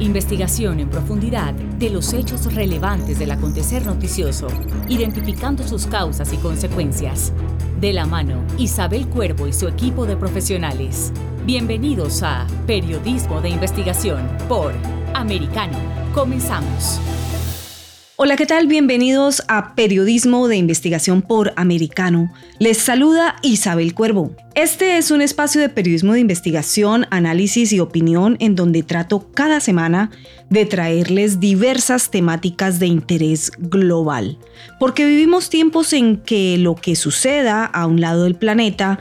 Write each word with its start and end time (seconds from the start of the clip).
Investigación 0.00 0.80
en 0.80 0.88
profundidad 0.88 1.52
de 1.52 1.90
los 1.90 2.14
hechos 2.14 2.54
relevantes 2.54 3.18
del 3.18 3.32
acontecer 3.32 3.84
noticioso, 3.84 4.48
identificando 4.88 5.62
sus 5.62 5.86
causas 5.86 6.32
y 6.32 6.38
consecuencias. 6.38 7.34
De 7.78 7.92
la 7.92 8.06
mano, 8.06 8.42
Isabel 8.56 9.06
Cuervo 9.08 9.46
y 9.46 9.52
su 9.52 9.68
equipo 9.68 10.06
de 10.06 10.16
profesionales. 10.16 11.12
Bienvenidos 11.44 12.22
a 12.22 12.46
Periodismo 12.66 13.42
de 13.42 13.50
Investigación 13.50 14.26
por 14.48 14.72
Americano. 15.12 15.76
Comenzamos. 16.14 16.98
Hola, 18.22 18.36
¿qué 18.36 18.44
tal? 18.44 18.66
Bienvenidos 18.66 19.42
a 19.48 19.74
Periodismo 19.74 20.46
de 20.46 20.58
Investigación 20.58 21.22
por 21.22 21.54
Americano. 21.56 22.30
Les 22.58 22.76
saluda 22.76 23.36
Isabel 23.40 23.94
Cuervo. 23.94 24.36
Este 24.54 24.98
es 24.98 25.10
un 25.10 25.22
espacio 25.22 25.58
de 25.58 25.70
periodismo 25.70 26.12
de 26.12 26.20
investigación, 26.20 27.06
análisis 27.08 27.72
y 27.72 27.80
opinión 27.80 28.36
en 28.38 28.56
donde 28.56 28.82
trato 28.82 29.30
cada 29.32 29.58
semana 29.60 30.10
de 30.50 30.66
traerles 30.66 31.40
diversas 31.40 32.10
temáticas 32.10 32.78
de 32.78 32.88
interés 32.88 33.52
global. 33.56 34.36
Porque 34.78 35.06
vivimos 35.06 35.48
tiempos 35.48 35.94
en 35.94 36.18
que 36.18 36.58
lo 36.58 36.74
que 36.74 36.96
suceda 36.96 37.64
a 37.64 37.86
un 37.86 38.02
lado 38.02 38.24
del 38.24 38.34
planeta 38.34 38.98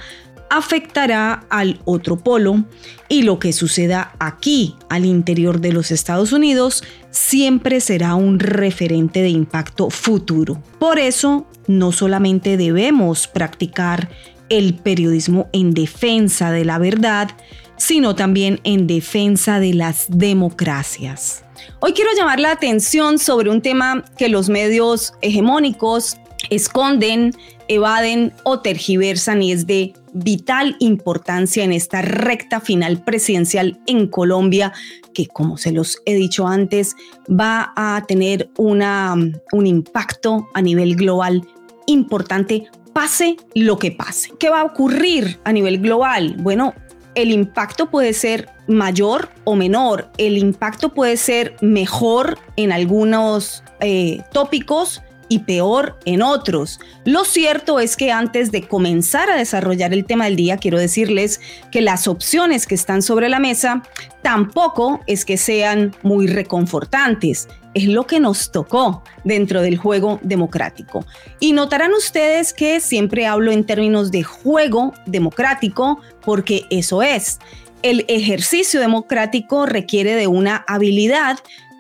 afectará 0.50 1.46
al 1.50 1.80
otro 1.86 2.18
polo 2.18 2.64
y 3.08 3.24
lo 3.24 3.40
que 3.40 3.54
suceda 3.54 4.14
aquí 4.20 4.76
al 4.90 5.06
interior 5.06 5.60
de 5.62 5.72
los 5.72 5.92
Estados 5.92 6.32
Unidos 6.32 6.84
siempre 7.12 7.82
será 7.82 8.16
un 8.16 8.40
referente 8.40 9.22
de 9.22 9.30
impacto 9.30 9.90
futuro. 9.90 10.62
Por 10.80 11.00
eso, 11.00 11.48
no 11.68 11.92
solamente 11.92 12.58
debemos 12.58 13.28
practicar 13.28 14.10
el 14.50 14.74
periodismo 14.74 15.48
en 15.54 15.74
defensa 15.74 16.52
de 16.52 16.66
la 16.66 16.80
verdad, 16.80 17.30
sino 17.78 18.16
también 18.16 18.60
en 18.64 18.88
defensa 18.88 19.60
de 19.60 19.74
las 19.74 20.08
democracias. 20.10 21.44
Hoy 21.80 21.94
quiero 21.94 22.12
llamar 22.18 22.40
la 22.40 22.52
atención 22.52 23.20
sobre 23.20 23.50
un 23.50 23.62
tema 23.62 24.04
que 24.18 24.30
los 24.30 24.50
medios 24.50 25.14
hegemónicos 25.22 26.18
esconden, 26.50 27.34
evaden 27.68 28.34
o 28.44 28.62
tergiversan 28.62 29.42
y 29.42 29.52
es 29.52 29.68
de 29.68 29.94
vital 30.14 30.76
importancia 30.80 31.64
en 31.64 31.72
esta 31.72 32.02
recta 32.02 32.60
final 32.60 33.04
presidencial 33.04 33.80
en 33.86 34.08
Colombia, 34.08 34.74
que 35.14 35.28
como 35.28 35.58
se 35.58 35.72
los 35.72 36.02
he 36.06 36.16
dicho 36.16 36.48
antes, 36.48 36.96
va 37.30 37.74
a 37.76 38.04
tener 38.08 38.50
una, 38.58 39.16
un 39.52 39.68
impacto 39.68 40.48
a 40.54 40.62
nivel 40.62 40.96
global 40.96 41.48
importante, 41.86 42.68
pase 42.94 43.38
lo 43.54 43.78
que 43.78 43.92
pase. 43.92 44.32
¿Qué 44.40 44.50
va 44.50 44.62
a 44.62 44.66
ocurrir 44.66 45.40
a 45.44 45.52
nivel 45.52 45.80
global? 45.80 46.36
Bueno, 46.40 46.74
el 47.16 47.32
impacto 47.32 47.90
puede 47.90 48.14
ser 48.14 48.50
mayor 48.68 49.30
o 49.44 49.56
menor, 49.56 50.10
el 50.18 50.38
impacto 50.38 50.94
puede 50.94 51.18
ser 51.18 51.56
mejor 51.62 52.38
en 52.56 52.72
algunos 52.72 53.64
eh, 53.80 54.22
tópicos, 54.32 55.02
y 55.30 55.40
peor 55.40 55.98
en 56.06 56.22
otros. 56.22 56.80
Lo 57.06 57.24
cierto 57.24 57.80
es 57.80 57.96
que 57.96 58.12
antes 58.12 58.52
de 58.52 58.68
comenzar 58.68 59.30
a 59.30 59.38
desarrollar 59.38 59.94
el 59.94 60.06
tema 60.06 60.26
del 60.26 60.36
día, 60.36 60.58
quiero 60.58 60.80
decirles 60.80 61.40
que 61.72 61.82
las 61.82 62.08
opciones 62.08 62.68
que 62.68 62.76
están 62.76 63.02
sobre 63.02 63.30
la 63.30 63.40
mesa 63.40 63.84
tampoco 64.22 65.00
es 65.08 65.24
que 65.24 65.38
sean 65.38 65.96
muy 66.02 66.28
reconfortantes. 66.28 67.48
Es 67.76 67.86
lo 67.86 68.08
que 68.08 68.20
nos 68.20 68.52
tocó 68.52 69.04
dentro 69.24 69.62
del 69.62 69.78
juego 69.78 70.20
democrático. 70.24 71.06
Y 71.40 71.54
notarán 71.54 71.94
ustedes 71.94 72.52
que 72.52 72.80
siempre 72.80 73.28
hablo 73.28 73.52
en 73.52 73.64
términos 73.64 74.12
de 74.12 74.24
juego 74.24 74.94
democrático 75.06 76.02
porque 76.26 76.66
eso 76.72 77.04
es. 77.04 77.40
El 77.82 78.04
ejercicio 78.10 78.82
democrático 78.82 79.66
requiere 79.66 80.16
de 80.16 80.28
una 80.28 80.66
habilidad 80.68 81.40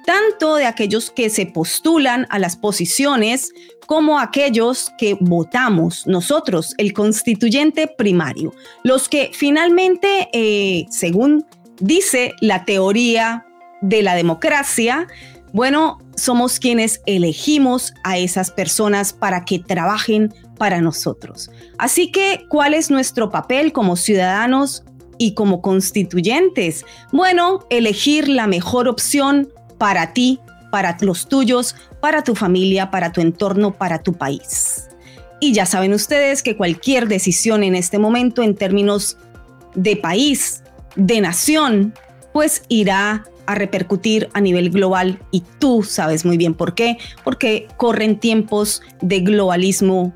tanto 0.09 0.55
de 0.55 0.65
aquellos 0.65 1.11
que 1.11 1.29
se 1.29 1.45
postulan 1.45 2.25
a 2.31 2.39
las 2.39 2.57
posiciones 2.57 3.53
como 3.85 4.17
aquellos 4.17 4.91
que 4.97 5.15
votamos 5.19 6.07
nosotros, 6.07 6.73
el 6.79 6.93
constituyente 6.93 7.87
primario, 7.87 8.51
los 8.83 9.07
que 9.07 9.29
finalmente, 9.35 10.27
eh, 10.33 10.87
según 10.89 11.45
dice 11.79 12.33
la 12.41 12.65
teoría 12.65 13.45
de 13.81 14.01
la 14.01 14.15
democracia, 14.15 15.05
bueno, 15.53 15.99
somos 16.15 16.59
quienes 16.59 17.01
elegimos 17.05 17.93
a 18.03 18.17
esas 18.17 18.49
personas 18.49 19.13
para 19.13 19.45
que 19.45 19.59
trabajen 19.59 20.33
para 20.57 20.81
nosotros. 20.81 21.51
Así 21.77 22.11
que, 22.11 22.47
¿cuál 22.49 22.73
es 22.73 22.89
nuestro 22.89 23.29
papel 23.29 23.71
como 23.73 23.95
ciudadanos 23.95 24.83
y 25.19 25.35
como 25.35 25.61
constituyentes? 25.61 26.83
Bueno, 27.11 27.59
elegir 27.69 28.27
la 28.27 28.47
mejor 28.47 28.87
opción 28.87 29.49
para 29.79 30.13
ti, 30.13 30.39
para 30.69 30.95
los 31.01 31.27
tuyos, 31.27 31.75
para 31.99 32.23
tu 32.23 32.35
familia, 32.35 32.91
para 32.91 33.11
tu 33.11 33.21
entorno, 33.21 33.73
para 33.73 34.03
tu 34.03 34.13
país. 34.13 34.89
Y 35.39 35.53
ya 35.53 35.65
saben 35.65 35.93
ustedes 35.93 36.43
que 36.43 36.55
cualquier 36.55 37.07
decisión 37.07 37.63
en 37.63 37.73
este 37.73 37.97
momento 37.97 38.43
en 38.43 38.53
términos 38.53 39.17
de 39.73 39.95
país, 39.95 40.61
de 40.95 41.21
nación, 41.21 41.93
pues 42.33 42.63
irá 42.67 43.25
a 43.45 43.55
repercutir 43.55 44.29
a 44.33 44.41
nivel 44.41 44.69
global 44.69 45.19
y 45.31 45.43
tú 45.57 45.81
sabes 45.81 46.23
muy 46.23 46.37
bien 46.37 46.53
por 46.53 46.75
qué, 46.75 46.97
porque 47.23 47.67
corren 47.77 48.19
tiempos 48.19 48.83
de 49.01 49.21
globalismo 49.21 50.13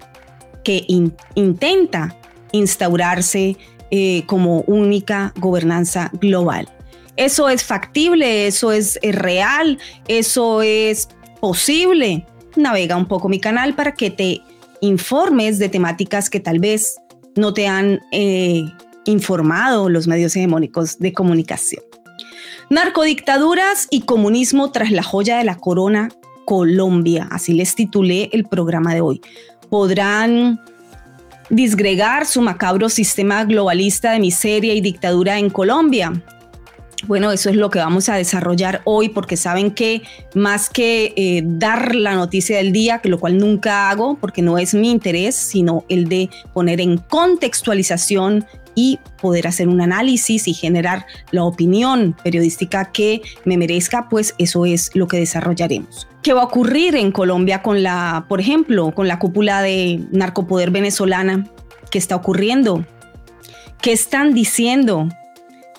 que 0.64 0.86
intenta 0.88 2.16
instaurarse 2.52 3.58
eh, 3.92 4.24
como 4.28 4.62
única 4.62 5.34
gobernanza 5.38 6.12
global. 6.14 6.70
Eso 7.16 7.50
es 7.50 7.64
factible, 7.64 8.48
eso 8.48 8.72
es, 8.72 9.00
real, 9.04 9.78
eso 10.08 10.62
es 10.62 11.10
posible. 11.40 12.26
Navega 12.56 12.96
un 12.96 13.08
poco 13.08 13.30
mi 13.30 13.40
canal 13.40 13.76
para 13.76 13.94
que 13.94 14.10
te 14.10 14.42
informes 14.82 15.60
de 15.60 15.70
temáticas 15.70 16.30
que 16.30 16.40
tal 16.40 16.60
vez 16.60 16.98
no 17.36 17.54
te 17.54 17.68
han 17.68 18.02
eh, 18.12 18.64
informado 19.06 19.90
los 19.90 20.08
medios 20.08 20.36
hegemónicos 20.36 21.00
de 21.00 21.14
comunicación. 21.14 21.84
Narcodictaduras 22.70 23.88
y 23.92 24.02
comunismo 24.02 24.72
tras 24.72 24.92
la 24.92 25.04
joya 25.04 25.38
de 25.38 25.44
la 25.44 25.58
corona 25.58 26.10
Colombia, 26.46 27.28
así 27.32 27.54
les 27.54 27.76
titulé 27.76 28.30
el 28.34 28.46
programa 28.46 28.94
de 28.94 29.02
hoy. 29.02 29.22
Podrán 29.70 30.60
disgregar 31.50 32.26
su 32.26 32.42
macabro 32.42 32.90
sistema 32.90 33.46
globalista 33.46 34.12
de 34.12 34.20
miseria 34.20 34.74
y 34.74 34.82
dictadura 34.82 35.38
en 35.38 35.50
Colombia. 35.50 36.14
Bueno, 37.06 37.34
eso 37.34 37.50
es 37.50 37.58
lo 37.58 37.70
que 37.70 37.80
vamos 37.80 38.08
a 38.08 38.16
desarrollar 38.16 38.82
hoy 38.86 39.10
porque 39.10 39.36
saben 39.36 39.72
que 39.72 40.04
más 40.36 40.70
que 40.70 41.14
eh, 41.18 41.42
dar 41.44 41.96
la 41.96 42.16
noticia 42.16 42.58
del 42.58 42.72
día, 42.72 43.00
que 43.00 43.10
lo 43.10 43.20
cual 43.20 43.38
nunca 43.38 43.90
hago 43.90 44.16
porque 44.16 44.42
no 44.42 44.58
es 44.58 44.74
mi 44.74 44.90
interés, 44.90 45.36
sino 45.36 45.84
el 45.90 46.08
de 46.08 46.30
poner 46.54 46.80
en 46.80 46.98
contextualización 46.98 48.46
y 48.74 49.00
poder 49.22 49.48
hacer 49.48 49.68
un 49.68 49.82
análisis 49.82 50.48
y 50.48 50.54
generar 50.54 51.06
la 51.32 51.44
opinión 51.44 52.16
periodística 52.24 52.92
que 52.92 53.22
me 53.44 53.58
merezca, 53.58 54.08
pues 54.10 54.34
eso 54.38 54.66
es 54.66 54.90
lo 54.94 55.08
que 55.08 55.18
desarrollaremos. 55.18 56.08
¿Qué 56.22 56.32
va 56.32 56.42
a 56.42 56.46
ocurrir 56.46 56.96
en 56.96 57.12
Colombia 57.12 57.62
con 57.62 57.84
la, 57.84 58.26
por 58.30 58.40
ejemplo, 58.40 58.92
con 58.96 59.10
la 59.10 59.20
cúpula 59.20 59.62
de 59.62 60.00
narcopoder 60.12 60.72
venezolana? 60.72 61.50
¿Qué 61.92 61.98
está 61.98 62.16
ocurriendo? 62.16 62.86
¿Qué 63.82 63.92
están 63.92 64.34
diciendo? 64.34 65.10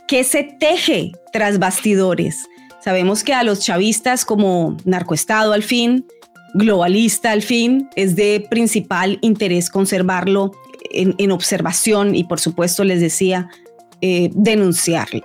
¿Qué 0.07 0.23
se 0.23 0.45
teje 0.45 1.13
tras 1.33 1.59
bastidores? 1.59 2.47
Sabemos 2.83 3.25
que 3.25 3.33
a 3.33 3.43
los 3.43 3.61
chavistas 3.61 4.27
como 4.27 4.77
narcoestado 4.85 5.55
al 5.55 5.63
fin, 5.63 6.07
globalista 6.53 7.31
al 7.31 7.41
fin, 7.41 7.89
es 7.97 8.15
de 8.15 8.47
principal 8.51 9.19
interés 9.23 9.71
conservarlo 9.71 10.53
en, 10.91 11.31
observación 11.33 12.15
y 12.15 12.25
por 12.25 12.39
supuesto 12.39 12.85
les 12.85 13.01
decía, 13.01 13.49
eh, 14.03 14.31
denunciarlo. 14.35 15.23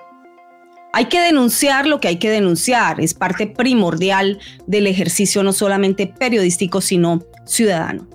Hay 0.94 1.04
que 1.04 1.20
denunciar 1.20 1.86
lo 1.86 2.00
que 2.00 2.08
hay 2.08 2.16
que 2.16 2.30
denunciar, 2.30 3.00
es 3.00 3.12
parte 3.12 3.46
primordial 3.46 4.38
del 4.66 4.86
ejercicio 4.86 5.42
no 5.42 5.52
solamente 5.52 6.06
periodístico, 6.06 6.80
sino 6.80 7.22
ciudadano. 7.44 8.08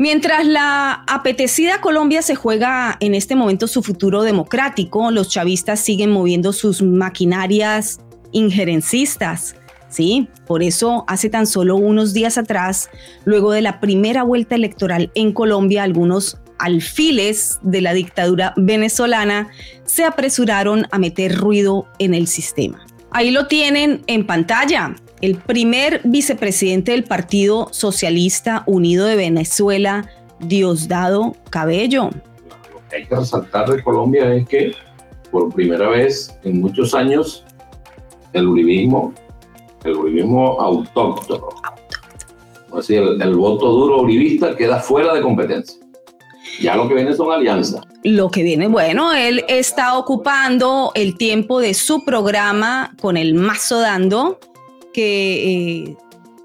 Mientras 0.00 0.46
la 0.46 1.04
apetecida 1.06 1.82
Colombia 1.82 2.22
se 2.22 2.34
juega 2.34 2.96
en 3.00 3.14
este 3.14 3.36
momento 3.36 3.66
su 3.66 3.82
futuro 3.82 4.22
democrático, 4.22 5.10
los 5.10 5.28
chavistas 5.28 5.78
siguen 5.78 6.10
moviendo 6.10 6.54
sus 6.54 6.80
maquinarias 6.80 8.00
injerencistas. 8.32 9.56
Sí, 9.90 10.30
por 10.46 10.62
eso 10.62 11.04
hace 11.06 11.28
tan 11.28 11.46
solo 11.46 11.76
unos 11.76 12.14
días 12.14 12.38
atrás, 12.38 12.88
luego 13.26 13.52
de 13.52 13.60
la 13.60 13.78
primera 13.78 14.22
vuelta 14.22 14.54
electoral 14.54 15.12
en 15.14 15.34
Colombia, 15.34 15.82
algunos 15.82 16.38
alfiles 16.58 17.58
de 17.60 17.82
la 17.82 17.92
dictadura 17.92 18.54
venezolana 18.56 19.50
se 19.84 20.04
apresuraron 20.04 20.86
a 20.92 20.98
meter 20.98 21.36
ruido 21.36 21.86
en 21.98 22.14
el 22.14 22.26
sistema. 22.26 22.86
Ahí 23.10 23.30
lo 23.32 23.48
tienen 23.48 24.00
en 24.06 24.26
pantalla. 24.26 24.94
El 25.20 25.36
primer 25.36 26.00
vicepresidente 26.04 26.92
del 26.92 27.04
Partido 27.04 27.68
Socialista 27.72 28.62
Unido 28.66 29.04
de 29.04 29.16
Venezuela, 29.16 30.08
Diosdado 30.38 31.36
Cabello. 31.50 32.08
Lo 32.72 32.88
que 32.88 32.96
hay 32.96 33.06
que 33.06 33.16
resaltar 33.16 33.68
de 33.68 33.82
Colombia 33.82 34.34
es 34.34 34.48
que 34.48 34.72
por 35.30 35.52
primera 35.52 35.90
vez 35.90 36.34
en 36.42 36.62
muchos 36.62 36.94
años 36.94 37.44
el 38.32 38.48
uribismo, 38.48 39.12
el 39.84 39.96
uribismo 39.96 40.58
autóctono, 40.58 41.48
así 42.74 42.94
el, 42.94 43.20
el 43.20 43.34
voto 43.34 43.70
duro 43.72 44.00
uribista 44.00 44.56
queda 44.56 44.80
fuera 44.80 45.12
de 45.12 45.20
competencia. 45.20 45.78
Ya 46.62 46.76
lo 46.76 46.88
que 46.88 46.94
viene 46.94 47.14
son 47.14 47.30
alianzas. 47.30 47.82
Lo 48.02 48.30
que 48.30 48.42
viene, 48.42 48.68
bueno, 48.68 49.12
él 49.12 49.44
está 49.48 49.98
ocupando 49.98 50.92
el 50.94 51.18
tiempo 51.18 51.60
de 51.60 51.74
su 51.74 52.04
programa 52.04 52.94
con 53.00 53.16
el 53.18 53.34
mazo 53.34 53.80
dando, 53.80 54.38
que 54.92 55.84
eh, 55.84 55.96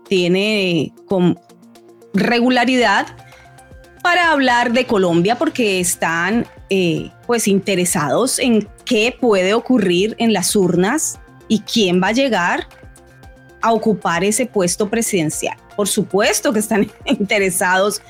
tiene 0.08 0.94
con 1.08 1.40
regularidad 2.14 3.08
para 4.02 4.32
hablar 4.32 4.72
de 4.72 4.86
Colombia 4.86 5.38
porque 5.38 5.80
están 5.80 6.46
eh, 6.70 7.12
pues 7.26 7.48
interesados 7.48 8.40
en 8.40 8.68
qué 8.86 9.16
puede 9.20 9.54
ocurrir 9.54 10.16
en 10.20 10.34
las 10.34 10.56
urnas 10.56 11.20
y 11.48 11.60
quién 11.62 12.02
va 12.02 12.08
a 12.10 12.12
llegar 12.12 12.68
a 13.62 13.74
ocupar 13.74 14.24
ese 14.24 14.46
puesto 14.46 14.90
presidencial. 14.90 15.58
Por 15.76 15.88
supuesto 15.88 16.54
que 16.54 16.60
están 16.60 16.92
interesados 17.06 18.02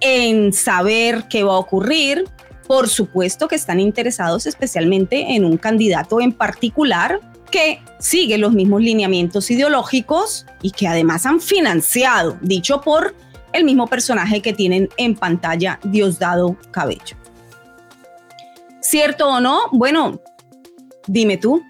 en 0.00 0.52
saber 0.52 1.24
qué 1.30 1.42
va 1.44 1.54
a 1.54 1.58
ocurrir. 1.58 2.24
Por 2.66 2.88
supuesto 2.88 3.48
que 3.48 3.56
están 3.56 3.80
interesados 3.80 4.46
especialmente 4.46 5.34
en 5.34 5.44
un 5.44 5.56
candidato 5.56 6.20
en 6.20 6.32
particular 6.32 7.20
que 7.50 7.80
sigue 7.98 8.38
los 8.38 8.52
mismos 8.52 8.82
lineamientos 8.82 9.50
ideológicos 9.50 10.46
y 10.62 10.70
que 10.70 10.86
además 10.86 11.26
han 11.26 11.40
financiado, 11.40 12.38
dicho 12.40 12.80
por 12.80 13.14
el 13.52 13.64
mismo 13.64 13.86
personaje 13.86 14.42
que 14.42 14.52
tienen 14.52 14.88
en 14.96 15.14
pantalla, 15.14 15.80
Diosdado 15.84 16.56
Cabello. 16.70 17.16
¿Cierto 18.80 19.28
o 19.28 19.40
no? 19.40 19.62
Bueno, 19.72 20.20
dime 21.06 21.36
tú, 21.36 21.62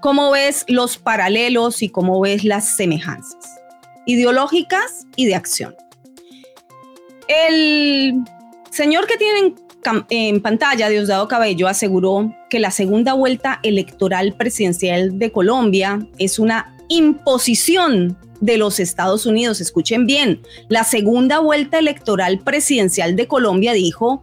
¿cómo 0.00 0.30
ves 0.30 0.64
los 0.68 0.98
paralelos 0.98 1.82
y 1.82 1.88
cómo 1.88 2.20
ves 2.20 2.44
las 2.44 2.76
semejanzas 2.76 3.56
ideológicas 4.04 5.06
y 5.16 5.26
de 5.26 5.34
acción? 5.34 5.74
El 7.28 8.22
señor 8.70 9.06
que 9.06 9.16
tienen 9.16 9.65
en 10.10 10.40
pantalla, 10.40 10.88
Diosdado 10.88 11.28
Cabello, 11.28 11.68
aseguró 11.68 12.34
que 12.50 12.58
la 12.58 12.70
segunda 12.70 13.12
vuelta 13.14 13.60
electoral 13.62 14.34
presidencial 14.34 15.18
de 15.18 15.32
Colombia 15.32 16.06
es 16.18 16.38
una 16.38 16.76
imposición 16.88 18.18
de 18.40 18.58
los 18.58 18.80
Estados 18.80 19.26
Unidos. 19.26 19.60
Escuchen 19.60 20.06
bien, 20.06 20.42
la 20.68 20.84
segunda 20.84 21.38
vuelta 21.38 21.78
electoral 21.78 22.38
presidencial 22.40 23.16
de 23.16 23.26
Colombia 23.26 23.72
dijo 23.72 24.22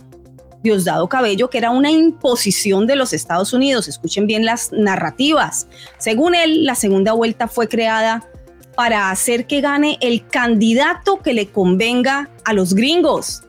Diosdado 0.64 1.10
Cabello 1.10 1.50
que 1.50 1.58
era 1.58 1.72
una 1.72 1.92
imposición 1.92 2.88
de 2.88 2.96
los 2.96 3.14
Estados 3.14 3.54
Unidos. 3.54 3.88
Escuchen 3.88 4.28
bien 4.28 4.46
las 4.46 4.72
narrativas. 4.72 5.68
Según 5.98 6.36
él, 6.36 6.66
la 6.66 6.76
segunda 6.76 7.14
vuelta 7.14 7.48
fue 7.48 7.68
creada 7.68 8.28
para 8.76 9.12
hacer 9.12 9.46
que 9.46 9.62
gane 9.62 9.98
el 10.02 10.26
candidato 10.28 11.20
que 11.22 11.34
le 11.34 11.50
convenga 11.50 12.30
a 12.46 12.54
los 12.54 12.74
gringos. 12.74 13.44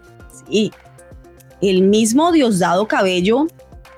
Sí, 0.49 0.73
el 1.61 1.83
mismo 1.83 2.33
Diosdado 2.33 2.87
Cabello 2.89 3.47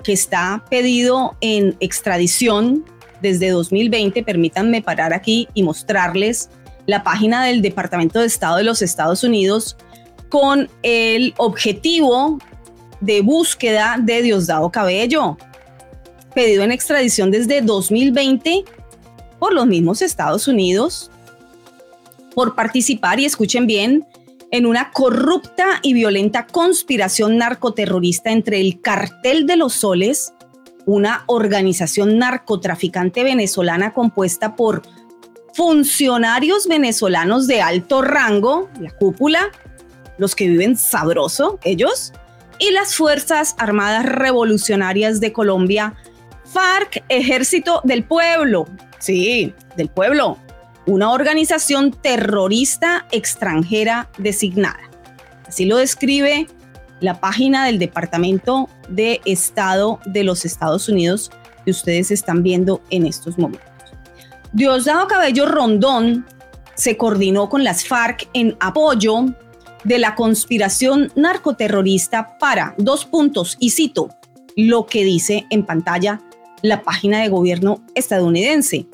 que 0.03 0.13
está 0.13 0.63
pedido 0.69 1.35
en 1.41 1.75
extradición 1.79 2.85
desde 3.21 3.49
2020, 3.49 4.23
permítanme 4.23 4.81
parar 4.81 5.13
aquí 5.13 5.47
y 5.53 5.63
mostrarles 5.63 6.49
la 6.85 7.03
página 7.03 7.43
del 7.43 7.61
Departamento 7.61 8.19
de 8.19 8.27
Estado 8.27 8.57
de 8.57 8.63
los 8.63 8.81
Estados 8.81 9.23
Unidos 9.23 9.75
con 10.29 10.69
el 10.83 11.33
objetivo 11.37 12.39
de 13.01 13.21
búsqueda 13.21 13.97
de 14.01 14.21
Diosdado 14.21 14.71
Cabello, 14.71 15.37
pedido 16.33 16.63
en 16.63 16.71
extradición 16.71 17.31
desde 17.31 17.61
2020 17.61 18.63
por 19.39 19.53
los 19.53 19.65
mismos 19.67 20.01
Estados 20.01 20.47
Unidos 20.47 21.11
por 22.33 22.55
participar, 22.55 23.19
y 23.19 23.25
escuchen 23.25 23.65
bien, 23.65 24.05
en 24.51 24.65
una 24.65 24.91
corrupta 24.91 25.79
y 25.81 25.93
violenta 25.93 26.47
conspiración 26.47 27.37
narcoterrorista 27.37 28.31
entre 28.31 28.61
el 28.61 28.81
Cartel 28.81 29.45
de 29.45 29.57
los 29.57 29.73
Soles, 29.73 30.33
una 30.85 31.23
organización 31.27 32.17
narcotraficante 32.17 33.23
venezolana 33.23 33.93
compuesta 33.93 34.55
por 34.55 34.83
funcionarios 35.53 36.67
venezolanos 36.67 37.47
de 37.47 37.61
alto 37.61 38.01
rango, 38.01 38.69
la 38.79 38.91
cúpula, 38.91 39.49
los 40.17 40.35
que 40.35 40.47
viven 40.47 40.77
sabroso, 40.77 41.59
ellos, 41.63 42.13
y 42.59 42.71
las 42.71 42.95
Fuerzas 42.95 43.55
Armadas 43.57 44.05
Revolucionarias 44.05 45.19
de 45.19 45.33
Colombia, 45.33 45.95
FARC, 46.45 47.03
Ejército 47.09 47.81
del 47.83 48.03
Pueblo, 48.03 48.67
sí, 48.99 49.53
del 49.75 49.89
pueblo, 49.89 50.37
una 50.87 51.11
organización 51.11 51.91
terrorista 51.91 53.05
extranjera 53.11 54.09
designada. 54.17 54.79
Así 55.47 55.65
lo 55.65 55.77
describe 55.77 56.47
la 57.01 57.19
página 57.19 57.65
del 57.65 57.77
Departamento 57.77 58.69
de 58.89 59.21
Estado 59.25 59.99
de 60.05 60.23
los 60.23 60.45
Estados 60.45 60.89
Unidos 60.89 61.29
que 61.65 61.71
ustedes 61.71 62.09
están 62.09 62.41
viendo 62.41 62.81
en 62.89 63.05
estos 63.05 63.37
momentos. 63.37 63.67
Diosdado 64.53 65.07
Cabello 65.07 65.45
Rondón 65.45 66.25
se 66.73 66.95
coordinó 66.95 67.49
con 67.49 67.63
las 67.63 67.85
FARC 67.85 68.29
en 68.33 68.55
apoyo 68.59 69.25
de 69.83 69.99
la 69.99 70.15
conspiración 70.15 71.11
narcoterrorista 71.15 72.37
para 72.39 72.75
dos 72.77 73.05
puntos, 73.05 73.57
y 73.59 73.71
cito 73.71 74.09
lo 74.55 74.85
que 74.85 75.03
dice 75.03 75.45
en 75.49 75.65
pantalla 75.65 76.21
la 76.61 76.81
página 76.81 77.21
de 77.21 77.29
gobierno 77.29 77.83
estadounidense 77.93 78.87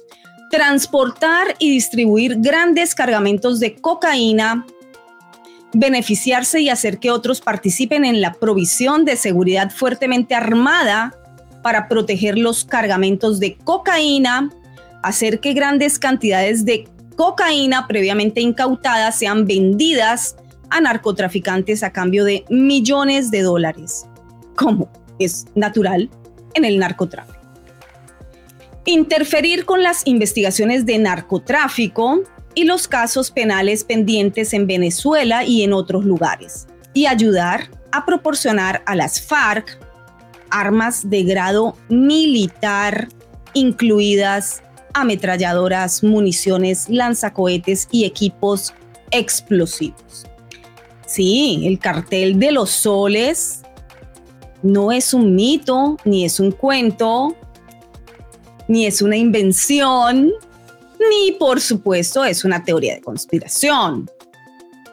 transportar 0.53 1.55
y 1.57 1.71
distribuir 1.71 2.35
grandes 2.37 2.93
cargamentos 2.93 3.59
de 3.59 3.73
cocaína, 3.73 4.67
beneficiarse 5.73 6.61
y 6.61 6.69
hacer 6.69 6.99
que 6.99 7.09
otros 7.09 7.41
participen 7.41 8.05
en 8.05 8.21
la 8.21 8.33
provisión 8.33 9.03
de 9.03 9.15
seguridad 9.15 9.71
fuertemente 9.71 10.35
armada 10.35 11.17
para 11.63 11.87
proteger 11.87 12.37
los 12.37 12.65
cargamentos 12.65 13.39
de 13.39 13.55
cocaína, 13.63 14.51
hacer 15.01 15.39
que 15.39 15.53
grandes 15.53 15.97
cantidades 15.97 16.65
de 16.65 16.87
cocaína 17.15 17.87
previamente 17.87 18.39
incautadas 18.39 19.17
sean 19.17 19.47
vendidas 19.47 20.35
a 20.69 20.79
narcotraficantes 20.81 21.81
a 21.81 21.91
cambio 21.91 22.25
de 22.25 22.45
millones 22.51 23.31
de 23.31 23.41
dólares, 23.41 24.05
como 24.55 24.87
es 25.17 25.45
natural 25.55 26.11
en 26.53 26.63
el 26.63 26.77
narcotráfico 26.77 27.42
interferir 28.91 29.65
con 29.65 29.81
las 29.81 30.05
investigaciones 30.05 30.85
de 30.85 30.97
narcotráfico 30.97 32.21
y 32.55 32.65
los 32.65 32.87
casos 32.87 33.31
penales 33.31 33.83
pendientes 33.83 34.53
en 34.53 34.67
Venezuela 34.67 35.43
y 35.43 35.63
en 35.63 35.73
otros 35.73 36.05
lugares, 36.05 36.67
y 36.93 37.05
ayudar 37.05 37.69
a 37.91 38.05
proporcionar 38.05 38.83
a 38.85 38.95
las 38.95 39.21
FARC 39.21 39.79
armas 40.49 41.09
de 41.09 41.23
grado 41.23 41.75
militar, 41.89 43.07
incluidas 43.53 44.61
ametralladoras, 44.93 46.03
municiones, 46.03 46.87
lanzacohetes 46.89 47.87
y 47.91 48.05
equipos 48.05 48.73
explosivos. 49.09 50.27
Sí, 51.07 51.63
el 51.65 51.79
cartel 51.79 52.39
de 52.39 52.51
los 52.51 52.69
soles 52.69 53.61
no 54.61 54.91
es 54.91 55.13
un 55.13 55.35
mito 55.35 55.97
ni 56.05 56.25
es 56.25 56.39
un 56.39 56.51
cuento, 56.51 57.35
ni 58.67 58.85
es 58.85 59.01
una 59.01 59.17
invención, 59.17 60.31
ni 61.09 61.31
por 61.33 61.59
supuesto 61.61 62.23
es 62.23 62.43
una 62.45 62.63
teoría 62.63 62.95
de 62.95 63.01
conspiración. 63.01 64.09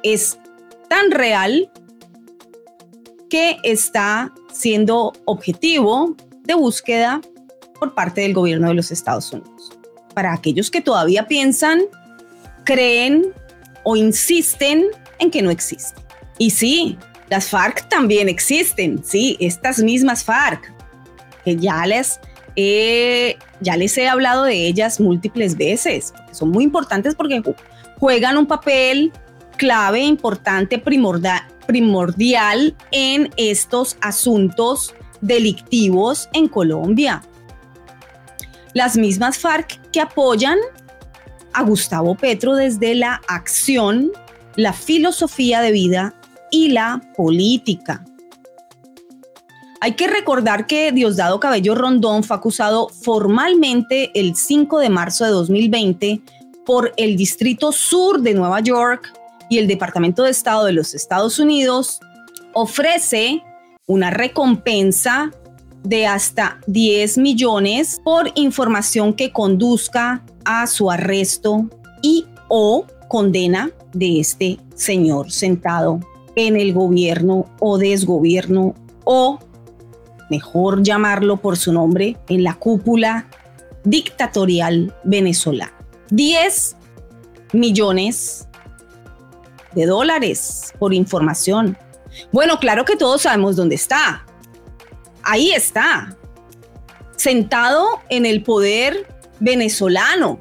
Es 0.03 0.39
tan 0.89 1.11
real 1.11 1.71
que 3.29 3.59
está 3.63 4.33
siendo 4.53 5.13
objetivo 5.25 6.17
de 6.43 6.55
búsqueda 6.55 7.21
por 7.79 7.95
parte 7.95 8.23
del 8.23 8.35
gobierno 8.35 8.69
de 8.69 8.75
los 8.75 8.91
Estados 8.91 9.33
Unidos. 9.33 9.71
Para 10.15 10.33
aquellos 10.33 10.71
que 10.71 10.81
todavía 10.81 11.29
piensan, 11.29 11.83
creen 12.65 13.33
o 13.85 13.97
insisten 13.97 14.87
en 15.19 15.31
que 15.31 15.43
no 15.43 15.51
existe. 15.51 16.01
Y 16.39 16.51
sí, 16.51 16.99
las 17.29 17.49
FARC 17.49 17.89
también 17.89 18.29
existen, 18.29 19.03
sí, 19.05 19.37
estas 19.41 19.79
mismas 19.79 20.25
FARC, 20.25 20.73
que 21.45 21.57
ya 21.57 21.87
les 21.87 22.19
eh, 22.57 23.37
ya 23.61 23.77
les 23.77 23.97
he 23.99 24.09
hablado 24.09 24.45
de 24.45 24.67
ellas 24.67 25.01
múltiples 25.01 25.57
veces, 25.57 26.13
son 26.33 26.51
muy 26.51 26.65
importantes 26.65 27.15
porque 27.15 27.43
juegan 27.99 28.37
un 28.37 28.47
papel 28.47 29.13
clave, 29.57 30.01
importante, 30.01 30.79
primordial, 30.79 31.43
primordial 31.67 32.75
en 32.91 33.31
estos 33.37 33.97
asuntos 34.01 34.95
delictivos 35.21 36.29
en 36.33 36.49
Colombia. 36.49 37.23
Las 38.73 38.97
mismas 38.97 39.39
FARC 39.39 39.81
que 39.91 40.01
apoyan 40.01 40.59
a 41.53 41.63
Gustavo 41.63 42.15
Petro 42.15 42.55
desde 42.55 42.95
la 42.95 43.21
acción, 43.29 44.11
la 44.57 44.73
filosofía 44.73 45.61
de 45.61 45.73
vida 45.73 46.15
y 46.51 46.69
la 46.71 47.03
política. 47.17 48.05
Hay 49.83 49.93
que 49.93 50.09
recordar 50.09 50.67
que 50.67 50.93
Diosdado 50.93 51.41
Cabello 51.41 51.75
Rondón 51.75 52.23
fue 52.23 52.37
acusado 52.37 52.91
formalmente 52.91 54.11
el 54.15 54.37
5 54.37 54.79
de 54.79 54.91
marzo 54.91 55.25
de 55.25 55.31
2020 55.31 56.21
por 56.67 56.93
el 56.99 57.17
Distrito 57.17 57.73
Sur 57.73 58.21
de 58.21 58.35
Nueva 58.35 58.61
York 58.61 59.11
y 59.49 59.57
el 59.57 59.67
Departamento 59.67 60.23
de 60.23 60.33
Estado 60.33 60.67
de 60.67 60.73
los 60.73 60.93
Estados 60.93 61.39
Unidos 61.39 61.99
ofrece 62.53 63.43
una 63.87 64.11
recompensa 64.11 65.31
de 65.83 66.07
hasta 66.07 66.61
10 66.67 67.17
millones 67.17 68.03
por 68.05 68.31
información 68.35 69.15
que 69.15 69.33
conduzca 69.33 70.23
a 70.45 70.67
su 70.67 70.91
arresto 70.91 71.71
y 72.03 72.27
o 72.49 72.85
condena 73.09 73.71
de 73.95 74.21
este 74.21 74.59
señor 74.75 75.33
sentado 75.33 76.01
en 76.37 76.57
el 76.57 76.75
gobierno 76.75 77.47
o 77.61 77.79
desgobierno 77.79 78.75
o 79.05 79.39
mejor 80.31 80.83
llamarlo 80.83 81.37
por 81.37 81.57
su 81.57 81.73
nombre, 81.73 82.17
en 82.29 82.45
la 82.45 82.55
cúpula 82.55 83.29
dictatorial 83.85 84.95
venezolana. 85.05 85.75
10 86.11 86.77
millones 87.53 88.49
de 89.75 89.87
dólares 89.87 90.73
por 90.79 90.95
información. 90.95 91.77
Bueno, 92.33 92.59
claro 92.59 92.85
que 92.85 92.97
todos 92.97 93.23
sabemos 93.23 93.57
dónde 93.57 93.75
está. 93.75 94.25
Ahí 95.23 95.53
está, 95.53 96.17
sentado 97.17 98.01
en 98.09 98.27
el 98.27 98.43
poder 98.43 99.07
venezolano, 99.39 100.41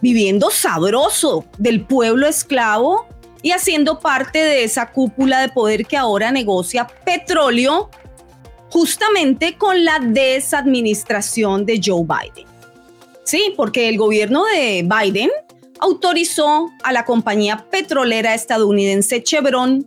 viviendo 0.00 0.50
sabroso 0.50 1.44
del 1.58 1.84
pueblo 1.84 2.26
esclavo 2.26 3.06
y 3.42 3.52
haciendo 3.52 3.98
parte 3.98 4.38
de 4.38 4.64
esa 4.64 4.92
cúpula 4.92 5.40
de 5.40 5.48
poder 5.48 5.86
que 5.86 5.96
ahora 5.96 6.30
negocia 6.30 6.86
petróleo 7.04 7.90
justamente 8.72 9.58
con 9.58 9.84
la 9.84 9.98
desadministración 9.98 11.66
de 11.66 11.78
Joe 11.84 12.04
Biden. 12.04 12.46
Sí, 13.22 13.52
porque 13.54 13.90
el 13.90 13.98
gobierno 13.98 14.44
de 14.46 14.82
Biden 14.82 15.28
autorizó 15.78 16.70
a 16.82 16.90
la 16.90 17.04
compañía 17.04 17.66
petrolera 17.70 18.32
estadounidense 18.32 19.22
Chevron 19.22 19.86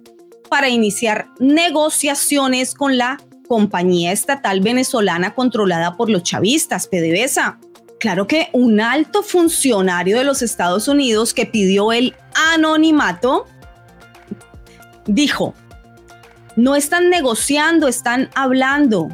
para 0.52 0.70
iniciar 0.70 1.30
negociaciones 1.40 2.76
con 2.76 3.00
la 3.00 3.18
compañía 3.48 4.12
estatal 4.12 4.62
venezolana 4.62 5.34
controlada 5.34 5.98
por 5.98 6.12
los 6.12 6.22
chavistas, 6.22 6.88
PDVSA. 6.88 7.60
Claro 8.00 8.28
que 8.28 8.50
un 8.54 8.80
alto 8.80 9.24
funcionario 9.24 10.16
de 10.16 10.26
los 10.26 10.44
Estados 10.44 10.88
Unidos 10.88 11.34
que 11.34 11.48
pidió 11.48 11.92
el 11.92 12.16
anonimato 12.54 13.48
dijo, 15.08 15.56
no 16.56 16.76
están 16.76 17.10
negociando, 17.10 17.88
están 17.88 18.30
hablando. 18.36 19.10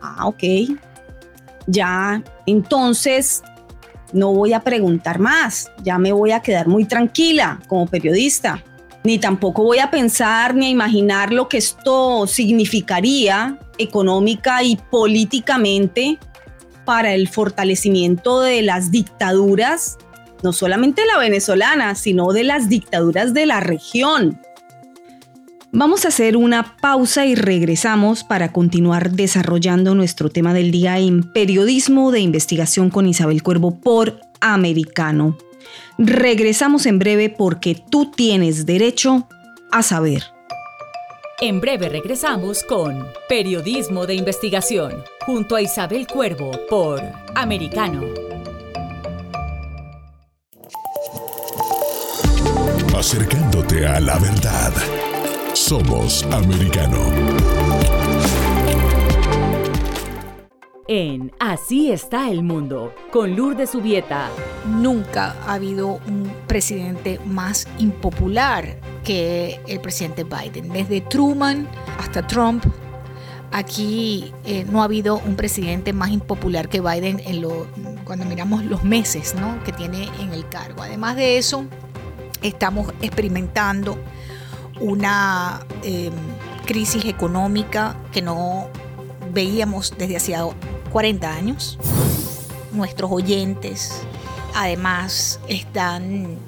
Ah, 0.00 0.26
ok. 0.26 0.42
Ya, 1.66 2.22
entonces 2.46 3.42
no 4.12 4.32
voy 4.32 4.52
a 4.52 4.60
preguntar 4.60 5.18
más, 5.18 5.72
ya 5.82 5.98
me 5.98 6.12
voy 6.12 6.32
a 6.32 6.40
quedar 6.40 6.68
muy 6.68 6.84
tranquila 6.84 7.60
como 7.66 7.86
periodista. 7.86 8.62
Ni 9.02 9.18
tampoco 9.18 9.64
voy 9.64 9.80
a 9.80 9.90
pensar 9.90 10.54
ni 10.54 10.66
a 10.66 10.70
imaginar 10.70 11.32
lo 11.32 11.48
que 11.48 11.58
esto 11.58 12.26
significaría 12.26 13.58
económica 13.76 14.62
y 14.62 14.76
políticamente 14.76 16.18
para 16.84 17.12
el 17.14 17.28
fortalecimiento 17.28 18.40
de 18.40 18.62
las 18.62 18.90
dictaduras, 18.90 19.98
no 20.42 20.52
solamente 20.52 21.02
la 21.06 21.18
venezolana, 21.18 21.94
sino 21.94 22.32
de 22.32 22.44
las 22.44 22.68
dictaduras 22.68 23.34
de 23.34 23.46
la 23.46 23.60
región. 23.60 24.40
Vamos 25.76 26.04
a 26.04 26.08
hacer 26.08 26.36
una 26.36 26.76
pausa 26.76 27.26
y 27.26 27.34
regresamos 27.34 28.22
para 28.22 28.52
continuar 28.52 29.10
desarrollando 29.10 29.96
nuestro 29.96 30.30
tema 30.30 30.54
del 30.54 30.70
día 30.70 31.00
en 31.00 31.24
periodismo 31.32 32.12
de 32.12 32.20
investigación 32.20 32.90
con 32.90 33.08
Isabel 33.08 33.42
Cuervo 33.42 33.80
por 33.80 34.20
Americano. 34.40 35.36
Regresamos 35.98 36.86
en 36.86 37.00
breve 37.00 37.28
porque 37.28 37.76
tú 37.90 38.08
tienes 38.12 38.66
derecho 38.66 39.26
a 39.72 39.82
saber. 39.82 40.22
En 41.40 41.60
breve 41.60 41.88
regresamos 41.88 42.62
con 42.62 43.08
Periodismo 43.28 44.06
de 44.06 44.14
Investigación 44.14 45.02
junto 45.26 45.56
a 45.56 45.62
Isabel 45.62 46.06
Cuervo 46.06 46.52
por 46.70 47.02
Americano. 47.34 48.04
Acercándote 52.96 53.84
a 53.88 53.98
la 53.98 54.20
verdad. 54.20 54.72
Somos 55.66 56.24
americano. 56.24 56.98
En 60.88 61.32
Así 61.40 61.90
está 61.90 62.30
el 62.30 62.42
mundo, 62.42 62.92
con 63.10 63.34
Lourdes 63.34 63.70
Subieta. 63.70 64.28
Nunca 64.66 65.34
ha 65.46 65.54
habido 65.54 66.00
un 66.06 66.30
presidente 66.46 67.18
más 67.24 67.66
impopular 67.78 68.78
que 69.04 69.58
el 69.66 69.80
presidente 69.80 70.24
Biden. 70.24 70.68
Desde 70.68 71.00
Truman 71.00 71.66
hasta 71.98 72.26
Trump, 72.26 72.62
aquí 73.50 74.34
eh, 74.44 74.66
no 74.70 74.82
ha 74.82 74.84
habido 74.84 75.16
un 75.16 75.34
presidente 75.34 75.94
más 75.94 76.10
impopular 76.10 76.68
que 76.68 76.82
Biden 76.82 77.22
en 77.24 77.40
lo, 77.40 77.66
cuando 78.04 78.26
miramos 78.26 78.66
los 78.66 78.84
meses 78.84 79.34
¿no? 79.34 79.64
que 79.64 79.72
tiene 79.72 80.10
en 80.20 80.34
el 80.34 80.46
cargo. 80.46 80.82
Además 80.82 81.16
de 81.16 81.38
eso, 81.38 81.64
estamos 82.42 82.92
experimentando 83.00 83.98
una 84.80 85.66
em, 85.82 86.12
crisis 86.64 87.04
económica 87.04 87.96
que 88.12 88.22
no 88.22 88.68
veíamos 89.32 89.94
desde 89.96 90.16
hacía 90.16 90.44
40 90.92 91.32
años. 91.32 91.78
Nuestros 92.72 93.10
oyentes 93.12 94.02
además 94.54 95.40
están 95.48 96.38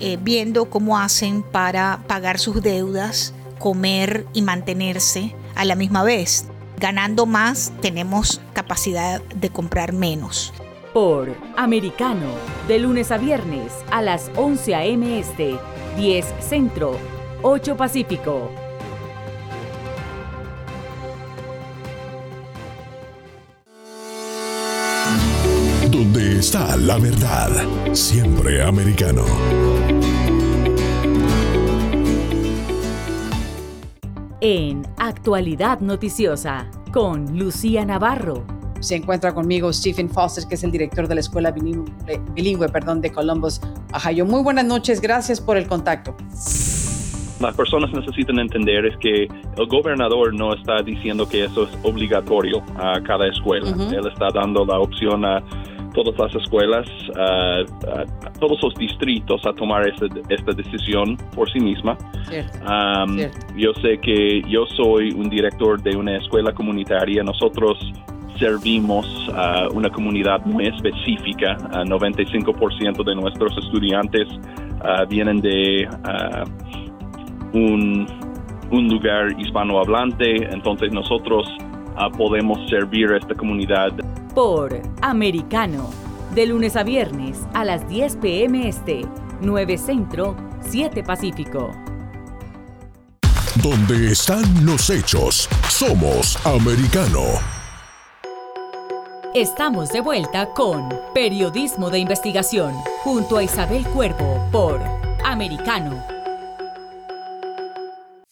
eh, 0.00 0.18
viendo 0.20 0.66
cómo 0.66 0.98
hacen 0.98 1.42
para 1.42 2.00
pagar 2.06 2.38
sus 2.38 2.62
deudas, 2.62 3.34
comer 3.58 4.26
y 4.32 4.42
mantenerse 4.42 5.34
a 5.54 5.64
la 5.64 5.74
misma 5.74 6.02
vez. 6.02 6.46
Ganando 6.78 7.26
más 7.26 7.72
tenemos 7.80 8.40
capacidad 8.52 9.22
de 9.22 9.50
comprar 9.50 9.92
menos. 9.92 10.52
Por 10.92 11.34
Americano, 11.56 12.26
de 12.68 12.78
lunes 12.78 13.10
a 13.10 13.18
viernes 13.18 13.72
a 13.90 14.02
las 14.02 14.30
11 14.36 14.74
a.m. 14.74 15.18
Este, 15.18 15.58
10 15.96 16.34
Centro 16.40 17.13
8 17.46 17.76
Pacífico. 17.76 18.50
Donde 25.90 26.38
está 26.38 26.74
la 26.78 26.96
verdad, 26.96 27.50
siempre 27.92 28.62
americano. 28.62 29.26
En 34.40 34.86
Actualidad 34.96 35.80
Noticiosa, 35.80 36.70
con 36.94 37.38
Lucía 37.38 37.84
Navarro. 37.84 38.46
Se 38.80 38.96
encuentra 38.96 39.34
conmigo 39.34 39.70
Stephen 39.70 40.08
Foster, 40.08 40.46
que 40.46 40.54
es 40.54 40.64
el 40.64 40.70
director 40.70 41.06
de 41.06 41.16
la 41.16 41.20
Escuela 41.20 41.50
Bilingüe, 41.50 41.92
bilingüe 42.32 42.70
perdón, 42.70 43.02
de 43.02 43.12
Columbus, 43.12 43.60
Ohio. 43.92 44.24
Muy 44.24 44.42
buenas 44.42 44.64
noches, 44.64 45.02
gracias 45.02 45.42
por 45.42 45.58
el 45.58 45.66
contacto 45.66 46.16
las 47.44 47.56
personas 47.56 47.92
necesitan 47.92 48.38
entender 48.38 48.86
es 48.86 48.96
que 48.98 49.24
el 49.24 49.66
gobernador 49.66 50.34
no 50.34 50.54
está 50.54 50.82
diciendo 50.82 51.28
que 51.28 51.44
eso 51.44 51.64
es 51.64 51.78
obligatorio 51.82 52.62
a 52.76 53.00
cada 53.02 53.28
escuela. 53.28 53.68
Él 53.68 54.06
está 54.06 54.28
dando 54.32 54.64
la 54.64 54.78
opción 54.80 55.24
a 55.24 55.42
todas 55.94 56.18
las 56.18 56.34
escuelas, 56.42 56.86
a, 57.16 57.64
todos 58.40 58.58
los 58.62 58.74
distritos 58.74 59.44
a 59.46 59.52
tomar 59.52 59.86
esta, 59.86 60.06
esta 60.28 60.52
decisión 60.52 61.16
por 61.34 61.50
sí 61.52 61.60
misma. 61.60 61.96
Yo 63.56 63.72
sé 63.74 63.98
que 63.98 64.42
yo 64.48 64.64
soy 64.76 65.10
un 65.12 65.28
director 65.28 65.80
de 65.82 65.96
una 65.96 66.16
escuela 66.16 66.52
comunitaria. 66.52 67.22
Nosotros 67.22 67.78
servimos 68.38 69.06
a 69.34 69.68
una 69.72 69.90
comunidad 69.90 70.44
muy 70.46 70.66
específica. 70.66 71.56
95% 71.58 73.04
de 73.04 73.14
nuestros 73.14 73.56
estudiantes 73.58 74.28
ah, 74.82 75.04
vienen 75.08 75.40
de 75.40 75.86
ah, 76.04 76.44
un, 77.54 78.06
lugar 78.70 79.38
hispanohablante, 79.38 80.52
entonces 80.52 80.92
nosotros 80.92 81.46
ah, 81.96 82.10
podemos 82.10 82.58
servir 82.68 83.12
a 83.12 83.18
esta 83.18 83.34
comunidad 83.34 83.92
por 84.34 84.80
Americano. 85.00 85.90
De 86.34 86.46
lunes 86.46 86.74
a 86.74 86.82
viernes 86.82 87.46
a 87.54 87.64
las 87.64 87.88
10 87.88 88.16
pm 88.16 88.68
este, 88.68 89.02
9 89.40 89.78
Centro, 89.78 90.36
7 90.60 91.04
Pacífico. 91.04 91.70
Donde 93.62 94.10
están 94.10 94.42
los 94.66 94.90
hechos, 94.90 95.48
somos 95.68 96.44
americano. 96.44 97.20
Estamos 99.32 99.92
de 99.92 100.00
vuelta 100.00 100.50
con 100.54 100.88
Periodismo 101.14 101.90
de 101.90 102.00
Investigación 102.00 102.72
junto 103.02 103.36
a 103.36 103.44
Isabel 103.44 103.84
Cuervo 103.84 104.48
por 104.50 104.80
Americano. 105.24 106.13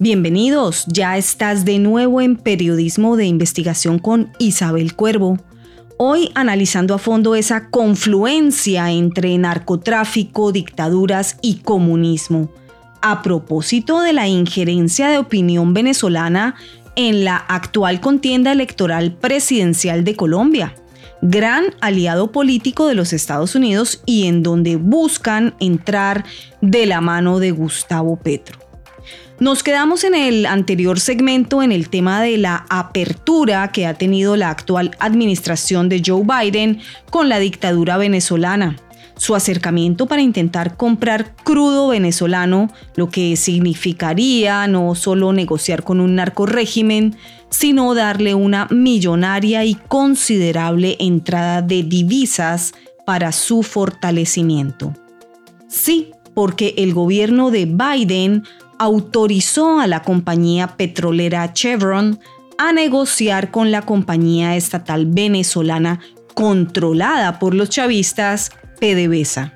Bienvenidos, 0.02 0.85
ya 0.88 1.16
estás 1.16 1.64
de 1.64 1.78
nuevo 1.78 2.21
en 2.21 2.35
Periodismo 2.35 3.16
de 3.16 3.26
Investigación 3.26 4.00
con 4.00 4.32
Isabel 4.40 4.97
Cuervo. 4.97 5.38
Hoy 5.97 6.32
analizando 6.35 6.94
a 6.94 6.99
fondo 6.99 7.37
esa 7.37 7.68
confluencia 7.68 8.90
entre 8.90 9.38
narcotráfico, 9.38 10.50
dictaduras 10.50 11.37
y 11.40 11.59
comunismo, 11.61 12.50
a 13.00 13.23
propósito 13.23 14.00
de 14.00 14.12
la 14.12 14.26
injerencia 14.26 15.06
de 15.06 15.18
opinión 15.18 15.73
venezolana 15.73 16.56
en 16.97 17.25
la 17.25 17.37
actual 17.37 18.00
contienda 18.00 18.50
electoral 18.50 19.12
presidencial 19.12 20.02
de 20.02 20.16
Colombia, 20.16 20.75
gran 21.21 21.66
aliado 21.80 22.32
político 22.32 22.88
de 22.88 22.97
los 22.97 23.12
Estados 23.12 23.54
Unidos 23.54 24.02
y 24.04 24.26
en 24.26 24.42
donde 24.42 24.75
buscan 24.75 25.54
entrar 25.61 26.25
de 26.61 26.87
la 26.87 27.00
mano 27.00 27.38
de 27.38 27.52
Gustavo 27.52 28.16
Petro. 28.16 28.62
Nos 29.42 29.64
quedamos 29.64 30.04
en 30.04 30.14
el 30.14 30.46
anterior 30.46 31.00
segmento 31.00 31.64
en 31.64 31.72
el 31.72 31.88
tema 31.88 32.22
de 32.22 32.38
la 32.38 32.64
apertura 32.70 33.72
que 33.72 33.88
ha 33.88 33.94
tenido 33.94 34.37
la 34.37 34.50
actual 34.50 34.92
administración 35.00 35.88
de 35.88 36.00
Joe 36.06 36.22
Biden 36.22 36.78
con 37.11 37.28
la 37.28 37.40
dictadura 37.40 37.96
venezolana 37.96 38.76
su 39.16 39.34
acercamiento 39.34 40.06
para 40.06 40.22
intentar 40.22 40.76
comprar 40.76 41.34
crudo 41.42 41.88
venezolano, 41.88 42.70
lo 42.94 43.08
que 43.11 43.34
significaría 43.34 44.68
no 44.68 44.94
solo 44.94 45.32
negociar 45.32 45.82
con 45.82 46.00
un 46.00 46.14
narcorégimen, 46.14 47.16
sino 47.50 47.94
darle 47.94 48.37
una 48.37 48.68
millonaria 48.70 49.64
y 49.64 49.75
considerable 49.75 50.96
entrada 51.00 51.62
de 51.62 51.82
divisas 51.82 52.75
para 53.04 53.32
su 53.32 53.64
fortalecimiento. 53.64 54.94
Sí, 55.68 56.12
porque 56.34 56.75
el 56.78 56.94
gobierno 56.94 57.50
de 57.50 57.66
Biden 57.66 58.44
autorizó 58.83 59.81
a 59.81 59.87
la 59.87 60.03
compañía 60.03 60.77
petrolera 60.77 61.53
Chevron 61.53 62.19
a 62.59 62.73
negociar 62.73 63.51
con 63.51 63.71
la 63.71 63.83
compañía 63.83 64.57
estatal 64.57 65.07
venezolana 65.07 66.01
controlada 66.35 67.39
por 67.39 67.55
los 67.55 67.71
chavistas, 67.71 68.51
PDVSA. 68.81 69.53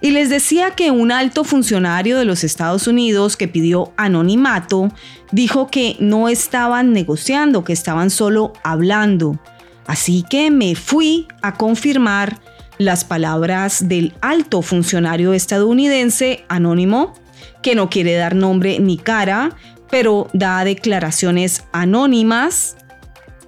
Y 0.00 0.10
les 0.10 0.30
decía 0.30 0.72
que 0.72 0.90
un 0.90 1.12
alto 1.12 1.44
funcionario 1.44 2.18
de 2.18 2.24
los 2.24 2.42
Estados 2.42 2.88
Unidos 2.88 3.36
que 3.36 3.46
pidió 3.46 3.92
anonimato 3.96 4.92
dijo 5.30 5.68
que 5.68 5.96
no 6.00 6.28
estaban 6.28 6.92
negociando, 6.92 7.62
que 7.62 7.72
estaban 7.72 8.10
solo 8.10 8.52
hablando. 8.64 9.38
Así 9.86 10.24
que 10.28 10.50
me 10.50 10.74
fui 10.74 11.28
a 11.40 11.54
confirmar 11.54 12.40
las 12.78 13.04
palabras 13.04 13.88
del 13.88 14.12
alto 14.20 14.62
funcionario 14.62 15.32
estadounidense 15.32 16.44
anónimo 16.48 17.14
que 17.62 17.74
no 17.74 17.90
quiere 17.90 18.14
dar 18.14 18.34
nombre 18.34 18.78
ni 18.78 18.96
cara, 18.98 19.56
pero 19.90 20.28
da 20.32 20.64
declaraciones 20.64 21.64
anónimas 21.72 22.76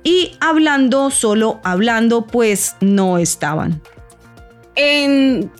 y 0.02 0.36
hablando, 0.38 1.10
solo 1.10 1.60
hablando, 1.64 2.26
pues 2.26 2.76
no 2.80 3.16
estaban. 3.16 3.80
En 4.74 5.50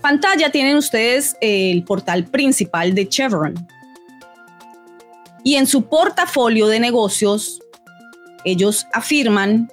pantalla 0.00 0.50
tienen 0.50 0.76
ustedes 0.76 1.36
el 1.40 1.84
portal 1.84 2.24
principal 2.24 2.94
de 2.94 3.08
Chevron. 3.08 3.54
Y 5.44 5.54
en 5.54 5.66
su 5.66 5.88
portafolio 5.88 6.66
de 6.66 6.80
negocios, 6.80 7.60
ellos 8.44 8.86
afirman 8.92 9.70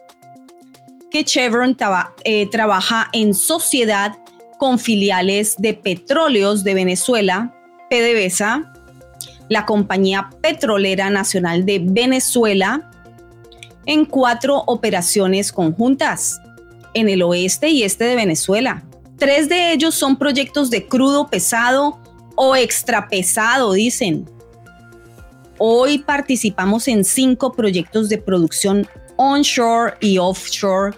que 1.09 1.25
Chevron 1.25 1.75
eh, 2.23 2.47
trabaja 2.51 3.09
en 3.13 3.33
sociedad 3.33 4.17
con 4.59 4.77
filiales 4.77 5.55
de 5.57 5.73
petróleos 5.73 6.63
de 6.63 6.75
Venezuela, 6.75 7.55
PDVSA, 7.89 8.73
la 9.49 9.65
Compañía 9.65 10.29
Petrolera 10.41 11.09
Nacional 11.09 11.65
de 11.65 11.79
Venezuela, 11.83 12.89
en 13.85 14.05
cuatro 14.05 14.63
operaciones 14.67 15.51
conjuntas 15.51 16.39
en 16.93 17.09
el 17.09 17.23
oeste 17.23 17.69
y 17.69 17.83
este 17.83 18.05
de 18.05 18.15
Venezuela. 18.15 18.83
Tres 19.17 19.49
de 19.49 19.73
ellos 19.73 19.95
son 19.95 20.17
proyectos 20.17 20.69
de 20.69 20.87
crudo 20.87 21.27
pesado 21.27 21.99
o 22.35 22.55
extra 22.55 23.07
pesado, 23.07 23.73
dicen. 23.73 24.29
Hoy 25.57 25.97
participamos 25.99 26.87
en 26.87 27.03
cinco 27.03 27.51
proyectos 27.51 28.07
de 28.07 28.17
producción 28.17 28.87
onshore 29.17 29.95
y 29.99 30.17
offshore 30.17 30.95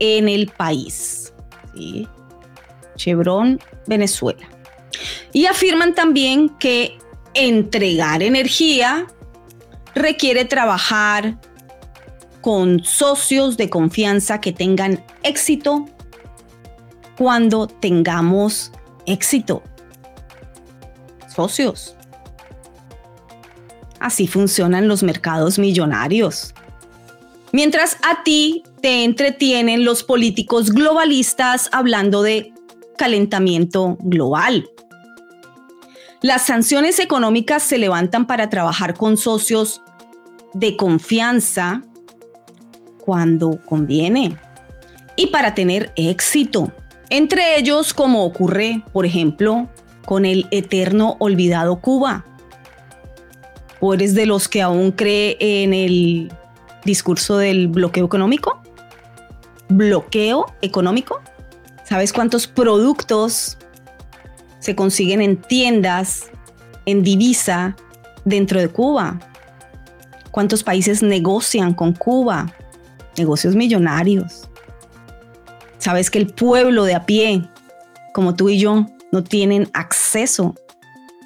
en 0.00 0.28
el 0.28 0.48
país. 0.48 1.32
Chevron, 2.96 3.60
Venezuela. 3.86 4.48
Y 5.32 5.46
afirman 5.46 5.94
también 5.94 6.48
que 6.48 6.98
entregar 7.34 8.22
energía 8.22 9.06
requiere 9.94 10.44
trabajar 10.44 11.38
con 12.40 12.82
socios 12.84 13.56
de 13.56 13.68
confianza 13.68 14.40
que 14.40 14.52
tengan 14.52 15.04
éxito 15.22 15.86
cuando 17.16 17.66
tengamos 17.66 18.72
éxito. 19.06 19.62
Socios. 21.34 21.94
Así 23.98 24.26
funcionan 24.26 24.88
los 24.88 25.02
mercados 25.02 25.58
millonarios. 25.58 26.54
Mientras 27.52 27.98
a 28.02 28.22
ti 28.22 28.62
te 28.80 29.04
entretienen 29.04 29.84
los 29.84 30.02
políticos 30.02 30.70
globalistas 30.70 31.68
hablando 31.72 32.22
de 32.22 32.54
calentamiento 33.00 33.96
global. 34.02 34.68
Las 36.20 36.42
sanciones 36.42 36.98
económicas 36.98 37.62
se 37.62 37.78
levantan 37.78 38.26
para 38.26 38.50
trabajar 38.50 38.92
con 38.92 39.16
socios 39.16 39.80
de 40.52 40.76
confianza 40.76 41.82
cuando 42.98 43.58
conviene 43.64 44.36
y 45.16 45.28
para 45.28 45.54
tener 45.54 45.94
éxito. 45.96 46.72
Entre 47.08 47.58
ellos, 47.58 47.94
como 47.94 48.22
ocurre, 48.22 48.82
por 48.92 49.06
ejemplo, 49.06 49.66
con 50.04 50.26
el 50.26 50.46
eterno 50.50 51.16
olvidado 51.20 51.80
Cuba. 51.80 52.26
¿O 53.80 53.94
eres 53.94 54.14
de 54.14 54.26
los 54.26 54.46
que 54.46 54.60
aún 54.60 54.92
cree 54.92 55.38
en 55.40 55.72
el 55.72 56.30
discurso 56.84 57.38
del 57.38 57.68
bloqueo 57.68 58.04
económico? 58.04 58.60
¿Bloqueo 59.70 60.44
económico? 60.60 61.22
¿Sabes 61.90 62.12
cuántos 62.12 62.46
productos 62.46 63.58
se 64.60 64.76
consiguen 64.76 65.20
en 65.22 65.36
tiendas, 65.36 66.30
en 66.86 67.02
divisa, 67.02 67.74
dentro 68.24 68.60
de 68.60 68.68
Cuba? 68.68 69.18
¿Cuántos 70.30 70.62
países 70.62 71.02
negocian 71.02 71.74
con 71.74 71.92
Cuba? 71.92 72.54
Negocios 73.18 73.56
millonarios. 73.56 74.48
Sabes 75.78 76.12
que 76.12 76.20
el 76.20 76.28
pueblo 76.28 76.84
de 76.84 76.94
a 76.94 77.06
pie, 77.06 77.42
como 78.14 78.36
tú 78.36 78.50
y 78.50 78.60
yo, 78.60 78.86
no 79.10 79.24
tienen 79.24 79.68
acceso. 79.72 80.54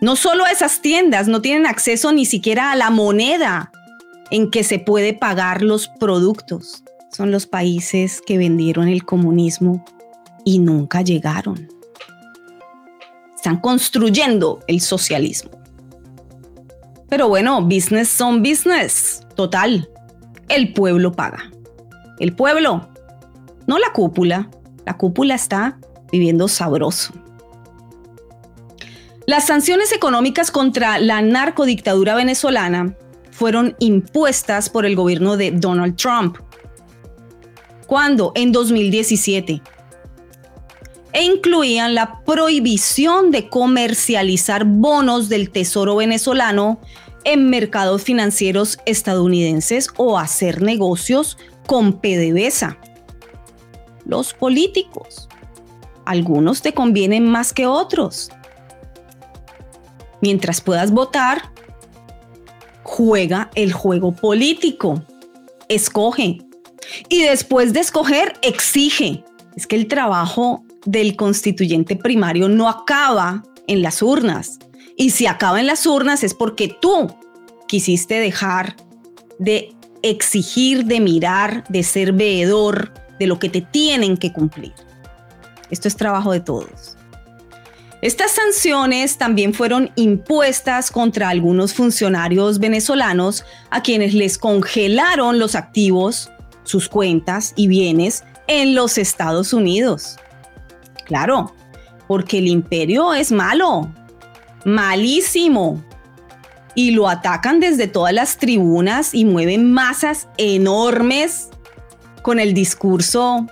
No 0.00 0.16
solo 0.16 0.46
a 0.46 0.50
esas 0.50 0.80
tiendas, 0.80 1.28
no 1.28 1.42
tienen 1.42 1.66
acceso 1.66 2.10
ni 2.10 2.24
siquiera 2.24 2.72
a 2.72 2.76
la 2.76 2.88
moneda 2.88 3.70
en 4.30 4.50
que 4.50 4.64
se 4.64 4.78
puede 4.78 5.12
pagar 5.12 5.60
los 5.60 5.88
productos. 5.88 6.84
Son 7.12 7.30
los 7.30 7.46
países 7.46 8.22
que 8.26 8.38
vendieron 8.38 8.88
el 8.88 9.04
comunismo 9.04 9.84
y 10.44 10.58
nunca 10.58 11.02
llegaron. 11.02 11.68
Están 13.34 13.60
construyendo 13.60 14.60
el 14.68 14.80
socialismo. 14.80 15.50
Pero 17.08 17.28
bueno, 17.28 17.62
business 17.62 18.08
son 18.08 18.42
business. 18.42 19.26
Total, 19.34 19.88
el 20.48 20.72
pueblo 20.72 21.12
paga. 21.12 21.50
El 22.18 22.34
pueblo, 22.34 22.88
no 23.66 23.78
la 23.78 23.92
cúpula. 23.92 24.50
La 24.86 24.96
cúpula 24.96 25.34
está 25.34 25.78
viviendo 26.10 26.48
sabroso. 26.48 27.12
Las 29.26 29.46
sanciones 29.46 29.92
económicas 29.92 30.50
contra 30.50 30.98
la 30.98 31.22
narcodictadura 31.22 32.14
venezolana 32.14 32.94
fueron 33.30 33.74
impuestas 33.78 34.68
por 34.68 34.84
el 34.86 34.96
gobierno 34.96 35.36
de 35.36 35.50
Donald 35.50 35.96
Trump. 35.96 36.36
¿Cuándo? 37.86 38.32
En 38.34 38.52
2017 38.52 39.62
e 41.14 41.22
incluían 41.22 41.94
la 41.94 42.20
prohibición 42.24 43.30
de 43.30 43.48
comercializar 43.48 44.64
bonos 44.64 45.28
del 45.28 45.50
Tesoro 45.50 45.96
venezolano 45.96 46.80
en 47.22 47.48
mercados 47.48 48.02
financieros 48.02 48.78
estadounidenses 48.84 49.88
o 49.96 50.18
hacer 50.18 50.60
negocios 50.60 51.38
con 51.66 51.94
PDVSA. 52.00 52.78
los 54.04 54.34
políticos. 54.34 55.30
Algunos 56.04 56.60
te 56.60 56.74
convienen 56.74 57.26
más 57.26 57.54
que 57.54 57.66
otros. 57.66 58.30
Mientras 60.20 60.60
puedas 60.60 60.90
votar, 60.90 61.50
juega 62.82 63.50
el 63.54 63.72
juego 63.72 64.12
político. 64.12 65.02
Escoge. 65.70 66.40
Y 67.08 67.22
después 67.22 67.72
de 67.72 67.80
escoger, 67.80 68.34
exige. 68.42 69.24
Es 69.56 69.66
que 69.66 69.76
el 69.76 69.88
trabajo 69.88 70.64
del 70.84 71.16
constituyente 71.16 71.96
primario 71.96 72.48
no 72.48 72.68
acaba 72.68 73.42
en 73.66 73.82
las 73.82 74.02
urnas. 74.02 74.58
Y 74.96 75.10
si 75.10 75.26
acaba 75.26 75.60
en 75.60 75.66
las 75.66 75.86
urnas 75.86 76.22
es 76.22 76.34
porque 76.34 76.76
tú 76.80 77.14
quisiste 77.66 78.20
dejar 78.20 78.76
de 79.38 79.72
exigir, 80.02 80.84
de 80.84 81.00
mirar, 81.00 81.64
de 81.68 81.82
ser 81.82 82.12
veedor 82.12 82.92
de 83.18 83.26
lo 83.26 83.38
que 83.38 83.48
te 83.48 83.60
tienen 83.60 84.16
que 84.16 84.32
cumplir. 84.32 84.74
Esto 85.70 85.88
es 85.88 85.96
trabajo 85.96 86.32
de 86.32 86.40
todos. 86.40 86.96
Estas 88.02 88.32
sanciones 88.32 89.16
también 89.16 89.54
fueron 89.54 89.90
impuestas 89.96 90.90
contra 90.90 91.30
algunos 91.30 91.72
funcionarios 91.72 92.58
venezolanos 92.58 93.46
a 93.70 93.82
quienes 93.82 94.12
les 94.12 94.36
congelaron 94.36 95.38
los 95.38 95.54
activos, 95.54 96.30
sus 96.64 96.90
cuentas 96.90 97.54
y 97.56 97.66
bienes 97.66 98.22
en 98.46 98.74
los 98.74 98.98
Estados 98.98 99.54
Unidos. 99.54 100.16
Claro, 101.04 101.54
porque 102.06 102.38
el 102.38 102.48
imperio 102.48 103.14
es 103.14 103.32
malo, 103.32 103.92
malísimo, 104.64 105.82
y 106.74 106.90
lo 106.90 107.08
atacan 107.08 107.60
desde 107.60 107.86
todas 107.86 108.12
las 108.12 108.36
tribunas 108.36 109.14
y 109.14 109.24
mueven 109.24 109.72
masas 109.72 110.28
enormes 110.38 111.50
con 112.22 112.40
el 112.40 112.54
discurso 112.54 113.46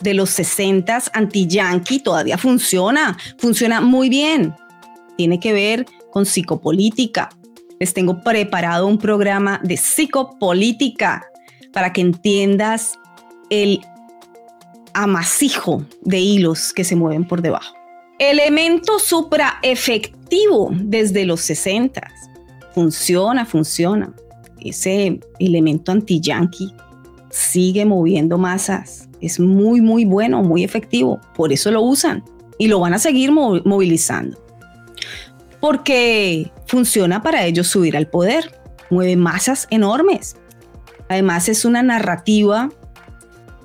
de 0.00 0.14
los 0.14 0.30
60 0.30 1.04
anti-yankee. 1.12 2.00
Todavía 2.00 2.36
funciona, 2.36 3.16
funciona 3.38 3.80
muy 3.80 4.08
bien. 4.08 4.54
Tiene 5.16 5.38
que 5.38 5.52
ver 5.52 5.86
con 6.10 6.26
psicopolítica. 6.26 7.28
Les 7.78 7.94
tengo 7.94 8.22
preparado 8.22 8.86
un 8.86 8.98
programa 8.98 9.60
de 9.62 9.76
psicopolítica 9.76 11.24
para 11.72 11.92
que 11.92 12.00
entiendas 12.00 12.98
el 13.50 13.80
amasijo 14.94 15.84
de 16.02 16.20
hilos 16.20 16.72
que 16.72 16.84
se 16.84 16.96
mueven 16.96 17.26
por 17.26 17.42
debajo. 17.42 17.74
Elemento 18.18 18.98
supraefectivo 18.98 20.70
desde 20.72 21.26
los 21.26 21.40
60 21.40 22.00
funciona, 22.74 23.44
funciona. 23.44 24.14
Ese 24.60 25.20
elemento 25.38 25.92
anti-yankee 25.92 26.72
sigue 27.30 27.84
moviendo 27.84 28.38
masas. 28.38 29.08
Es 29.20 29.40
muy, 29.40 29.80
muy 29.80 30.04
bueno, 30.04 30.42
muy 30.42 30.64
efectivo. 30.64 31.20
Por 31.34 31.52
eso 31.52 31.70
lo 31.70 31.82
usan 31.82 32.22
y 32.58 32.68
lo 32.68 32.80
van 32.80 32.94
a 32.94 32.98
seguir 32.98 33.32
movilizando. 33.32 34.38
Porque 35.60 36.50
funciona 36.66 37.22
para 37.22 37.44
ellos 37.44 37.66
subir 37.66 37.96
al 37.96 38.06
poder. 38.06 38.58
Mueve 38.90 39.16
masas 39.16 39.66
enormes. 39.70 40.36
Además 41.08 41.48
es 41.48 41.64
una 41.64 41.82
narrativa 41.82 42.70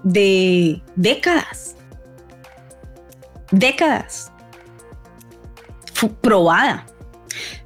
de 0.03 0.81
décadas. 0.95 1.75
Décadas. 3.51 4.31
probada. 6.21 6.85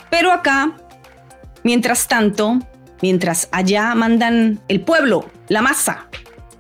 Pero 0.10 0.32
acá 0.32 0.76
Mientras 1.64 2.10
tanto, 2.10 2.60
mientras 3.02 3.48
allá 3.54 3.96
mandan 3.96 4.60
el 4.68 4.82
pueblo, 4.82 5.30
la 5.48 5.62
masa, 5.62 6.10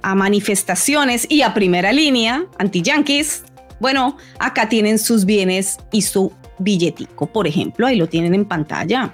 a 0.02 0.16
manifestaciones 0.16 1.28
y 1.30 1.42
a 1.42 1.54
primera 1.54 1.92
línea, 1.92 2.46
anti-yanquis, 2.58 3.44
bueno, 3.82 4.18
acá 4.40 4.70
tienen 4.70 4.98
sus 4.98 5.26
bienes 5.26 5.78
y 5.92 6.04
su 6.04 6.32
billetico, 6.60 7.28
por 7.28 7.48
ejemplo, 7.48 7.86
ahí 7.86 7.98
lo 7.98 8.08
tienen 8.08 8.34
en 8.34 8.46
pantalla. 8.46 9.14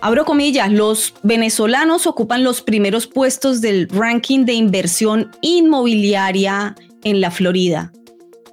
Abro 0.00 0.24
comillas, 0.24 0.70
los 0.70 1.14
venezolanos 1.24 2.06
ocupan 2.06 2.44
los 2.44 2.62
primeros 2.62 3.08
puestos 3.08 3.60
del 3.60 3.88
ranking 3.88 4.44
de 4.44 4.52
inversión 4.52 5.30
inmobiliaria 5.40 6.76
en 7.02 7.20
la 7.20 7.32
Florida. 7.32 7.92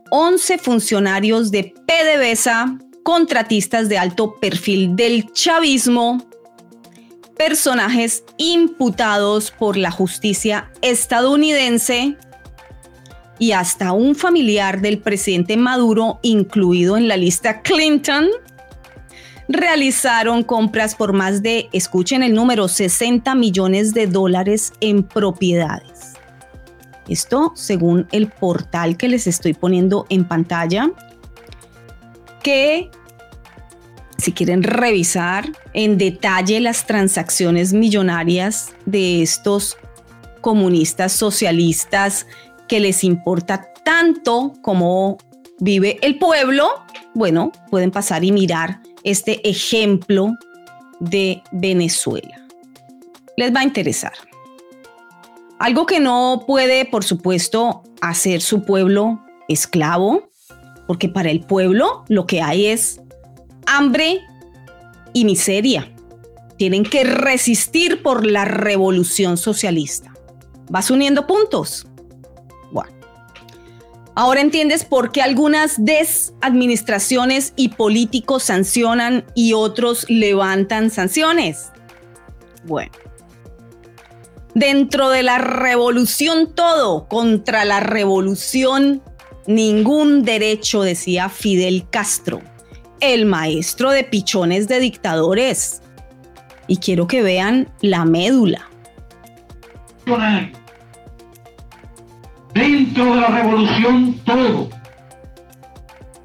11 0.10 0.58
funcionarios 0.58 1.52
de 1.52 1.74
PDVSA, 1.86 2.80
contratistas 3.04 3.90
de 3.90 4.00
alto 4.00 4.40
perfil 4.40 4.96
del 4.96 5.32
chavismo, 5.34 6.26
personajes 7.38 8.24
imputados 8.38 9.52
por 9.52 9.78
la 9.78 9.92
justicia 9.92 10.72
estadounidense 10.82 12.18
y 13.38 13.52
hasta 13.52 13.92
un 13.92 14.16
familiar 14.16 14.82
del 14.82 15.00
presidente 15.00 15.58
Maduro 15.58 16.20
incluido 16.24 16.98
en 16.98 17.08
la 17.08 17.18
lista 17.18 17.62
Clinton 17.62 18.30
realizaron 19.48 20.44
compras 20.44 20.96
por 20.96 21.14
más 21.14 21.42
de, 21.42 21.70
escuchen 21.72 22.24
el 22.24 22.34
número, 22.34 22.68
60 22.68 23.36
millones 23.36 23.94
de 23.94 24.08
dólares 24.08 24.74
en 24.80 25.04
propiedades. 25.04 26.14
Esto 27.08 27.52
según 27.56 28.08
el 28.12 28.28
portal 28.28 28.98
que 28.98 29.08
les 29.08 29.28
estoy 29.28 29.54
poniendo 29.54 30.06
en 30.10 30.28
pantalla, 30.28 30.90
que 32.42 32.90
si 34.18 34.32
quieren 34.32 34.64
revisar 34.64 35.52
en 35.74 35.98
detalle 35.98 36.60
las 36.62 36.88
transacciones 36.88 37.74
millonarias 37.74 38.74
de 38.86 39.22
estos 39.22 39.78
comunistas 40.42 41.12
socialistas 41.12 42.26
que 42.68 42.80
les 42.80 43.04
importa 43.04 43.72
tanto 43.84 44.54
como 44.62 45.18
vive 45.60 46.00
el 46.02 46.18
pueblo, 46.18 46.70
bueno, 47.14 47.52
pueden 47.70 47.92
pasar 47.92 48.24
y 48.24 48.32
mirar 48.32 48.80
este 49.06 49.48
ejemplo 49.48 50.34
de 51.00 51.42
Venezuela. 51.52 52.46
Les 53.38 53.54
va 53.56 53.62
a 53.62 53.64
interesar. 53.64 54.14
Algo 55.60 55.86
que 55.86 56.02
no 56.02 56.44
puede, 56.46 56.86
por 56.86 57.06
supuesto, 57.06 57.84
hacer 58.02 58.42
su 58.42 58.64
pueblo 58.64 59.22
esclavo, 59.48 60.30
porque 60.88 61.08
para 61.08 61.32
el 61.32 61.42
pueblo 61.42 62.04
lo 62.10 62.28
que 62.28 62.42
hay 62.42 62.66
es 62.66 63.00
hambre 63.66 64.20
y 65.14 65.24
miseria. 65.24 65.92
Tienen 66.58 66.84
que 66.84 67.04
resistir 67.04 68.02
por 68.02 68.26
la 68.26 68.46
revolución 68.46 69.38
socialista. 69.38 70.14
¿Vas 70.70 70.90
uniendo 70.90 71.28
puntos? 71.28 71.88
Bueno. 74.16 74.28
Ahora 74.28 74.42
entiendes 74.42 74.86
por 74.86 75.12
qué 75.12 75.22
algunas 75.22 75.84
desadministraciones 75.84 77.54
y 77.56 77.70
políticos 77.70 78.44
sancionan 78.44 79.26
y 79.36 79.54
otros 79.54 80.06
levantan 80.10 80.90
sanciones. 80.90 81.72
Bueno. 82.66 82.92
Dentro 84.54 85.10
de 85.10 85.22
la 85.22 85.38
revolución 85.38 86.54
todo, 86.56 87.08
contra 87.10 87.66
la 87.66 87.82
revolución 87.82 89.04
ningún 89.48 90.24
derecho, 90.24 90.82
decía 90.82 91.28
Fidel 91.30 91.86
Castro 91.90 92.42
el 93.00 93.26
maestro 93.26 93.92
de 93.92 94.04
pichones 94.04 94.68
de 94.68 94.80
dictadores. 94.80 95.82
Y 96.68 96.78
quiero 96.78 97.08
que 97.08 97.22
vean 97.22 97.70
la 97.82 98.06
médula. 98.06 98.70
Dentro 102.56 103.14
de 103.14 103.22
la 103.22 103.28
revolución 103.28 104.20
todo. 104.26 104.70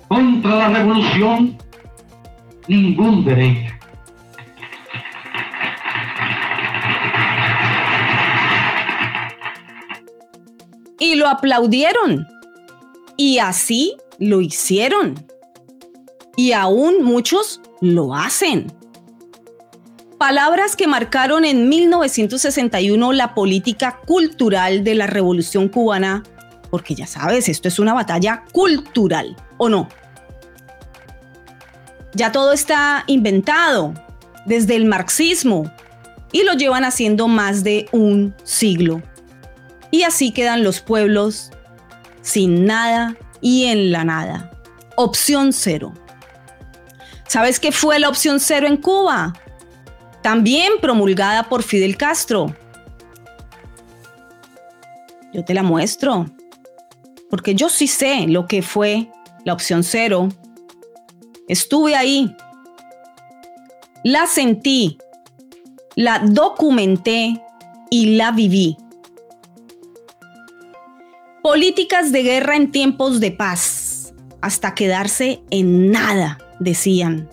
Contra 0.08 0.56
la 0.56 0.68
revolución 0.70 1.58
ningún 2.66 3.24
derecho. 3.26 3.74
Y 10.98 11.16
lo 11.16 11.28
aplaudieron. 11.28 12.26
Y 13.18 13.38
así 13.38 13.96
lo 14.18 14.40
hicieron 14.40 15.30
y 16.40 16.52
aún 16.52 17.02
muchos 17.02 17.60
lo 17.82 18.14
hacen. 18.14 18.72
Palabras 20.20 20.76
que 20.76 20.86
marcaron 20.86 21.46
en 21.46 21.70
1961 21.70 23.14
la 23.14 23.34
política 23.34 24.00
cultural 24.04 24.84
de 24.84 24.94
la 24.94 25.06
Revolución 25.06 25.70
cubana, 25.70 26.24
porque 26.70 26.94
ya 26.94 27.06
sabes, 27.06 27.48
esto 27.48 27.68
es 27.68 27.78
una 27.78 27.94
batalla 27.94 28.44
cultural, 28.52 29.34
¿o 29.56 29.70
no? 29.70 29.88
Ya 32.12 32.32
todo 32.32 32.52
está 32.52 33.04
inventado 33.06 33.94
desde 34.44 34.76
el 34.76 34.84
marxismo 34.84 35.72
y 36.32 36.42
lo 36.42 36.52
llevan 36.52 36.84
haciendo 36.84 37.26
más 37.26 37.64
de 37.64 37.88
un 37.90 38.34
siglo. 38.44 39.00
Y 39.90 40.02
así 40.02 40.32
quedan 40.32 40.62
los 40.62 40.82
pueblos 40.82 41.50
sin 42.20 42.66
nada 42.66 43.16
y 43.40 43.64
en 43.68 43.90
la 43.90 44.04
nada. 44.04 44.50
Opción 44.96 45.54
cero. 45.54 45.94
¿Sabes 47.26 47.58
qué 47.58 47.72
fue 47.72 47.98
la 47.98 48.10
opción 48.10 48.38
cero 48.38 48.66
en 48.66 48.76
Cuba? 48.76 49.32
También 50.22 50.74
promulgada 50.80 51.48
por 51.48 51.62
Fidel 51.62 51.96
Castro. 51.96 52.54
Yo 55.32 55.44
te 55.44 55.54
la 55.54 55.62
muestro. 55.62 56.26
porque 57.30 57.54
yo 57.54 57.68
sí 57.68 57.86
sé 57.86 58.26
lo 58.26 58.46
que 58.48 58.60
fue 58.60 59.08
la 59.44 59.52
opción 59.52 59.84
cero. 59.84 60.28
Estuve 61.46 61.94
ahí, 61.94 62.34
la 64.02 64.26
sentí, 64.26 64.98
la 65.94 66.18
documenté 66.18 67.40
y 67.88 68.16
la 68.16 68.32
viví. 68.32 68.76
Políticas 71.42 72.10
de 72.12 72.22
guerra 72.22 72.56
en 72.56 72.70
tiempos 72.72 73.20
de 73.20 73.30
paz, 73.30 74.12
hasta 74.40 74.74
quedarse 74.74 75.40
en 75.50 75.90
nada, 75.90 76.38
decían. 76.58 77.28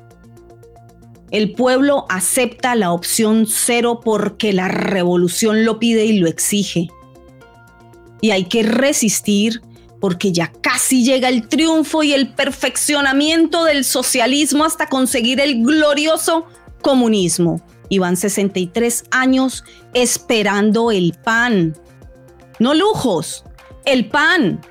El 1.32 1.52
pueblo 1.52 2.06
acepta 2.10 2.76
la 2.76 2.94
opción 2.94 3.48
cero 3.48 4.00
porque 4.04 4.54
la 4.54 4.70
revolución 4.70 5.66
lo 5.66 5.78
pide 5.78 6.06
y 6.06 6.20
lo 6.20 6.28
exige. 6.28 6.88
Y 8.22 8.32
hay 8.32 8.46
que 8.46 8.64
resistir 8.64 9.62
porque 10.00 10.32
ya 10.32 10.52
casi 10.62 11.04
llega 11.04 11.28
el 11.28 11.48
triunfo 11.48 12.04
y 12.04 12.14
el 12.14 12.34
perfeccionamiento 12.34 13.66
del 13.66 13.84
socialismo 13.84 14.64
hasta 14.64 14.88
conseguir 14.88 15.42
el 15.42 15.64
glorioso 15.64 16.46
comunismo. 16.82 17.62
Y 17.90 18.00
van 18.00 18.16
63 18.16 19.06
años 19.12 19.64
esperando 19.94 20.92
el 20.92 21.14
pan. 21.24 21.76
No 22.60 22.74
lujos, 22.74 23.44
el 23.86 24.08
pan. 24.08 24.62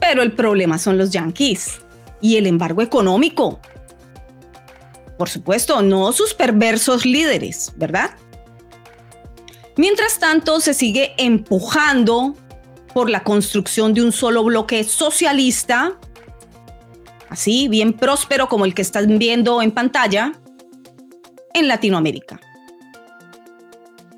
Pero 0.00 0.22
el 0.22 0.32
problema 0.32 0.78
son 0.78 0.98
los 0.98 1.10
yanquis 1.10 1.80
y 2.20 2.36
el 2.36 2.46
embargo 2.46 2.82
económico. 2.82 3.60
Por 5.18 5.28
supuesto, 5.28 5.82
no 5.82 6.12
sus 6.12 6.34
perversos 6.34 7.04
líderes, 7.06 7.72
¿verdad? 7.76 8.10
Mientras 9.76 10.18
tanto, 10.18 10.60
se 10.60 10.74
sigue 10.74 11.14
empujando 11.18 12.34
por 12.94 13.10
la 13.10 13.22
construcción 13.22 13.92
de 13.92 14.02
un 14.02 14.12
solo 14.12 14.42
bloque 14.42 14.84
socialista, 14.84 15.98
así 17.28 17.68
bien 17.68 17.92
próspero 17.92 18.48
como 18.48 18.64
el 18.64 18.74
que 18.74 18.82
están 18.82 19.18
viendo 19.18 19.60
en 19.60 19.70
pantalla, 19.70 20.32
en 21.52 21.68
Latinoamérica. 21.68 22.40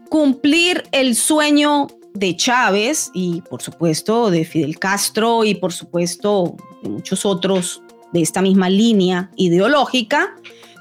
Cumplir 0.09 0.85
el 0.93 1.15
sueño 1.17 1.89
de 2.15 2.37
Chávez 2.37 3.11
y 3.15 3.43
por 3.43 3.63
supuesto 3.63 4.31
de 4.31 4.45
Fidel 4.45 4.79
Castro 4.79 5.45
y 5.45 5.55
por 5.55 5.73
supuesto 5.73 6.57
de 6.83 6.89
muchos 6.89 7.25
otros 7.25 7.83
de 8.13 8.23
esta 8.23 8.43
misma 8.43 8.69
línea 8.71 9.31
ideológica 9.37 10.35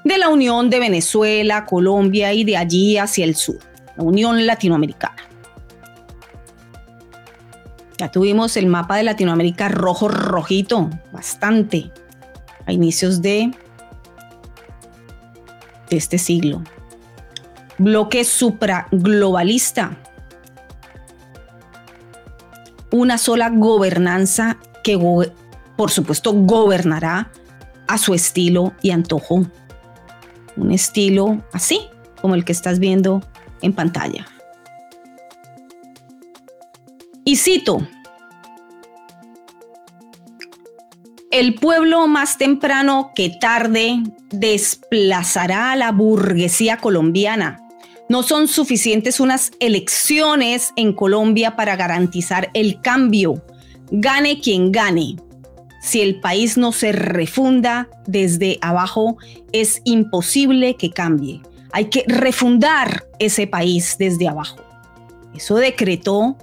de 0.04 0.18
la 0.18 0.28
unión 0.28 0.70
de 0.70 0.80
Venezuela, 0.80 1.66
Colombia 1.66 2.32
y 2.32 2.44
de 2.44 2.56
allí 2.56 2.96
hacia 2.98 3.24
el 3.24 3.36
sur, 3.36 3.58
la 3.96 4.04
Unión 4.04 4.46
Latinoamericana. 4.46 5.16
Ya 7.98 8.10
tuvimos 8.10 8.56
el 8.56 8.66
mapa 8.68 8.96
de 8.96 9.02
Latinoamérica 9.02 9.68
rojo 9.68 10.06
rojito, 10.06 10.88
bastante, 11.12 11.90
a 12.64 12.72
inicios 12.72 13.20
de, 13.22 13.50
de 15.90 15.96
este 15.96 16.16
siglo. 16.16 16.62
Bloque 17.76 18.22
supraglobalista. 18.24 19.96
Una 22.92 23.18
sola 23.18 23.50
gobernanza 23.50 24.58
que, 24.84 24.96
por 25.76 25.90
supuesto, 25.90 26.32
gobernará 26.34 27.32
a 27.88 27.98
su 27.98 28.14
estilo 28.14 28.74
y 28.80 28.92
antojo. 28.92 29.44
Un 30.58 30.72
estilo 30.72 31.42
así, 31.52 31.80
como 32.20 32.34
el 32.34 32.44
que 32.44 32.52
estás 32.52 32.78
viendo 32.78 33.22
en 33.62 33.72
pantalla. 33.72 34.26
Y 37.24 37.36
cito, 37.36 37.86
el 41.30 41.54
pueblo 41.54 42.06
más 42.06 42.38
temprano 42.38 43.12
que 43.14 43.28
tarde 43.28 44.02
desplazará 44.30 45.72
a 45.72 45.76
la 45.76 45.92
burguesía 45.92 46.78
colombiana. 46.78 47.60
No 48.08 48.22
son 48.22 48.48
suficientes 48.48 49.20
unas 49.20 49.52
elecciones 49.60 50.72
en 50.76 50.94
Colombia 50.94 51.54
para 51.54 51.76
garantizar 51.76 52.48
el 52.54 52.80
cambio. 52.80 53.44
Gane 53.90 54.40
quien 54.40 54.72
gane. 54.72 55.16
Si 55.88 56.02
el 56.02 56.20
país 56.20 56.58
no 56.58 56.72
se 56.72 56.92
refunda 56.92 57.88
desde 58.06 58.58
abajo, 58.60 59.16
es 59.52 59.80
imposible 59.84 60.76
que 60.76 60.90
cambie. 60.90 61.40
Hay 61.72 61.86
que 61.86 62.04
refundar 62.06 63.06
ese 63.18 63.46
país 63.46 63.96
desde 63.98 64.28
abajo. 64.28 64.58
Eso 65.34 65.56
decretó 65.56 66.36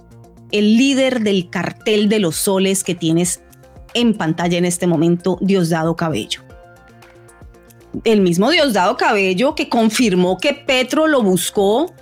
el 0.50 0.76
líder 0.76 1.20
del 1.20 1.48
cartel 1.48 2.08
de 2.08 2.18
los 2.18 2.34
soles 2.34 2.82
que 2.82 2.96
tienes 2.96 3.40
en 3.94 4.14
pantalla 4.14 4.58
en 4.58 4.64
este 4.64 4.88
momento, 4.88 5.38
Diosdado 5.40 5.94
Cabello. 5.94 6.40
El 8.02 8.22
mismo 8.22 8.50
Diosdado 8.50 8.96
Cabello 8.96 9.54
que 9.54 9.68
confirmó 9.68 10.38
que 10.38 10.54
Petro 10.54 11.06
lo 11.06 11.22
buscó 11.22 11.94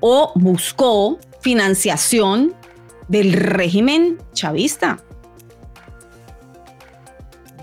o 0.00 0.32
buscó 0.36 1.18
financiación 1.42 2.54
del 3.08 3.34
régimen 3.34 4.16
chavista. 4.32 5.04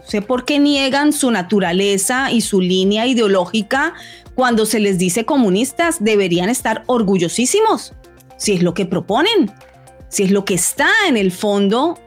Sé 0.10 0.22
por 0.22 0.44
qué 0.44 0.60
niegan 0.60 1.14
su 1.14 1.32
naturaleza 1.32 2.32
y 2.32 2.42
su 2.42 2.60
línea 2.60 3.08
ideológica 3.08 3.94
cuando 4.36 4.66
se 4.66 4.80
les 4.80 4.98
dice 4.98 5.24
comunistas. 5.24 6.04
Deberían 6.04 6.50
estar 6.50 6.84
orgullosísimos 6.88 7.94
si 8.36 8.54
es 8.54 8.64
lo 8.64 8.74
que 8.74 8.86
proponen 8.86 9.54
si 10.10 10.24
es 10.24 10.32
lo 10.32 10.44
que 10.44 10.56
está 10.56 10.90
en 11.08 11.16
el 11.16 11.32
fondo 11.32 11.98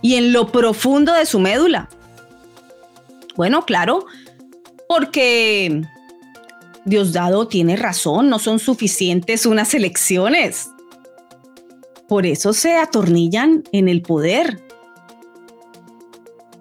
y 0.00 0.14
en 0.14 0.32
lo 0.32 0.52
profundo 0.52 1.12
de 1.14 1.26
su 1.26 1.40
médula. 1.40 1.88
Bueno, 3.34 3.64
claro, 3.64 4.04
porque 4.88 5.82
Diosdado 6.84 7.48
tiene 7.48 7.76
razón, 7.76 8.28
no 8.28 8.38
son 8.38 8.58
suficientes 8.58 9.46
unas 9.46 9.72
elecciones. 9.74 10.68
Por 12.08 12.26
eso 12.26 12.52
se 12.52 12.76
atornillan 12.76 13.64
en 13.72 13.88
el 13.88 14.02
poder. 14.02 14.62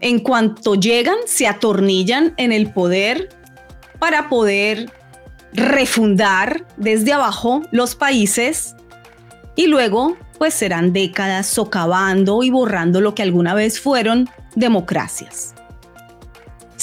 En 0.01 0.19
cuanto 0.19 0.75
llegan, 0.75 1.17
se 1.25 1.47
atornillan 1.47 2.33
en 2.37 2.51
el 2.51 2.71
poder 2.73 3.29
para 3.99 4.29
poder 4.29 4.91
refundar 5.53 6.65
desde 6.77 7.13
abajo 7.13 7.61
los 7.71 7.95
países 7.95 8.75
y 9.55 9.67
luego 9.67 10.17
pues 10.39 10.55
serán 10.55 10.91
décadas 10.91 11.45
socavando 11.45 12.41
y 12.41 12.49
borrando 12.49 12.99
lo 12.99 13.13
que 13.13 13.21
alguna 13.21 13.53
vez 13.53 13.79
fueron 13.79 14.27
democracias. 14.55 15.53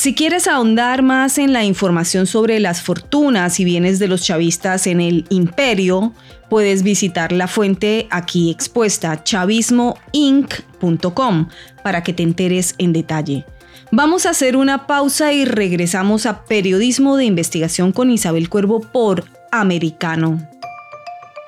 Si 0.08 0.14
quieres 0.14 0.48
ahondar 0.48 1.02
más 1.02 1.36
en 1.36 1.52
la 1.52 1.64
información 1.64 2.26
sobre 2.26 2.60
las 2.60 2.80
fortunas 2.80 3.60
y 3.60 3.66
bienes 3.66 3.98
de 3.98 4.08
los 4.08 4.22
chavistas 4.22 4.86
en 4.86 5.02
el 5.02 5.26
imperio, 5.28 6.14
puedes 6.48 6.82
visitar 6.82 7.30
la 7.30 7.46
fuente 7.46 8.08
aquí 8.10 8.50
expuesta, 8.50 9.22
chavismoinc.com, 9.22 11.48
para 11.84 12.02
que 12.02 12.14
te 12.14 12.22
enteres 12.22 12.74
en 12.78 12.94
detalle. 12.94 13.44
Vamos 13.92 14.24
a 14.24 14.30
hacer 14.30 14.56
una 14.56 14.86
pausa 14.86 15.34
y 15.34 15.44
regresamos 15.44 16.24
a 16.24 16.46
Periodismo 16.46 17.18
de 17.18 17.26
Investigación 17.26 17.92
con 17.92 18.10
Isabel 18.10 18.48
Cuervo 18.48 18.80
por 18.80 19.26
Americano. 19.52 20.40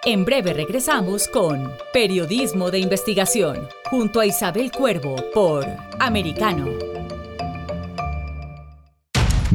En 0.05 0.27
breve 0.27 0.53
regresamos 0.53 1.29
con 1.29 1.73
Periodismo 1.95 2.71
de 2.71 2.81
Investigación, 2.81 3.67
junto 3.85 4.21
a 4.21 4.27
Isabel 4.27 4.71
Cuervo 4.71 5.17
por 5.33 5.67
Americano. 5.99 6.91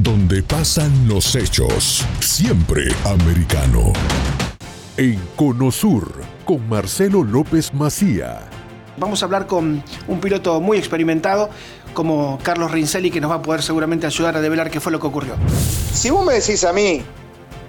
Donde 0.05 0.43
pasan 0.43 1.07
los 1.07 1.35
hechos, 1.35 2.05
siempre 2.19 2.83
americano. 3.05 3.91
En 4.97 5.19
Conosur, 5.35 6.21
con 6.45 6.69
Marcelo 6.69 7.23
López 7.23 7.73
Macía. 7.73 8.41
Vamos 8.97 9.23
a 9.23 9.25
hablar 9.25 9.47
con 9.47 9.83
un 10.07 10.19
piloto 10.21 10.61
muy 10.61 10.77
experimentado 10.77 11.49
como 11.95 12.37
Carlos 12.43 12.69
Rincelli, 12.69 13.09
que 13.09 13.19
nos 13.19 13.31
va 13.31 13.37
a 13.37 13.41
poder 13.41 13.63
seguramente 13.63 14.05
ayudar 14.05 14.37
a 14.37 14.41
develar 14.41 14.69
qué 14.69 14.79
fue 14.79 14.91
lo 14.91 14.99
que 14.99 15.07
ocurrió. 15.07 15.33
Si 15.91 16.11
vos 16.11 16.23
me 16.23 16.35
decís 16.35 16.63
a 16.65 16.71
mí 16.71 17.01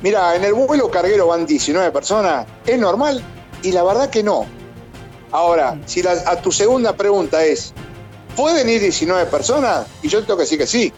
Mira, 0.02 0.36
en 0.36 0.44
el 0.44 0.52
vuelo 0.52 0.90
carguero 0.90 1.28
van 1.28 1.46
19 1.46 1.90
personas, 1.90 2.46
¿es 2.66 2.78
normal? 2.78 3.22
Y 3.62 3.72
la 3.72 3.82
verdad 3.82 4.10
que 4.10 4.22
no. 4.22 4.44
Ahora, 5.32 5.80
si 5.86 6.06
a 6.06 6.36
tu 6.42 6.52
segunda 6.52 6.94
pregunta 6.94 7.42
es, 7.42 7.72
¿pueden 8.36 8.68
ir 8.68 8.82
19 8.82 9.24
personas? 9.30 9.86
Y 10.02 10.08
yo 10.08 10.20
tengo 10.20 10.36
que 10.36 10.42
decir 10.42 10.58
que 10.58 10.66
sí. 10.66 10.92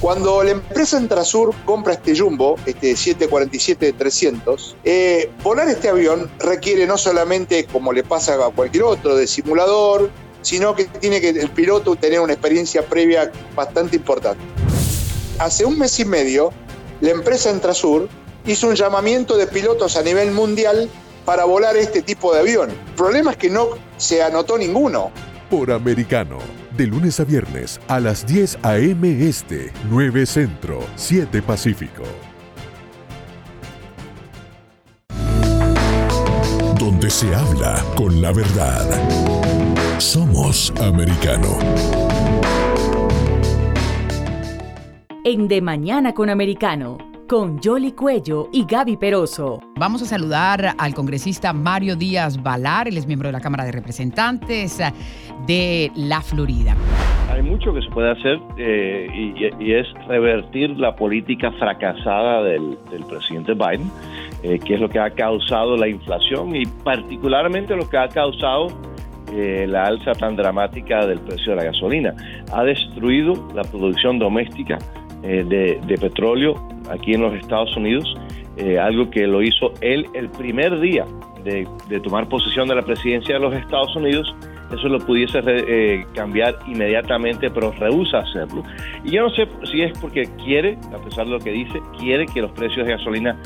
Cuando 0.00 0.42
la 0.42 0.50
empresa 0.50 0.98
Entrasur 0.98 1.54
compra 1.64 1.94
este 1.94 2.16
Jumbo, 2.16 2.56
este 2.66 2.92
747-300, 2.92 4.74
eh, 4.84 5.30
volar 5.42 5.68
este 5.68 5.88
avión 5.88 6.30
requiere 6.38 6.86
no 6.86 6.98
solamente, 6.98 7.64
como 7.64 7.92
le 7.92 8.04
pasa 8.04 8.34
a 8.34 8.50
cualquier 8.50 8.84
otro, 8.84 9.16
de 9.16 9.26
simulador, 9.26 10.10
sino 10.42 10.76
que 10.76 10.84
tiene 10.84 11.20
que 11.20 11.30
el 11.30 11.50
piloto 11.50 11.96
tener 11.96 12.20
una 12.20 12.34
experiencia 12.34 12.82
previa 12.86 13.32
bastante 13.54 13.96
importante. 13.96 14.42
Hace 15.38 15.64
un 15.64 15.78
mes 15.78 15.98
y 15.98 16.04
medio 16.04 16.52
la 17.00 17.10
empresa 17.10 17.50
Entrasur 17.50 18.08
hizo 18.46 18.68
un 18.68 18.74
llamamiento 18.74 19.36
de 19.36 19.46
pilotos 19.46 19.96
a 19.96 20.02
nivel 20.02 20.30
mundial 20.30 20.90
para 21.24 21.44
volar 21.44 21.76
este 21.76 22.02
tipo 22.02 22.32
de 22.32 22.40
avión. 22.40 22.70
El 22.70 22.94
problema 22.94 23.32
es 23.32 23.36
que 23.38 23.50
no 23.50 23.70
se 23.96 24.22
anotó 24.22 24.56
ninguno. 24.56 25.10
Por 25.50 25.72
americano, 25.72 26.38
de 26.76 26.86
lunes 26.86 27.20
a 27.20 27.24
viernes 27.24 27.80
a 27.88 28.00
las 28.00 28.26
10 28.26 28.58
a.m. 28.62 29.28
Este, 29.28 29.72
9 29.90 30.26
Centro, 30.26 30.80
7 30.96 31.42
Pacífico. 31.42 32.02
Donde 36.78 37.10
se 37.10 37.34
habla 37.34 37.82
con 37.96 38.20
la 38.20 38.32
verdad. 38.32 38.86
Somos 39.98 40.72
americano. 40.80 41.58
En 45.24 45.48
De 45.48 45.60
Mañana 45.60 46.12
con 46.12 46.30
Americano, 46.30 46.98
con 47.26 47.58
Jolly 47.62 47.92
Cuello 47.92 48.48
y 48.52 48.64
Gaby 48.64 48.96
Peroso. 48.96 49.60
Vamos 49.76 50.02
a 50.02 50.04
saludar 50.06 50.74
al 50.78 50.94
congresista 50.94 51.52
Mario 51.52 51.96
Díaz 51.96 52.42
Valar, 52.42 52.88
él 52.88 52.96
es 52.96 53.06
miembro 53.06 53.28
de 53.28 53.32
la 53.32 53.40
Cámara 53.40 53.64
de 53.64 53.72
Representantes 53.72 54.80
de 55.46 55.90
la 55.94 56.20
Florida. 56.20 56.76
Hay 57.30 57.42
mucho 57.42 57.74
que 57.74 57.82
se 57.82 57.88
puede 57.90 58.12
hacer 58.12 58.40
eh, 58.56 59.08
y, 59.58 59.72
es 59.72 59.86
revertir 60.06 60.70
la 60.78 60.94
política 60.94 61.50
fracasada 61.52 62.42
del, 62.42 62.78
presidente 63.08 63.54
Biden, 63.54 63.90
eh, 64.42 64.58
que 64.58 64.74
es 64.74 64.80
lo 64.80 64.88
que 64.88 64.98
ha 64.98 65.10
causado 65.10 65.76
la 65.76 65.88
inflación 65.88 66.54
y 66.54 66.64
particularmente 66.66 67.74
lo 67.76 67.88
que 67.88 67.98
ha 67.98 68.08
causado 68.08 68.68
eh, 69.32 69.66
la 69.68 69.86
alza 69.86 70.12
tan 70.12 70.36
dramática 70.36 71.04
del 71.04 71.18
precio 71.20 71.52
de 71.52 71.56
la 71.56 71.64
gasolina. 71.64 72.14
Ha 72.52 72.62
destruido 72.62 73.34
la 73.54 73.64
producción 73.64 74.18
doméstica 74.18 74.78
de, 75.26 75.80
de 75.86 75.98
petróleo 75.98 76.54
aquí 76.90 77.14
en 77.14 77.22
los 77.22 77.34
Estados 77.34 77.76
Unidos, 77.76 78.14
eh, 78.56 78.78
algo 78.78 79.10
que 79.10 79.26
lo 79.26 79.42
hizo 79.42 79.72
él 79.80 80.06
el 80.14 80.30
primer 80.30 80.80
día 80.80 81.04
de, 81.44 81.68
tomar 82.00 82.28
posesión 82.28 82.68
de 82.68 82.74
la 82.74 82.82
presidencia 82.82 83.34
de 83.34 83.40
los 83.40 83.54
Estados 83.54 83.94
Unidos. 83.94 84.34
Eso 84.72 84.88
lo 84.88 84.98
pudiese 84.98 85.40
eh, 85.44 86.04
cambiar 86.12 86.58
inmediatamente, 86.66 87.50
pero 87.50 87.70
rehúsa 87.72 88.18
hacerlo. 88.18 88.64
Y 89.04 89.12
yo 89.12 89.22
no 89.22 89.30
sé 89.30 89.46
si 89.70 89.82
es 89.82 89.96
porque 89.98 90.24
quiere, 90.44 90.76
a 90.92 90.98
pesar 90.98 91.26
de 91.26 91.32
lo 91.32 91.38
que 91.38 91.50
dice, 91.50 91.80
quiere 91.98 92.26
que 92.26 92.42
los 92.42 92.50
precios 92.52 92.84
de 92.86 92.92
gasolina 92.94 93.40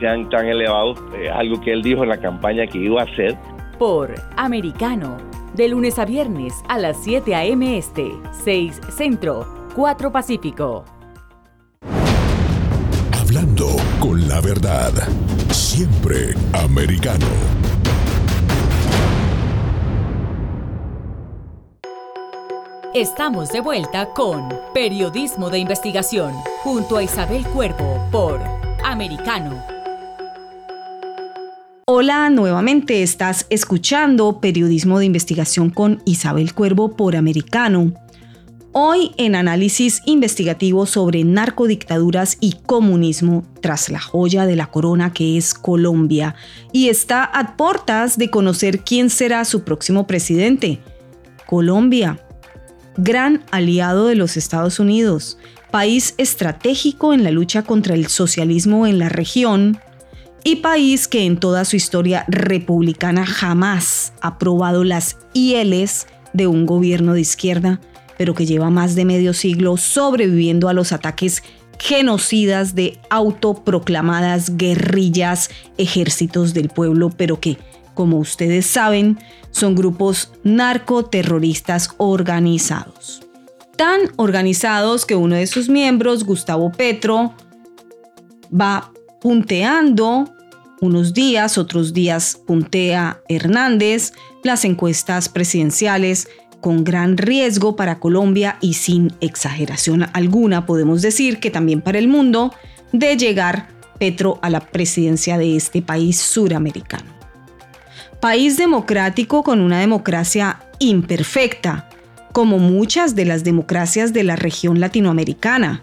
sean 0.00 0.30
tan 0.30 0.46
elevados, 0.46 0.98
eh, 1.14 1.28
algo 1.28 1.60
que 1.60 1.72
él 1.72 1.82
dijo 1.82 2.04
en 2.04 2.08
la 2.08 2.18
campaña 2.18 2.66
que 2.66 2.78
iba 2.78 3.02
a 3.02 3.04
hacer. 3.04 3.36
Por 3.78 4.14
Americano, 4.36 5.18
de 5.54 5.68
lunes 5.68 5.98
a 5.98 6.06
viernes 6.06 6.54
a 6.68 6.78
las 6.78 7.02
7 7.04 7.34
a.m. 7.34 7.76
Este, 7.76 8.12
6 8.30 8.80
Centro, 8.88 9.68
4 9.74 10.10
Pacífico. 10.10 10.84
Hablando 13.34 13.76
con 13.98 14.28
la 14.28 14.42
verdad. 14.42 14.92
Siempre 15.50 16.34
americano. 16.52 17.24
Estamos 22.92 23.48
de 23.48 23.62
vuelta 23.62 24.10
con 24.12 24.50
Periodismo 24.74 25.48
de 25.48 25.60
Investigación 25.60 26.34
junto 26.62 26.98
a 26.98 27.04
Isabel 27.04 27.46
Cuervo 27.46 28.06
por 28.12 28.38
Americano. 28.84 29.64
Hola, 31.86 32.28
nuevamente 32.28 33.02
estás 33.02 33.46
escuchando 33.48 34.40
Periodismo 34.40 34.98
de 34.98 35.06
Investigación 35.06 35.70
con 35.70 36.02
Isabel 36.04 36.52
Cuervo 36.52 36.98
por 36.98 37.16
Americano. 37.16 37.94
Hoy 38.74 39.10
en 39.18 39.34
análisis 39.34 40.00
investigativo 40.06 40.86
sobre 40.86 41.24
narcodictaduras 41.24 42.38
y 42.40 42.54
comunismo 42.64 43.44
tras 43.60 43.90
la 43.90 44.00
joya 44.00 44.46
de 44.46 44.56
la 44.56 44.68
corona 44.68 45.12
que 45.12 45.36
es 45.36 45.52
Colombia 45.52 46.34
y 46.72 46.88
está 46.88 47.22
a 47.22 47.58
puertas 47.58 48.16
de 48.16 48.30
conocer 48.30 48.78
quién 48.80 49.10
será 49.10 49.44
su 49.44 49.62
próximo 49.62 50.06
presidente. 50.06 50.78
Colombia, 51.44 52.24
gran 52.96 53.44
aliado 53.50 54.06
de 54.06 54.14
los 54.14 54.38
Estados 54.38 54.80
Unidos, 54.80 55.36
país 55.70 56.14
estratégico 56.16 57.12
en 57.12 57.24
la 57.24 57.30
lucha 57.30 57.64
contra 57.64 57.92
el 57.92 58.06
socialismo 58.06 58.86
en 58.86 58.98
la 58.98 59.10
región 59.10 59.80
y 60.44 60.56
país 60.56 61.08
que 61.08 61.26
en 61.26 61.36
toda 61.36 61.66
su 61.66 61.76
historia 61.76 62.24
republicana 62.26 63.26
jamás 63.26 64.14
ha 64.22 64.38
probado 64.38 64.82
las 64.82 65.18
ILs 65.34 66.06
de 66.32 66.46
un 66.46 66.64
gobierno 66.64 67.12
de 67.12 67.20
izquierda 67.20 67.78
pero 68.18 68.34
que 68.34 68.46
lleva 68.46 68.70
más 68.70 68.94
de 68.94 69.04
medio 69.04 69.32
siglo 69.32 69.76
sobreviviendo 69.76 70.68
a 70.68 70.72
los 70.72 70.92
ataques 70.92 71.42
genocidas 71.78 72.74
de 72.74 72.98
autoproclamadas 73.10 74.56
guerrillas, 74.56 75.50
ejércitos 75.78 76.54
del 76.54 76.68
pueblo, 76.68 77.10
pero 77.10 77.40
que, 77.40 77.58
como 77.94 78.18
ustedes 78.18 78.66
saben, 78.66 79.18
son 79.50 79.74
grupos 79.74 80.32
narcoterroristas 80.44 81.90
organizados. 81.96 83.22
Tan 83.76 84.00
organizados 84.16 85.06
que 85.06 85.16
uno 85.16 85.34
de 85.34 85.46
sus 85.46 85.68
miembros, 85.68 86.24
Gustavo 86.24 86.70
Petro, 86.70 87.34
va 88.52 88.92
punteando 89.20 90.32
unos 90.80 91.14
días, 91.14 91.58
otros 91.58 91.92
días 91.92 92.38
puntea 92.46 93.22
Hernández, 93.28 94.12
las 94.42 94.64
encuestas 94.64 95.28
presidenciales 95.28 96.28
con 96.62 96.84
gran 96.84 97.18
riesgo 97.18 97.76
para 97.76 97.98
Colombia 97.98 98.56
y 98.62 98.74
sin 98.74 99.12
exageración 99.20 100.06
alguna 100.14 100.64
podemos 100.64 101.02
decir 101.02 101.40
que 101.40 101.50
también 101.50 101.82
para 101.82 101.98
el 101.98 102.08
mundo 102.08 102.54
de 102.92 103.18
llegar 103.18 103.68
Petro 103.98 104.38
a 104.42 104.48
la 104.48 104.60
presidencia 104.60 105.36
de 105.36 105.56
este 105.56 105.82
país 105.82 106.18
suramericano. 106.18 107.12
País 108.20 108.56
democrático 108.56 109.42
con 109.42 109.60
una 109.60 109.80
democracia 109.80 110.60
imperfecta, 110.78 111.90
como 112.32 112.58
muchas 112.58 113.14
de 113.14 113.26
las 113.26 113.44
democracias 113.44 114.12
de 114.12 114.24
la 114.24 114.36
región 114.36 114.80
latinoamericana. 114.80 115.82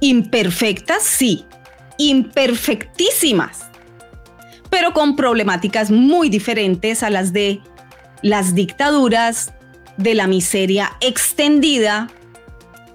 Imperfectas, 0.00 1.02
sí, 1.02 1.44
imperfectísimas, 1.98 3.70
pero 4.70 4.92
con 4.92 5.16
problemáticas 5.16 5.90
muy 5.90 6.28
diferentes 6.28 7.02
a 7.02 7.10
las 7.10 7.32
de 7.32 7.60
las 8.22 8.54
dictaduras 8.54 9.52
de 9.96 10.14
la 10.14 10.26
miseria 10.26 10.96
extendida 11.00 12.08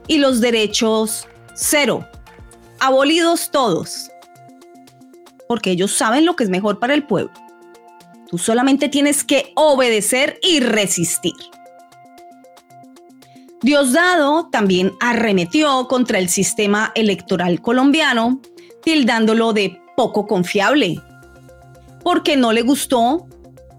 y 0.07 0.17
los 0.17 0.41
derechos 0.41 1.27
cero, 1.55 2.07
abolidos 2.79 3.51
todos, 3.51 4.09
porque 5.47 5.71
ellos 5.71 5.91
saben 5.91 6.25
lo 6.25 6.35
que 6.35 6.43
es 6.43 6.49
mejor 6.49 6.79
para 6.79 6.93
el 6.93 7.03
pueblo. 7.03 7.31
Tú 8.29 8.37
solamente 8.37 8.89
tienes 8.89 9.23
que 9.23 9.51
obedecer 9.55 10.39
y 10.41 10.59
resistir. 10.59 11.35
Diosdado 13.61 14.49
también 14.51 14.93
arremetió 14.99 15.87
contra 15.87 16.19
el 16.19 16.29
sistema 16.29 16.91
electoral 16.95 17.61
colombiano, 17.61 18.39
tildándolo 18.83 19.53
de 19.53 19.81
poco 19.95 20.27
confiable, 20.27 21.01
porque 22.03 22.35
no 22.35 22.51
le 22.51 22.61
gustó 22.61 23.27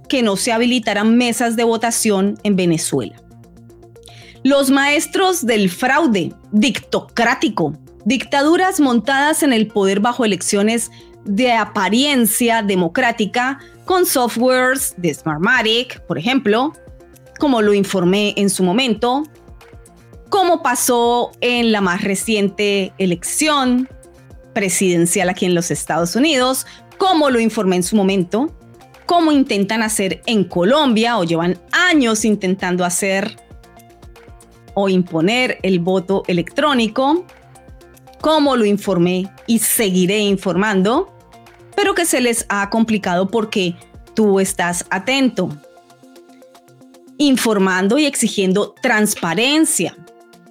que 0.09 0.23
no 0.23 0.37
se 0.37 0.53
habilitaran 0.53 1.17
mesas 1.17 1.57
de 1.57 1.65
votación 1.65 2.39
en 2.43 2.57
Venezuela. 2.57 3.17
Los 4.43 4.71
maestros 4.71 5.45
del 5.45 5.71
fraude 5.71 6.33
dictocrático, 6.53 7.73
dictaduras 8.05 8.79
montadas 8.79 9.43
en 9.43 9.53
el 9.53 9.67
poder 9.67 10.01
bajo 10.01 10.25
elecciones 10.25 10.91
de 11.25 11.53
apariencia 11.53 12.63
democrática 12.63 13.59
con 13.85 14.07
softwares 14.07 14.95
de 14.97 15.13
Smartmatic, 15.13 16.01
por 16.07 16.19
ejemplo, 16.19 16.73
como 17.39 17.63
lo 17.63 17.75
informé 17.75 18.35
en 18.37 18.49
su 18.49 18.63
momento, 18.63 19.25
como 20.29 20.63
pasó 20.63 21.33
en 21.41 21.73
la 21.73 21.81
más 21.81 22.03
reciente 22.03 22.93
elección 22.99 23.89
presidencial 24.55 25.29
aquí 25.29 25.45
en 25.45 25.55
los 25.55 25.71
Estados 25.71 26.17
Unidos, 26.17 26.67
como 26.99 27.31
lo 27.31 27.41
informé 27.41 27.77
en 27.77 27.83
su 27.83 27.97
momento, 27.97 28.57
como 29.07 29.31
intentan 29.33 29.83
hacer 29.83 30.21
en 30.27 30.45
Colombia 30.45 31.17
o 31.17 31.25
llevan 31.25 31.59
años 31.73 32.25
intentando 32.25 32.85
hacer 32.85 33.37
o 34.75 34.89
imponer 34.89 35.59
el 35.63 35.79
voto 35.79 36.23
electrónico, 36.27 37.25
como 38.21 38.57
lo 38.57 38.65
informé 38.65 39.31
y 39.47 39.61
seguiré 39.61 40.19
informando, 40.19 41.15
pero 41.75 41.95
que 41.95 42.05
se 42.05 42.21
les 42.21 42.45
ha 42.49 42.69
complicado 42.69 43.29
porque 43.29 43.77
tú 44.15 44.41
estás 44.41 44.85
atento, 44.91 45.49
informando 47.17 47.99
y 47.99 48.07
exigiendo 48.07 48.75
transparencia. 48.83 49.97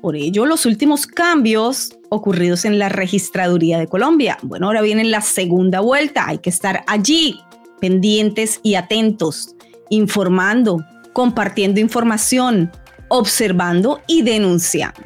Por 0.01 0.15
ello, 0.15 0.45
los 0.45 0.65
últimos 0.65 1.07
cambios 1.07 1.95
ocurridos 2.09 2.65
en 2.65 2.79
la 2.79 2.89
registraduría 2.89 3.79
de 3.79 3.87
Colombia. 3.87 4.37
Bueno, 4.43 4.67
ahora 4.67 4.81
viene 4.81 5.03
la 5.03 5.21
segunda 5.21 5.81
vuelta, 5.81 6.27
hay 6.27 6.37
que 6.37 6.49
estar 6.49 6.83
allí 6.87 7.39
pendientes 7.79 8.59
y 8.63 8.75
atentos, 8.75 9.55
informando, 9.89 10.85
compartiendo 11.13 11.79
información, 11.79 12.71
observando 13.07 14.01
y 14.07 14.21
denunciando. 14.21 15.03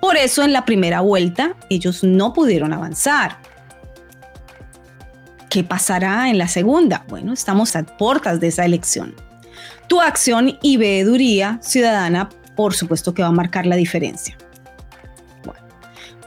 Por 0.00 0.16
eso 0.16 0.42
en 0.42 0.52
la 0.52 0.64
primera 0.64 1.00
vuelta 1.00 1.56
ellos 1.70 2.02
no 2.02 2.32
pudieron 2.32 2.72
avanzar. 2.72 3.38
¿qué 5.52 5.62
pasará 5.62 6.30
en 6.30 6.38
la 6.38 6.48
segunda? 6.48 7.04
Bueno, 7.08 7.34
estamos 7.34 7.76
a 7.76 7.82
puertas 7.82 8.40
de 8.40 8.48
esa 8.48 8.64
elección. 8.64 9.14
Tu 9.86 10.00
acción 10.00 10.58
y 10.62 10.78
veeduría 10.78 11.58
ciudadana, 11.60 12.30
por 12.56 12.72
supuesto 12.72 13.12
que 13.12 13.20
va 13.20 13.28
a 13.28 13.32
marcar 13.32 13.66
la 13.66 13.76
diferencia. 13.76 14.38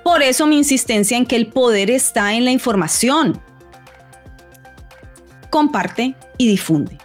por 0.03 0.21
eso 0.21 0.45
mi 0.45 0.59
insistencia 0.59 1.17
en 1.17 1.25
que 1.25 1.35
el 1.35 1.47
poder 1.47 1.89
está 1.89 2.35
en 2.35 2.45
la 2.45 2.51
información. 2.51 3.41
Comparte 5.55 6.15
y 6.37 6.49
difunde. 6.49 6.97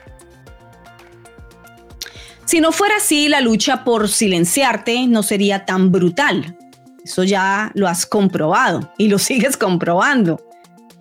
Si 2.47 2.61
no 2.61 2.73
fuera 2.73 2.97
así, 2.97 3.29
la 3.29 3.41
lucha 3.41 3.85
por 3.85 4.09
silenciarte 4.09 5.07
no 5.07 5.23
sería 5.23 5.65
tan 5.67 5.93
brutal. 5.93 6.59
Eso 7.05 7.23
ya 7.23 7.71
lo 7.75 7.87
has 7.87 8.07
comprobado 8.07 8.93
y 8.99 9.07
lo 9.07 9.19
sigues 9.21 9.57
comprobando. 9.57 10.45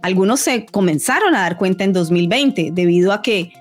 Algunos 0.04 0.42
se 0.42 0.68
comenzaron 0.68 1.34
a 1.34 1.42
dar 1.42 1.58
cuenta 1.58 1.84
en 1.84 1.92
2020 1.92 2.70
debido 2.72 3.12
a 3.12 3.24
que 3.24 3.52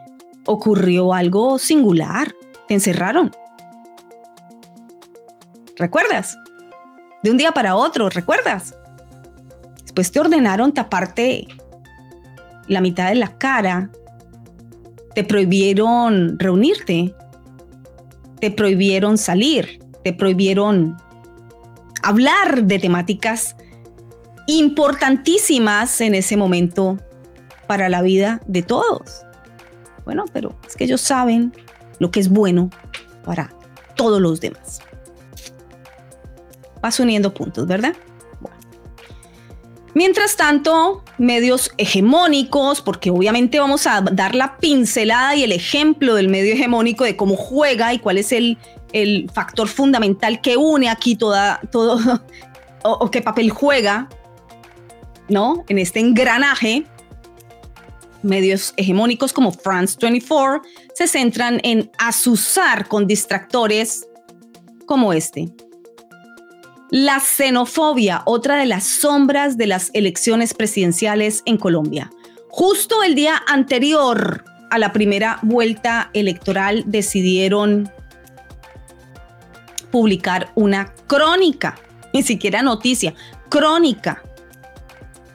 ocurrió 0.44 1.14
algo 1.14 1.58
singular. 1.58 2.34
Te 2.66 2.74
encerraron. 2.74 3.34
¿Recuerdas? 5.76 6.36
De 7.22 7.30
un 7.30 7.38
día 7.38 7.52
para 7.52 7.74
otro, 7.74 8.10
¿recuerdas? 8.10 8.74
Después 9.80 10.12
te 10.12 10.20
ordenaron 10.20 10.74
taparte 10.74 11.48
la 12.68 12.80
mitad 12.80 13.08
de 13.08 13.16
la 13.16 13.36
cara. 13.38 13.90
Te 15.14 15.24
prohibieron 15.24 16.38
reunirte. 16.38 17.14
Te 18.40 18.50
prohibieron 18.50 19.18
salir. 19.18 19.80
Te 20.04 20.12
prohibieron 20.12 20.96
hablar 22.02 22.64
de 22.64 22.78
temáticas 22.78 23.56
importantísimas 24.46 26.00
en 26.00 26.14
ese 26.14 26.36
momento 26.36 26.98
para 27.66 27.88
la 27.88 28.02
vida 28.02 28.40
de 28.46 28.62
todos. 28.62 29.22
Bueno, 30.04 30.24
pero 30.32 30.58
es 30.66 30.74
que 30.74 30.84
ellos 30.84 31.00
saben 31.00 31.52
lo 31.98 32.10
que 32.10 32.20
es 32.20 32.28
bueno 32.30 32.70
para 33.24 33.52
todos 33.94 34.20
los 34.20 34.40
demás. 34.40 34.80
Vas 36.80 36.98
uniendo 37.00 37.34
puntos, 37.34 37.66
¿verdad? 37.66 37.94
Mientras 39.98 40.36
tanto, 40.36 41.02
medios 41.18 41.72
hegemónicos, 41.76 42.80
porque 42.80 43.10
obviamente 43.10 43.58
vamos 43.58 43.84
a 43.88 44.00
dar 44.00 44.36
la 44.36 44.56
pincelada 44.58 45.34
y 45.34 45.42
el 45.42 45.50
ejemplo 45.50 46.14
del 46.14 46.28
medio 46.28 46.54
hegemónico 46.54 47.02
de 47.02 47.16
cómo 47.16 47.34
juega 47.34 47.92
y 47.92 47.98
cuál 47.98 48.18
es 48.18 48.30
el, 48.30 48.58
el 48.92 49.28
factor 49.34 49.66
fundamental 49.66 50.40
que 50.40 50.56
une 50.56 50.88
aquí 50.88 51.16
toda, 51.16 51.60
todo, 51.72 51.98
o 52.84 53.10
qué 53.10 53.22
papel 53.22 53.50
juega 53.50 54.08
¿no? 55.28 55.64
En 55.66 55.78
este 55.78 55.98
engranaje, 55.98 56.86
medios 58.22 58.74
hegemónicos 58.76 59.32
como 59.32 59.50
France 59.50 59.98
24 60.00 60.62
se 60.94 61.08
centran 61.08 61.60
en 61.64 61.90
asusar 61.98 62.86
con 62.86 63.08
distractores 63.08 64.06
como 64.86 65.12
este. 65.12 65.48
La 66.90 67.20
xenofobia, 67.20 68.22
otra 68.24 68.56
de 68.56 68.66
las 68.66 68.84
sombras 68.84 69.56
de 69.56 69.66
las 69.66 69.90
elecciones 69.92 70.54
presidenciales 70.54 71.42
en 71.44 71.58
Colombia. 71.58 72.10
Justo 72.48 73.02
el 73.02 73.14
día 73.14 73.42
anterior 73.46 74.44
a 74.70 74.78
la 74.78 74.92
primera 74.92 75.38
vuelta 75.42 76.10
electoral 76.14 76.84
decidieron 76.86 77.90
publicar 79.90 80.50
una 80.54 80.94
crónica, 81.06 81.78
ni 82.14 82.22
siquiera 82.22 82.62
noticia, 82.62 83.14
crónica 83.48 84.22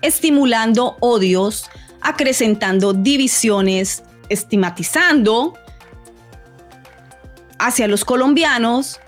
estimulando 0.03 0.97
odios, 0.99 1.69
acrecentando 2.01 2.93
divisiones, 2.93 4.03
estigmatizando 4.29 5.53
hacia 7.57 7.87
los 7.87 8.03
colombianos 8.03 8.99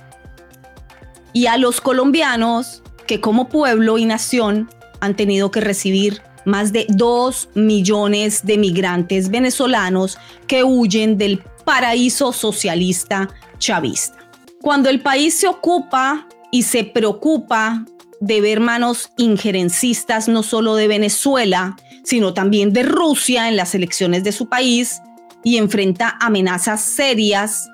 y 1.36 1.48
a 1.48 1.58
los 1.58 1.82
colombianos 1.82 2.82
que 3.08 3.20
como 3.20 3.50
pueblo 3.50 3.98
y 3.98 4.06
nación 4.06 4.70
han 5.02 5.18
tenido 5.18 5.52
que 5.52 5.60
recibir 5.60 6.22
más 6.46 6.72
de 6.72 6.86
dos 6.88 7.50
millones 7.56 8.46
de 8.46 8.58
migrantes 8.58 9.30
venezolanos 9.30 10.18
que 10.48 10.64
huyen 10.64 11.18
del 11.18 11.44
paraíso 11.66 12.32
socialista 12.32 13.30
chavista. 13.60 14.16
Cuando 14.62 14.90
el 14.90 15.02
país 15.02 15.38
se 15.38 15.48
ocupa 15.48 16.26
y 16.52 16.64
se 16.64 16.86
preocupa 16.86 17.86
de 18.22 18.40
ver 18.40 18.62
manos 18.62 19.10
injerencistas 19.18 20.30
no 20.30 20.42
solo 20.42 20.76
de 20.76 20.88
Venezuela, 20.88 21.76
sino 22.06 22.34
también 22.34 22.72
de 22.72 22.84
Rusia 22.84 23.50
en 23.50 23.58
las 23.58 23.76
elecciones 23.76 24.24
de 24.24 24.32
su 24.32 24.48
país 24.48 25.02
y 25.44 25.58
enfrenta 25.58 26.18
amenazas 26.22 26.80
serias 26.82 27.68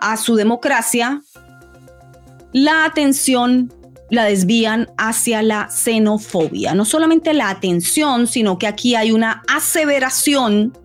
a 0.00 0.16
su 0.16 0.36
democracia, 0.36 1.20
la 2.52 2.84
atención 2.84 3.72
la 4.10 4.24
desvían 4.24 4.88
hacia 4.96 5.42
la 5.42 5.68
xenofobia. 5.70 6.74
No 6.74 6.84
solamente 6.84 7.34
la 7.34 7.50
atención, 7.50 8.26
sino 8.26 8.58
que 8.58 8.66
aquí 8.66 8.94
hay 8.94 9.12
una 9.12 9.42
aseveración 9.48 10.76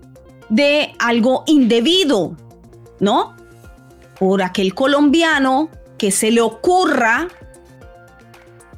de 0.49 0.93
algo 0.99 1.43
indebido, 1.47 2.35
¿no? 2.99 3.35
Por 4.19 4.41
aquel 4.43 4.73
colombiano 4.73 5.69
que 5.97 6.11
se 6.11 6.31
le 6.31 6.41
ocurra 6.41 7.27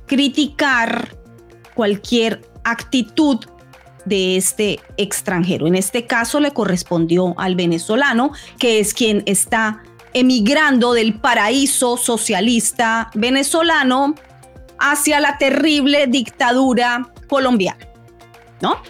criticar 0.06 1.16
cualquier 1.74 2.48
actitud 2.64 3.40
de 4.06 4.38
este 4.38 4.80
extranjero. 4.98 5.66
En 5.66 5.76
este 5.76 6.06
caso 6.06 6.40
le 6.40 6.52
correspondió 6.52 7.34
al 7.38 7.56
venezolano, 7.56 8.32
que 8.60 8.80
es 8.80 8.94
quien 8.94 9.24
está 9.26 9.84
emigrando 10.16 10.94
del 10.94 11.20
paraíso 11.20 11.98
socialista 11.98 13.12
venezolano 13.14 14.16
hacia 14.80 15.20
la 15.20 15.38
terrible 15.38 16.08
dictadura 16.08 17.12
colombiana, 17.28 17.88
¿no? 18.62 18.82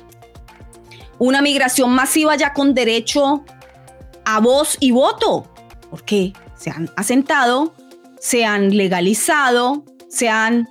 Una 1.18 1.42
migración 1.42 1.92
masiva 1.92 2.36
ya 2.36 2.54
con 2.54 2.74
derecho 2.74 3.44
a 4.24 4.40
voz 4.40 4.78
y 4.80 4.92
voto, 4.92 5.52
porque 5.90 6.34
se 6.56 6.70
han 6.70 6.90
asentado, 6.96 7.74
se 8.20 8.46
han 8.46 8.78
legalizado, 8.78 9.84
se 10.08 10.30
han 10.30 10.68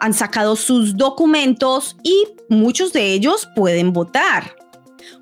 han 0.00 0.14
sacado 0.14 0.56
sus 0.56 0.96
documentos 0.96 1.96
y 2.02 2.26
muchos 2.48 2.92
de 2.92 3.12
ellos 3.12 3.48
pueden 3.54 3.92
votar. 3.92 4.54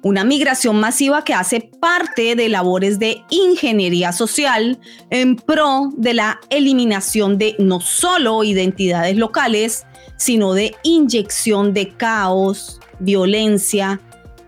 Una 0.03 0.25
migración 0.25 0.79
masiva 0.79 1.25
que 1.25 1.35
hace 1.35 1.61
parte 1.81 2.37
de 2.37 2.49
labores 2.49 2.99
de 2.99 3.23
ingeniería 3.31 4.13
social 4.13 4.79
en 5.11 5.37
pro 5.37 5.91
de 5.97 6.15
la 6.15 6.41
eliminación 6.51 7.39
de 7.39 7.57
no 7.59 7.81
solo 7.81 8.45
identidades 8.45 9.17
locales, 9.17 9.85
sino 10.17 10.55
de 10.55 10.75
inyección 10.83 11.75
de 11.75 11.89
caos, 11.89 12.81
violencia, 13.01 14.01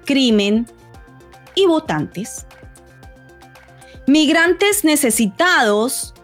crimen 0.05 0.67
y 1.55 1.67
votantes. 1.67 2.47
Migrantes 4.07 4.85
necesitados 4.85 6.15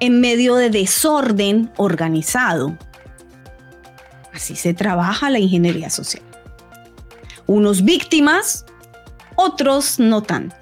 en 0.00 0.20
medio 0.20 0.56
de 0.56 0.70
desorden 0.70 1.70
organizado. 1.76 2.76
Así 4.32 4.56
se 4.56 4.74
trabaja 4.74 5.30
la 5.30 5.38
ingeniería 5.38 5.90
social. 5.90 6.25
Unos 7.46 7.84
víctimas, 7.84 8.64
otros 9.36 9.98
no 9.98 10.22
tanto. 10.22 10.56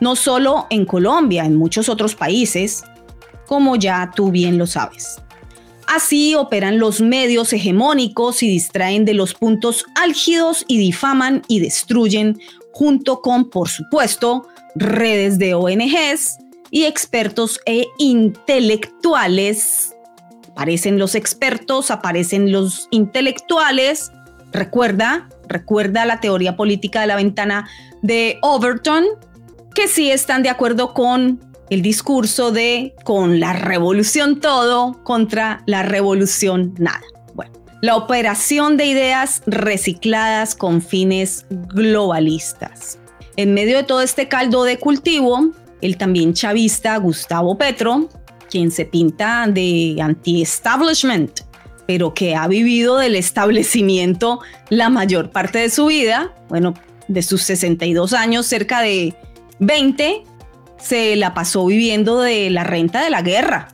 No 0.00 0.16
solo 0.16 0.66
en 0.70 0.84
Colombia, 0.84 1.44
en 1.44 1.56
muchos 1.56 1.88
otros 1.88 2.14
países, 2.14 2.82
como 3.46 3.76
ya 3.76 4.10
tú 4.14 4.30
bien 4.30 4.58
lo 4.58 4.66
sabes. 4.66 5.20
Así 5.86 6.34
operan 6.34 6.78
los 6.78 7.00
medios 7.00 7.52
hegemónicos 7.52 8.42
y 8.42 8.48
distraen 8.48 9.04
de 9.04 9.14
los 9.14 9.34
puntos 9.34 9.84
álgidos 9.94 10.64
y 10.66 10.78
difaman 10.78 11.42
y 11.48 11.60
destruyen 11.60 12.40
junto 12.72 13.20
con, 13.20 13.50
por 13.50 13.68
supuesto, 13.68 14.48
redes 14.74 15.38
de 15.38 15.54
ONGs, 15.54 16.38
y 16.72 16.84
expertos 16.84 17.60
e 17.66 17.86
intelectuales. 17.98 19.94
Aparecen 20.52 20.98
los 20.98 21.14
expertos, 21.14 21.90
aparecen 21.92 22.50
los 22.50 22.88
intelectuales. 22.90 24.10
Recuerda, 24.52 25.28
recuerda 25.48 26.04
la 26.04 26.20
teoría 26.20 26.56
política 26.56 27.00
de 27.00 27.06
la 27.06 27.16
ventana 27.16 27.68
de 28.02 28.38
Overton, 28.42 29.04
que 29.74 29.88
sí 29.88 30.10
están 30.10 30.42
de 30.42 30.50
acuerdo 30.50 30.92
con 30.92 31.40
el 31.70 31.80
discurso 31.80 32.52
de 32.52 32.94
con 33.04 33.40
la 33.40 33.54
revolución 33.54 34.40
todo 34.40 35.02
contra 35.04 35.62
la 35.66 35.82
revolución 35.82 36.74
nada. 36.78 37.00
Bueno, 37.34 37.52
la 37.80 37.96
operación 37.96 38.76
de 38.76 38.84
ideas 38.86 39.42
recicladas 39.46 40.54
con 40.54 40.82
fines 40.82 41.46
globalistas. 41.48 42.98
En 43.36 43.54
medio 43.54 43.78
de 43.78 43.84
todo 43.84 44.02
este 44.02 44.28
caldo 44.28 44.64
de 44.64 44.78
cultivo, 44.78 45.50
el 45.80 45.96
también 45.96 46.34
chavista 46.34 46.96
Gustavo 46.98 47.56
Petro, 47.56 48.10
quien 48.50 48.70
se 48.70 48.84
pinta 48.84 49.46
de 49.48 49.96
anti-establishment, 49.98 51.40
pero 51.86 52.14
que 52.14 52.34
ha 52.34 52.46
vivido 52.48 52.98
del 52.98 53.16
establecimiento 53.16 54.40
la 54.68 54.88
mayor 54.88 55.30
parte 55.30 55.58
de 55.58 55.70
su 55.70 55.86
vida, 55.86 56.32
bueno, 56.48 56.74
de 57.08 57.22
sus 57.22 57.42
62 57.42 58.12
años, 58.12 58.46
cerca 58.46 58.80
de 58.80 59.14
20, 59.58 60.24
se 60.78 61.16
la 61.16 61.34
pasó 61.34 61.66
viviendo 61.66 62.20
de 62.20 62.50
la 62.50 62.64
renta 62.64 63.02
de 63.02 63.10
la 63.10 63.22
guerra, 63.22 63.68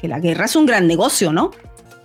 que 0.00 0.08
la 0.08 0.20
guerra 0.20 0.46
es 0.46 0.56
un 0.56 0.66
gran 0.66 0.86
negocio, 0.86 1.32
¿no? 1.32 1.50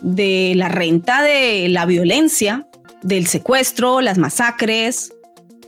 De 0.01 0.53
la 0.55 0.69
renta 0.69 1.21
de 1.21 1.67
la 1.69 1.85
violencia, 1.85 2.67
del 3.01 3.27
secuestro, 3.27 4.01
las 4.01 4.17
masacres. 4.17 5.13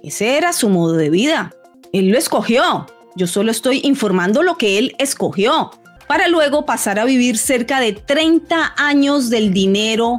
Ese 0.04 0.38
era 0.38 0.54
su 0.54 0.70
modo 0.70 0.94
de 0.94 1.10
vida. 1.10 1.54
Él 1.94 2.10
lo 2.10 2.18
escogió. 2.18 2.86
Yo 3.16 3.28
solo 3.28 3.52
estoy 3.52 3.82
informando 3.84 4.44
lo 4.44 4.58
que 4.58 4.78
él 4.78 4.96
escogió 5.00 5.72
para 6.08 6.28
luego 6.28 6.66
pasar 6.66 7.00
a 7.00 7.06
vivir 7.06 7.38
cerca 7.38 7.80
de 7.80 7.94
30 7.94 8.74
años 8.78 9.30
del 9.30 9.54
dinero 9.54 10.18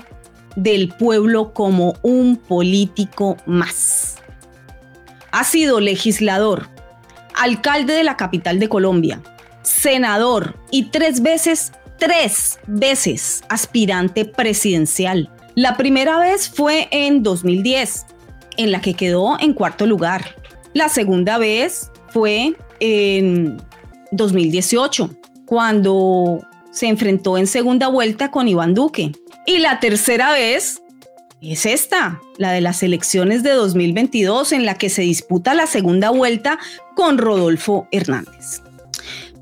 del 0.57 0.89
pueblo 0.89 1.53
como 1.53 1.95
un 2.03 2.36
político 2.36 3.36
más. 3.47 4.16
Ha 5.30 5.45
sido 5.45 5.80
legislador, 5.80 6.68
alcalde 7.34 7.95
de 7.95 8.03
la 8.03 8.16
capital 8.16 8.59
de 8.59 8.68
Colombia, 8.68 9.22
senador 9.62 10.57
y 10.70 10.84
tres 10.84 11.22
veces, 11.22 11.72
tres 11.99 12.59
veces 12.66 13.43
aspirante 13.49 14.24
presidencial. 14.24 15.30
La 15.55 15.76
primera 15.76 16.18
vez 16.18 16.49
fue 16.49 16.89
en 16.91 17.22
2010, 17.22 18.07
en 18.57 18.72
la 18.72 18.80
que 18.80 18.95
quedó 18.95 19.39
en 19.41 19.53
cuarto 19.53 19.86
lugar. 19.86 20.36
La 20.74 20.89
segunda 20.89 21.39
vez 21.39 21.91
fue 22.11 22.55
en 22.80 23.62
2018, 24.12 25.11
cuando 25.49 26.46
se 26.70 26.88
enfrentó 26.88 27.38
en 27.38 27.46
segunda 27.46 27.88
vuelta 27.88 28.30
con 28.30 28.49
Iván 28.49 28.74
Duque. 28.74 29.12
Y 29.46 29.59
la 29.59 29.80
tercera 29.80 30.32
vez 30.32 30.82
es 31.40 31.64
esta, 31.64 32.20
la 32.36 32.53
de 32.53 32.61
las 32.61 32.82
elecciones 32.82 33.42
de 33.42 33.53
2022, 33.53 34.53
en 34.53 34.66
la 34.66 34.74
que 34.74 34.90
se 34.90 35.03
disputa 35.03 35.55
la 35.55 35.66
segunda 35.66 36.11
vuelta 36.11 36.59
con 36.94 37.16
Rodolfo 37.16 37.88
Hernández. 37.92 38.61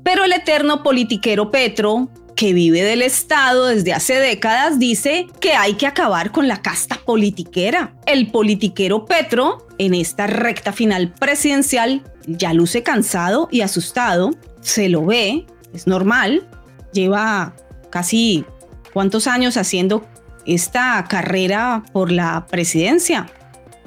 Pero 0.03 0.23
el 0.23 0.31
eterno 0.31 0.81
politiquero 0.81 1.51
Petro, 1.51 2.07
que 2.37 2.53
vive 2.53 2.83
del 2.83 3.01
Estado 3.01 3.65
desde 3.65 3.91
hace 3.91 4.13
décadas, 4.13 4.79
dice 4.79 5.27
que 5.41 5.53
hay 5.53 5.73
que 5.73 5.87
acabar 5.87 6.31
con 6.31 6.47
la 6.47 6.61
casta 6.61 7.01
politiquera. 7.03 7.93
El 8.05 8.31
politiquero 8.31 9.03
Petro, 9.03 9.67
en 9.77 9.93
esta 9.93 10.25
recta 10.27 10.71
final 10.71 11.13
presidencial, 11.19 12.01
ya 12.27 12.53
luce 12.53 12.81
cansado 12.81 13.49
y 13.51 13.59
asustado, 13.59 14.31
se 14.61 14.87
lo 14.87 15.05
ve 15.05 15.45
es 15.73 15.87
normal, 15.87 16.47
lleva 16.93 17.53
casi 17.89 18.45
cuántos 18.93 19.27
años 19.27 19.57
haciendo 19.57 20.05
esta 20.45 21.03
carrera 21.07 21.83
por 21.91 22.11
la 22.11 22.45
presidencia. 22.47 23.27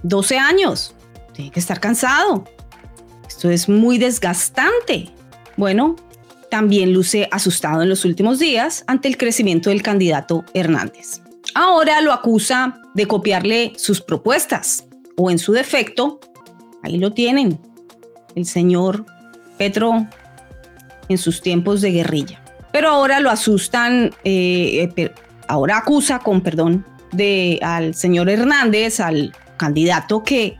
12 0.02 0.38
años. 0.38 0.94
Tiene 1.32 1.50
que 1.50 1.60
estar 1.60 1.80
cansado. 1.80 2.44
Esto 3.26 3.50
es 3.50 3.68
muy 3.68 3.98
desgastante. 3.98 5.10
Bueno, 5.56 5.96
también 6.50 6.92
luce 6.92 7.28
asustado 7.30 7.82
en 7.82 7.88
los 7.88 8.04
últimos 8.04 8.38
días 8.38 8.84
ante 8.86 9.08
el 9.08 9.16
crecimiento 9.16 9.70
del 9.70 9.82
candidato 9.82 10.44
Hernández. 10.52 11.22
Ahora 11.54 12.00
lo 12.00 12.12
acusa 12.12 12.80
de 12.94 13.06
copiarle 13.06 13.72
sus 13.76 14.00
propuestas 14.00 14.86
o 15.16 15.30
en 15.30 15.38
su 15.38 15.52
defecto, 15.52 16.20
ahí 16.82 16.98
lo 16.98 17.12
tienen, 17.12 17.58
el 18.34 18.46
señor 18.46 19.04
Petro 19.58 20.06
en 21.10 21.18
sus 21.18 21.42
tiempos 21.42 21.82
de 21.82 21.90
guerrilla. 21.90 22.40
Pero 22.72 22.88
ahora 22.88 23.20
lo 23.20 23.30
asustan, 23.30 24.14
eh, 24.24 24.88
eh, 24.96 25.12
ahora 25.48 25.78
acusa 25.78 26.20
con 26.20 26.40
perdón 26.40 26.86
de, 27.12 27.58
al 27.62 27.94
señor 27.94 28.30
Hernández, 28.30 29.00
al 29.00 29.34
candidato 29.56 30.22
que 30.22 30.56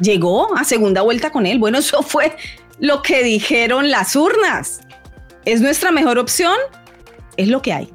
llegó 0.00 0.56
a 0.56 0.64
segunda 0.64 1.02
vuelta 1.02 1.30
con 1.30 1.46
él. 1.46 1.58
Bueno, 1.58 1.78
eso 1.80 2.02
fue 2.02 2.36
lo 2.78 3.02
que 3.02 3.24
dijeron 3.24 3.90
las 3.90 4.14
urnas. 4.14 4.80
¿Es 5.44 5.60
nuestra 5.60 5.90
mejor 5.90 6.18
opción? 6.18 6.56
Es 7.36 7.48
lo 7.48 7.62
que 7.62 7.72
hay. 7.72 7.92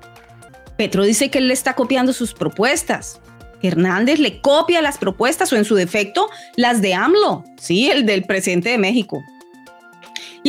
Petro 0.76 1.04
dice 1.04 1.30
que 1.30 1.38
él 1.38 1.48
le 1.48 1.54
está 1.54 1.76
copiando 1.76 2.14
sus 2.14 2.34
propuestas. 2.34 3.22
Hernández 3.62 4.20
le 4.20 4.42
copia 4.42 4.82
las 4.82 4.98
propuestas 4.98 5.52
o 5.54 5.58
en 5.58 5.66
su 5.66 5.76
defecto 5.76 6.30
las 6.56 6.82
de 6.82 6.94
AMLO, 6.94 7.44
sí, 7.60 7.92
el 7.92 8.06
del 8.06 8.24
presidente 8.24 8.70
de 8.70 8.78
México. 8.78 9.22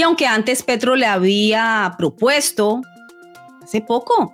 Y 0.00 0.02
aunque 0.02 0.26
antes 0.26 0.62
Petro 0.62 0.96
le 0.96 1.04
había 1.04 1.94
propuesto, 1.98 2.80
hace 3.62 3.82
poco, 3.82 4.32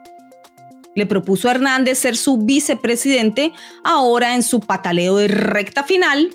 le 0.95 1.07
propuso 1.07 1.49
a 1.49 1.51
Hernández 1.51 1.99
ser 1.99 2.17
su 2.17 2.39
vicepresidente, 2.39 3.53
ahora 3.83 4.37
en 4.37 4.45
su 4.45 4.61
pataleo 4.61 5.17
de 5.17 5.27
recta 5.27 5.83
final, 5.83 6.31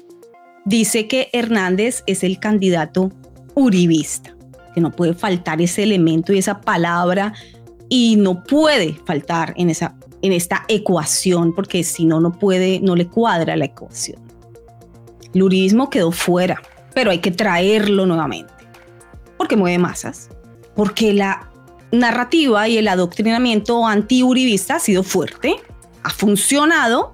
dice 0.65 1.07
que 1.07 1.29
Hernández 1.31 2.03
es 2.07 2.25
el 2.25 2.41
candidato 2.41 3.09
uribista, 3.55 4.35
que 4.75 4.81
no 4.81 4.91
puede 4.91 5.13
faltar 5.13 5.61
ese 5.61 5.83
elemento 5.83 6.33
y 6.33 6.39
esa 6.39 6.59
palabra 6.59 7.31
y 7.87 8.17
no 8.17 8.43
puede 8.43 8.99
faltar 9.05 9.53
en, 9.55 9.69
esa, 9.69 9.95
en 10.21 10.33
esta 10.33 10.65
ecuación, 10.67 11.55
porque 11.55 11.85
si 11.85 12.03
no, 12.03 12.19
no 12.19 12.37
puede, 12.37 12.81
no 12.81 12.97
le 12.97 13.07
cuadra 13.07 13.55
la 13.55 13.63
ecuación. 13.63 14.21
El 15.33 15.43
uribismo 15.43 15.89
quedó 15.89 16.11
fuera, 16.11 16.61
pero 16.93 17.11
hay 17.11 17.19
que 17.19 17.31
traerlo 17.31 18.05
nuevamente 18.05 18.60
porque 19.41 19.55
mueve 19.55 19.79
masas, 19.79 20.29
porque 20.75 21.13
la 21.13 21.49
narrativa 21.91 22.67
y 22.67 22.77
el 22.77 22.87
adoctrinamiento 22.87 23.87
anti-uribista 23.87 24.75
ha 24.75 24.79
sido 24.79 25.01
fuerte, 25.01 25.55
ha 26.03 26.11
funcionado 26.11 27.11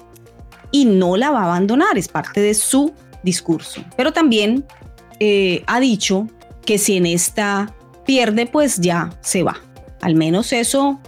y 0.70 0.84
no 0.84 1.16
la 1.16 1.32
va 1.32 1.44
a 1.44 1.46
abandonar, 1.46 1.98
es 1.98 2.10
parte 2.10 2.42
de 2.42 2.54
su 2.54 2.94
discurso. 3.24 3.82
Pero 3.96 4.12
también 4.12 4.66
eh, 5.22 5.64
ha 5.68 5.80
dicho 5.80 6.28
que 6.66 6.78
si 6.78 6.98
en 6.98 7.06
esta 7.06 7.74
pierde, 8.06 8.46
pues 8.46 8.82
ya 8.82 9.10
se 9.22 9.44
va. 9.44 9.56
Al 10.02 10.16
menos 10.16 10.52
eso, 10.52 11.00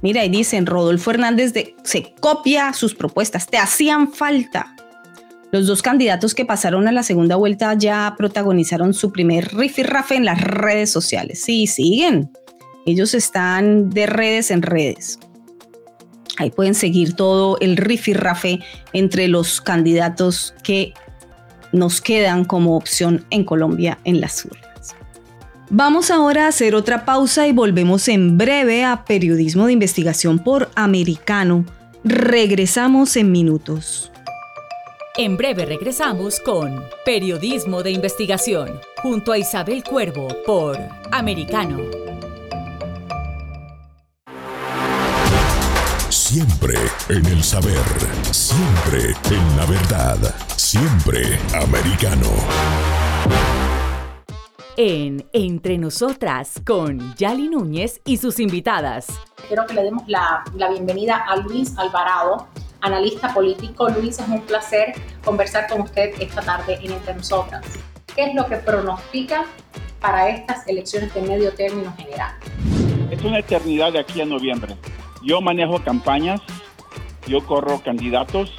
mira, 0.00 0.24
y 0.24 0.28
dicen, 0.28 0.64
Rodolfo 0.64 1.10
Hernández 1.10 1.52
de, 1.54 1.74
se 1.82 2.14
copia 2.20 2.72
sus 2.72 2.94
propuestas, 2.94 3.48
te 3.48 3.58
hacían 3.58 4.12
falta. 4.12 4.76
Los 5.50 5.66
dos 5.66 5.80
candidatos 5.80 6.34
que 6.34 6.44
pasaron 6.44 6.88
a 6.88 6.92
la 6.92 7.02
segunda 7.02 7.36
vuelta 7.36 7.72
ya 7.74 8.14
protagonizaron 8.18 8.92
su 8.92 9.12
primer 9.12 9.54
rifirrafe 9.54 10.16
en 10.16 10.26
las 10.26 10.40
redes 10.42 10.90
sociales. 10.90 11.42
Sí, 11.42 11.66
siguen. 11.66 12.30
Ellos 12.84 13.14
están 13.14 13.88
de 13.88 14.06
redes 14.06 14.50
en 14.50 14.62
redes. 14.62 15.18
Ahí 16.36 16.50
pueden 16.50 16.74
seguir 16.74 17.14
todo 17.14 17.58
el 17.60 17.76
rifirrafe 17.76 18.60
entre 18.92 19.26
los 19.26 19.60
candidatos 19.60 20.54
que 20.62 20.92
nos 21.72 22.00
quedan 22.00 22.44
como 22.44 22.76
opción 22.76 23.24
en 23.30 23.44
Colombia 23.44 23.98
en 24.04 24.20
las 24.20 24.44
urnas. 24.44 24.94
Vamos 25.70 26.10
ahora 26.10 26.46
a 26.46 26.48
hacer 26.48 26.74
otra 26.74 27.04
pausa 27.04 27.46
y 27.46 27.52
volvemos 27.52 28.08
en 28.08 28.38
breve 28.38 28.84
a 28.84 29.04
Periodismo 29.04 29.66
de 29.66 29.74
Investigación 29.74 30.38
por 30.38 30.70
Americano. 30.74 31.66
Regresamos 32.04 33.16
en 33.16 33.32
minutos. 33.32 34.12
En 35.20 35.36
breve 35.36 35.66
regresamos 35.66 36.38
con 36.38 36.84
Periodismo 37.04 37.82
de 37.82 37.90
Investigación, 37.90 38.80
junto 39.02 39.32
a 39.32 39.38
Isabel 39.38 39.82
Cuervo 39.82 40.28
por 40.46 40.78
Americano. 41.10 41.80
Siempre 46.08 46.76
en 47.08 47.26
el 47.26 47.42
saber, 47.42 47.82
siempre 48.30 49.08
en 49.36 49.56
la 49.56 49.66
verdad, 49.66 50.18
siempre 50.56 51.36
americano. 51.52 52.28
En 54.76 55.28
Entre 55.32 55.78
Nosotras 55.78 56.62
con 56.64 57.16
Yali 57.16 57.48
Núñez 57.48 58.00
y 58.04 58.18
sus 58.18 58.38
invitadas. 58.38 59.08
Quiero 59.48 59.66
que 59.66 59.74
le 59.74 59.82
demos 59.82 60.04
la, 60.06 60.44
la 60.54 60.70
bienvenida 60.70 61.16
a 61.16 61.34
Luis 61.38 61.76
Alvarado 61.76 62.46
analista 62.80 63.32
político. 63.34 63.88
Luis, 63.88 64.18
es 64.18 64.28
un 64.28 64.42
placer 64.42 64.94
conversar 65.24 65.68
con 65.68 65.82
usted 65.82 66.12
esta 66.20 66.42
tarde 66.42 66.78
en 66.82 66.92
Entre 66.92 67.14
Nosotras. 67.14 67.64
¿Qué 68.14 68.24
es 68.24 68.34
lo 68.34 68.46
que 68.46 68.56
pronostica 68.56 69.44
para 70.00 70.28
estas 70.28 70.66
elecciones 70.66 71.12
de 71.14 71.22
medio 71.22 71.52
término 71.52 71.92
general? 71.96 72.34
Es 73.10 73.22
una 73.22 73.38
eternidad 73.38 73.92
de 73.92 74.00
aquí 74.00 74.20
a 74.20 74.24
noviembre. 74.24 74.76
Yo 75.22 75.40
manejo 75.40 75.82
campañas, 75.82 76.40
yo 77.26 77.44
corro 77.44 77.80
candidatos 77.82 78.52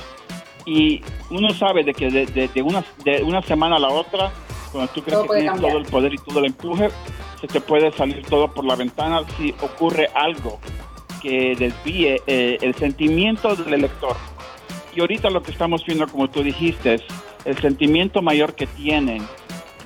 y 0.65 1.01
uno 1.29 1.53
sabe 1.53 1.83
de 1.83 1.93
que 1.93 2.09
de, 2.09 2.61
una, 2.61 2.83
de 3.03 3.23
una 3.23 3.41
semana 3.41 3.77
a 3.77 3.79
la 3.79 3.89
otra, 3.89 4.31
cuando 4.71 4.91
tú 4.91 5.01
crees 5.01 5.19
que 5.21 5.39
tienes 5.39 5.61
todo 5.61 5.77
el 5.77 5.85
poder 5.85 6.13
y 6.13 6.17
todo 6.17 6.39
el 6.39 6.45
empuje, 6.45 6.89
se 7.39 7.47
te 7.47 7.61
puede 7.61 7.91
salir 7.93 8.25
todo 8.27 8.51
por 8.51 8.65
la 8.65 8.75
ventana 8.75 9.21
si 9.37 9.51
ocurre 9.61 10.09
algo 10.13 10.59
que 11.21 11.55
desvíe 11.57 12.21
eh, 12.27 12.57
el 12.61 12.75
sentimiento 12.75 13.55
del 13.55 13.73
elector. 13.73 14.15
Y 14.95 15.01
ahorita 15.01 15.29
lo 15.29 15.43
que 15.43 15.51
estamos 15.51 15.85
viendo, 15.85 16.07
como 16.07 16.29
tú 16.29 16.43
dijiste, 16.43 16.95
es 16.95 17.03
el 17.45 17.57
sentimiento 17.57 18.21
mayor 18.21 18.55
que 18.55 18.67
tienen 18.67 19.25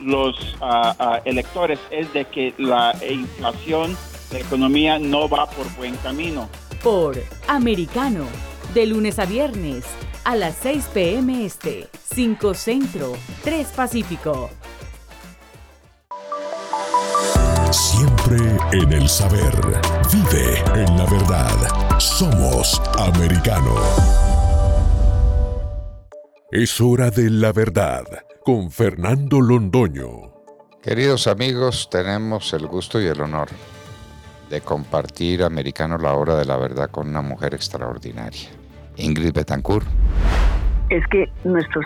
los 0.01 0.55
ah, 0.61 0.95
ah, 0.99 1.21
electores 1.25 1.79
es 1.91 2.11
de 2.13 2.25
que 2.25 2.53
la 2.57 2.95
inflación, 3.09 3.97
la 4.31 4.39
economía 4.39 4.99
no 4.99 5.29
va 5.29 5.49
por 5.49 5.71
buen 5.75 5.95
camino. 5.97 6.49
por 6.84 7.17
Americano, 7.47 8.25
de 8.73 8.88
lunes 8.88 9.19
a 9.19 9.25
viernes 9.25 9.86
a 10.23 10.36
las 10.36 10.55
6 10.61 10.89
p.m. 10.93 11.45
Este, 11.45 11.88
5 12.13 12.53
Centro, 12.53 13.13
3 13.43 13.67
Pacífico. 13.75 14.49
Siempre 17.74 18.38
en 18.71 18.93
el 18.93 19.09
saber. 19.09 19.51
Vive 20.11 20.59
en 20.76 20.95
la 20.95 21.05
verdad. 21.05 21.99
Somos 21.99 22.80
americano. 22.99 23.74
Es 26.51 26.80
hora 26.80 27.09
de 27.09 27.32
la 27.32 27.51
verdad 27.51 28.03
con 28.45 28.69
Fernando 28.69 29.41
Londoño. 29.41 30.34
Queridos 30.84 31.26
amigos, 31.26 31.89
tenemos 31.89 32.53
el 32.53 32.67
gusto 32.67 33.01
y 33.01 33.07
el 33.07 33.19
honor 33.19 33.47
de 34.51 34.61
compartir 34.61 35.41
Americano 35.43 35.97
la 35.97 36.13
hora 36.13 36.36
de 36.36 36.45
la 36.45 36.57
verdad 36.57 36.91
con 36.91 37.09
una 37.09 37.24
mujer 37.24 37.55
extraordinaria, 37.55 38.49
Ingrid 38.97 39.34
Betancourt. 39.34 39.88
Es 40.91 41.03
que 41.07 41.28
nuestros 41.43 41.86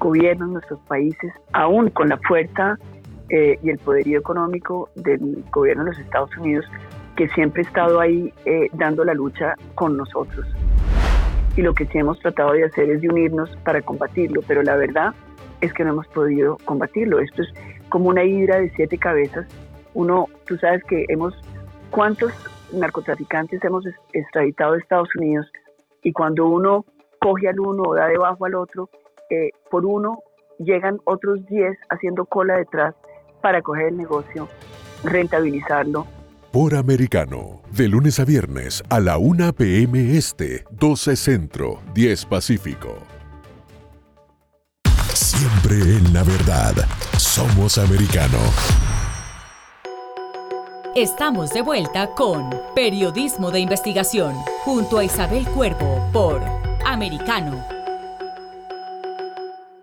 gobiernos, 0.00 0.48
nuestros 0.50 0.80
países, 0.88 1.32
aún 1.52 1.88
con 1.90 2.08
la 2.08 2.18
fuerza 2.26 2.76
eh, 3.30 3.58
y 3.62 3.70
el 3.70 3.78
poderío 3.78 4.18
económico 4.18 4.90
del 4.96 5.44
gobierno 5.52 5.84
de 5.84 5.90
los 5.90 6.00
Estados 6.00 6.36
Unidos, 6.36 6.66
que 7.16 7.28
siempre 7.28 7.62
ha 7.62 7.66
estado 7.66 8.00
ahí 8.00 8.32
eh, 8.44 8.68
dando 8.72 9.04
la 9.04 9.14
lucha 9.14 9.54
con 9.76 9.96
nosotros. 9.96 10.46
Y 11.56 11.62
lo 11.62 11.72
que 11.74 11.86
sí 11.86 11.98
hemos 11.98 12.18
tratado 12.18 12.52
de 12.52 12.64
hacer 12.64 12.90
es 12.90 13.00
de 13.00 13.08
unirnos 13.08 13.56
para 13.64 13.82
combatirlo, 13.82 14.42
pero 14.46 14.62
la 14.62 14.76
verdad 14.76 15.14
es 15.60 15.72
que 15.72 15.84
no 15.84 15.90
hemos 15.90 16.08
podido 16.08 16.56
combatirlo. 16.64 17.20
Esto 17.20 17.42
es 17.42 17.48
como 17.88 18.08
una 18.08 18.24
hidra 18.24 18.58
de 18.58 18.70
siete 18.70 18.98
cabezas. 18.98 19.46
Uno, 19.94 20.26
tú 20.46 20.56
sabes 20.56 20.82
que 20.84 21.04
hemos, 21.08 21.34
¿cuántos 21.90 22.32
narcotraficantes 22.72 23.62
hemos 23.62 23.84
extraditado 24.12 24.72
de 24.72 24.78
Estados 24.78 25.08
Unidos? 25.16 25.46
Y 26.02 26.12
cuando 26.12 26.46
uno 26.46 26.84
coge 27.20 27.48
al 27.48 27.60
uno 27.60 27.82
o 27.86 27.94
da 27.94 28.06
debajo 28.06 28.44
al 28.44 28.54
otro, 28.54 28.88
eh, 29.30 29.50
por 29.70 29.84
uno 29.86 30.18
llegan 30.58 30.98
otros 31.04 31.44
diez 31.46 31.76
haciendo 31.90 32.24
cola 32.24 32.56
detrás 32.56 32.94
para 33.40 33.62
coger 33.62 33.88
el 33.88 33.96
negocio, 33.96 34.48
rentabilizarlo. 35.04 36.06
Por 36.52 36.74
Americano, 36.74 37.62
de 37.70 37.88
lunes 37.88 38.18
a 38.18 38.24
viernes 38.24 38.82
a 38.88 38.98
la 38.98 39.18
1 39.18 39.52
p.m. 39.52 40.16
Este, 40.16 40.64
12 40.70 41.16
Centro, 41.16 41.80
10 41.94 42.26
Pacífico. 42.26 42.98
Siempre 45.14 45.76
en 45.76 46.12
la 46.12 46.24
verdad. 46.24 46.74
Somos 47.16 47.78
americano. 47.78 48.38
Estamos 50.96 51.50
de 51.50 51.62
vuelta 51.62 52.10
con 52.16 52.50
Periodismo 52.74 53.52
de 53.52 53.60
Investigación, 53.60 54.34
junto 54.64 54.98
a 54.98 55.04
Isabel 55.04 55.44
Cuervo 55.46 56.10
por 56.12 56.42
Americano 56.84 57.79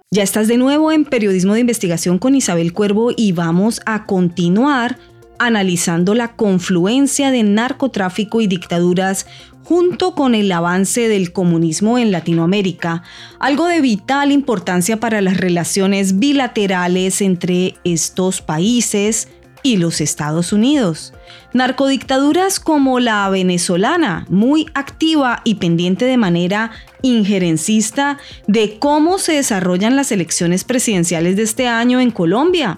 ya 0.09 0.23
estás 0.23 0.47
de 0.47 0.57
nuevo 0.57 0.93
en 0.93 1.03
Periodismo 1.03 1.53
de 1.53 1.59
Investigación 1.59 2.17
con 2.17 2.33
Isabel 2.33 2.71
Cuervo 2.71 3.11
y 3.15 3.33
vamos 3.33 3.81
a 3.85 4.05
continuar 4.05 4.97
analizando 5.37 6.15
la 6.15 6.35
confluencia 6.37 7.29
de 7.29 7.43
narcotráfico 7.43 8.39
y 8.39 8.47
dictaduras 8.47 9.27
junto 9.65 10.15
con 10.15 10.33
el 10.33 10.49
avance 10.53 11.09
del 11.09 11.33
comunismo 11.33 11.97
en 11.97 12.13
Latinoamérica, 12.13 13.03
algo 13.37 13.67
de 13.67 13.81
vital 13.81 14.31
importancia 14.31 14.97
para 14.97 15.19
las 15.19 15.35
relaciones 15.35 16.19
bilaterales 16.19 17.21
entre 17.21 17.75
estos 17.83 18.41
países 18.41 19.27
y 19.63 19.77
los 19.77 20.01
Estados 20.01 20.53
Unidos. 20.53 21.13
Narcodictaduras 21.53 22.59
como 22.59 22.99
la 22.99 23.29
venezolana, 23.29 24.25
muy 24.29 24.67
activa 24.73 25.41
y 25.43 25.55
pendiente 25.55 26.05
de 26.05 26.17
manera 26.17 26.71
injerencista 27.01 28.17
de 28.47 28.79
cómo 28.79 29.17
se 29.17 29.33
desarrollan 29.33 29.95
las 29.95 30.11
elecciones 30.11 30.63
presidenciales 30.63 31.35
de 31.35 31.43
este 31.43 31.67
año 31.67 31.99
en 31.99 32.11
Colombia, 32.11 32.77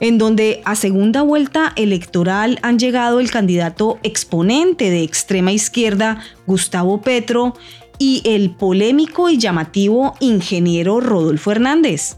en 0.00 0.18
donde 0.18 0.62
a 0.64 0.74
segunda 0.74 1.22
vuelta 1.22 1.72
electoral 1.76 2.58
han 2.62 2.78
llegado 2.78 3.20
el 3.20 3.30
candidato 3.30 3.98
exponente 4.02 4.90
de 4.90 5.02
extrema 5.02 5.52
izquierda, 5.52 6.20
Gustavo 6.46 7.00
Petro, 7.00 7.54
y 7.98 8.22
el 8.24 8.50
polémico 8.50 9.30
y 9.30 9.38
llamativo 9.38 10.14
ingeniero 10.20 11.00
Rodolfo 11.00 11.52
Hernández. 11.52 12.16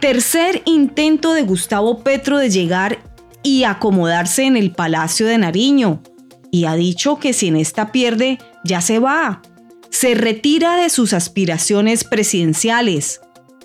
Tercer 0.00 0.62
intento 0.66 1.32
de 1.32 1.42
Gustavo 1.42 2.00
Petro 2.00 2.38
de 2.38 2.50
llegar 2.50 2.98
y 3.44 3.62
acomodarse 3.62 4.42
en 4.42 4.56
el 4.56 4.72
Palacio 4.72 5.26
de 5.26 5.38
Nariño, 5.38 6.02
y 6.50 6.64
ha 6.64 6.74
dicho 6.74 7.18
que 7.18 7.32
si 7.32 7.48
en 7.48 7.56
esta 7.56 7.92
pierde, 7.92 8.38
ya 8.64 8.80
se 8.80 8.98
va, 8.98 9.42
se 9.90 10.14
retira 10.14 10.76
de 10.76 10.88
sus 10.88 11.12
aspiraciones 11.12 12.02
presidenciales. 12.02 13.20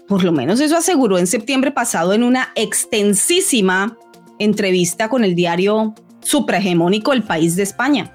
Por 0.08 0.24
lo 0.24 0.32
menos 0.32 0.60
eso 0.60 0.78
aseguró 0.78 1.18
en 1.18 1.28
septiembre 1.28 1.72
pasado 1.72 2.14
en 2.14 2.24
una 2.24 2.50
extensísima 2.56 3.98
entrevista 4.38 5.08
con 5.08 5.24
el 5.24 5.34
diario 5.34 5.96
suprahegemónico 6.22 7.14
El 7.14 7.24
País 7.24 7.56
de 7.56 7.64
España. 7.64 8.14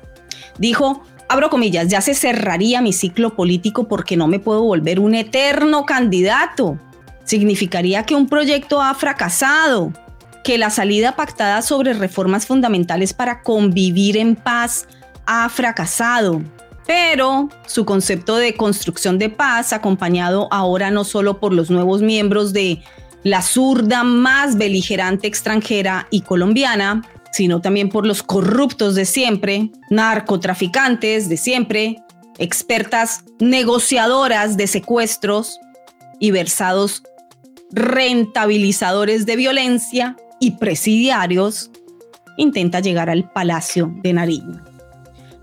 Dijo, 0.58 1.02
abro 1.28 1.50
comillas, 1.50 1.88
ya 1.88 2.00
se 2.00 2.14
cerraría 2.14 2.82
mi 2.82 2.92
ciclo 2.92 3.34
político 3.34 3.88
porque 3.88 4.16
no 4.16 4.26
me 4.26 4.38
puedo 4.38 4.62
volver 4.62 5.00
un 5.00 5.14
eterno 5.14 5.86
candidato. 5.86 6.78
Significaría 7.24 8.04
que 8.04 8.14
un 8.14 8.26
proyecto 8.26 8.82
ha 8.82 8.92
fracasado, 8.94 9.92
que 10.44 10.58
la 10.58 10.70
salida 10.70 11.16
pactada 11.16 11.62
sobre 11.62 11.94
reformas 11.94 12.46
fundamentales 12.46 13.14
para 13.14 13.42
convivir 13.42 14.18
en 14.18 14.36
paz 14.36 14.86
ha 15.26 15.48
fracasado, 15.48 16.42
pero 16.86 17.48
su 17.66 17.86
concepto 17.86 18.36
de 18.36 18.54
construcción 18.54 19.18
de 19.18 19.30
paz, 19.30 19.72
acompañado 19.72 20.46
ahora 20.52 20.90
no 20.90 21.02
solo 21.04 21.40
por 21.40 21.54
los 21.54 21.70
nuevos 21.70 22.02
miembros 22.02 22.52
de 22.52 22.82
la 23.22 23.40
zurda 23.40 24.04
más 24.04 24.58
beligerante 24.58 25.26
extranjera 25.26 26.06
y 26.10 26.20
colombiana, 26.20 27.02
sino 27.32 27.62
también 27.62 27.88
por 27.88 28.06
los 28.06 28.22
corruptos 28.22 28.94
de 28.94 29.06
siempre, 29.06 29.70
narcotraficantes 29.88 31.30
de 31.30 31.38
siempre, 31.38 31.96
expertas 32.38 33.24
negociadoras 33.40 34.58
de 34.58 34.66
secuestros 34.66 35.58
y 36.20 36.32
versados 36.32 37.02
rentabilizadores 37.72 39.24
de 39.24 39.36
violencia 39.36 40.16
y 40.40 40.52
presidiarios, 40.52 41.70
intenta 42.36 42.80
llegar 42.80 43.10
al 43.10 43.30
Palacio 43.30 43.92
de 44.02 44.12
Nariño. 44.12 44.62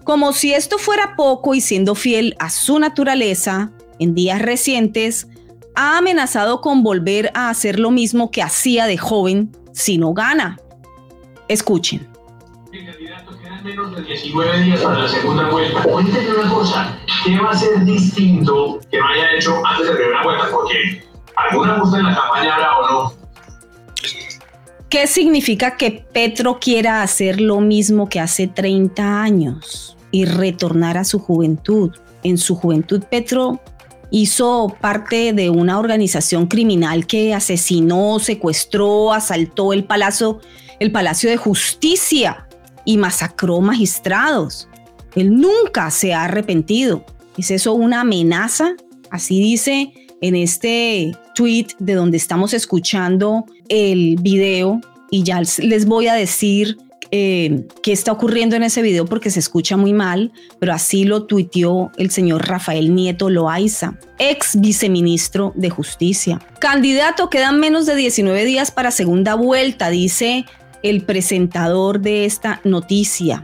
Como 0.04 0.34
si 0.34 0.54
esto 0.54 0.78
fuera 0.78 1.16
poco 1.16 1.54
y 1.54 1.62
siendo 1.62 1.96
fiel 1.96 2.36
a 2.40 2.50
su 2.50 2.80
naturaleza, 2.80 3.72
en 4.00 4.16
días 4.16 4.42
recientes 4.42 5.28
ha 5.76 5.98
amenazado 5.98 6.60
con 6.62 6.84
volver 6.84 7.32
a 7.36 7.50
hacer 7.50 7.80
lo 7.80 7.92
mismo 7.92 8.32
que 8.32 8.42
hacía 8.42 8.86
de 8.88 8.98
joven 8.98 9.56
si 9.74 9.98
no 9.98 10.14
gana. 10.14 10.60
Escuchen. 11.48 12.08
menos 13.64 13.96
de 13.96 14.02
19 14.02 14.62
días 14.64 14.82
para 14.82 15.00
la 15.00 15.08
segunda 15.08 15.50
vuelta. 15.50 15.84
Cuéntenme 15.84 16.34
una 16.34 16.50
cosa, 16.50 16.98
¿qué 17.24 17.38
va 17.38 17.52
a 17.52 17.56
ser 17.56 17.86
distinto 17.86 18.80
que 18.90 18.98
no 18.98 19.08
haya 19.08 19.34
hecho 19.38 19.62
antes 19.64 19.86
de 19.86 19.92
la 19.94 19.98
primera 20.00 20.24
vuelta? 20.24 20.48
Porque 20.52 21.04
alguna 21.36 21.78
gusta 21.78 22.00
en 22.00 22.06
la 22.06 22.16
campaña 22.16 22.56
habrá 22.56 22.78
o 22.80 22.90
no. 22.90 23.21
¿Qué 24.92 25.08
significa 25.08 25.78
que 25.78 26.04
Petro 26.12 26.60
quiera 26.60 27.02
hacer 27.02 27.40
lo 27.40 27.62
mismo 27.62 28.10
que 28.10 28.20
hace 28.20 28.48
30 28.48 29.24
años 29.24 29.96
y 30.12 30.26
retornar 30.26 30.98
a 30.98 31.06
su 31.06 31.18
juventud? 31.18 31.96
En 32.24 32.38
su 32.38 32.56
juventud, 32.58 33.02
Petro 33.10 33.62
hizo 34.10 34.76
parte 34.82 35.32
de 35.32 35.50
una 35.50 35.80
organización 35.80 36.48
criminal 36.48 37.08
que 37.08 37.34
asesinó, 37.34 38.20
secuestró, 38.20 39.14
asaltó 39.14 39.72
el 39.72 39.86
palacio, 39.86 40.42
el 40.82 40.92
palacio 40.92 41.30
de 41.30 41.38
justicia 41.38 42.50
y 42.84 42.98
masacró 42.98 43.62
magistrados. 43.62 44.68
Él 45.16 45.38
nunca 45.40 45.90
se 45.90 46.14
ha 46.14 46.26
arrepentido. 46.26 47.06
¿Es 47.38 47.50
eso 47.50 47.72
una 47.72 48.02
amenaza? 48.02 48.74
Así 49.10 49.40
dice 49.40 49.94
en 50.22 50.36
este 50.36 51.12
tweet 51.36 51.68
de 51.80 51.94
donde 51.94 52.18
estamos 52.18 52.54
escuchando 52.54 53.46
el 53.70 54.18
video 54.22 54.80
y 55.10 55.24
ya 55.24 55.42
les 55.42 55.86
voy 55.86 56.08
a 56.08 56.14
decir 56.14 56.78
eh, 57.14 57.66
qué 57.84 57.92
está 57.92 58.14
ocurriendo 58.14 58.56
en 58.56 58.64
ese 58.64 58.82
video 58.82 59.06
porque 59.06 59.32
se 59.32 59.40
escucha 59.40 59.76
muy 59.76 59.92
mal, 59.92 60.32
pero 60.60 60.72
así 60.74 61.04
lo 61.04 61.24
tuiteó 61.24 61.92
el 61.98 62.10
señor 62.10 62.48
Rafael 62.48 62.96
Nieto 62.96 63.30
Loaiza, 63.30 64.00
ex 64.18 64.62
viceministro 64.62 65.52
de 65.56 65.70
Justicia. 65.70 66.40
Candidato, 66.60 67.30
quedan 67.30 67.60
menos 67.60 67.86
de 67.86 67.96
19 67.96 68.46
días 68.46 68.72
para 68.72 68.92
segunda 68.92 69.36
vuelta, 69.36 69.90
dice 69.90 70.46
el 70.84 71.04
presentador 71.04 72.00
de 72.00 72.24
esta 72.24 72.62
noticia. 72.64 73.44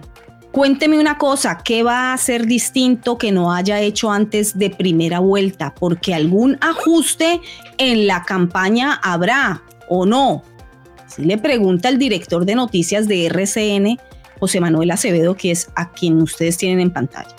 Cuénteme 0.58 0.99
una 0.99 1.20
cosa, 1.20 1.60
¿qué 1.64 1.84
va 1.84 2.14
a 2.14 2.18
ser 2.18 2.47
distinto 2.47 3.20
que 3.20 3.32
no 3.32 3.53
haya 3.53 3.80
hecho 3.80 4.12
antes 4.12 4.58
de 4.58 4.72
primera 4.72 5.20
vuelta? 5.20 5.76
Porque 5.76 6.16
algún 6.16 6.58
ajuste 6.62 7.41
en 7.78 8.08
la 8.08 8.24
campaña 8.24 8.99
habrá 9.03 9.62
o 9.88 10.08
no. 10.08 10.41
Si 11.05 11.24
le 11.26 11.38
pregunta 11.38 11.89
el 11.89 11.99
director 11.99 12.43
de 12.43 12.55
noticias 12.55 13.08
de 13.08 13.28
RCN, 13.28 13.99
José 14.39 14.60
Manuel 14.60 14.89
Acevedo, 14.89 15.36
que 15.36 15.51
es 15.51 15.70
a 15.76 15.91
quien 15.91 16.20
ustedes 16.24 16.58
tienen 16.58 16.80
en 16.80 16.89
pantalla. 16.89 17.36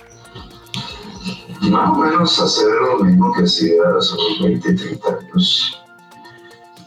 Más 1.63 1.91
o 1.91 1.95
menos 1.97 2.39
hacer 2.39 2.69
lo 2.71 3.05
mismo 3.05 3.33
que 3.33 3.43
hacía 3.43 3.83
hace 3.99 4.15
unos 4.15 4.43
20, 4.43 4.75
30 4.75 5.09
años. 5.09 5.83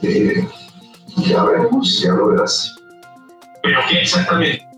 Eh, 0.01 0.47
ya 1.27 1.43
veremos, 1.43 2.01
ya 2.01 2.13
lo 2.13 2.29
verás. 2.29 2.73
¿Pero 3.61 3.81
qué 3.89 3.99
exactamente? 3.99 4.70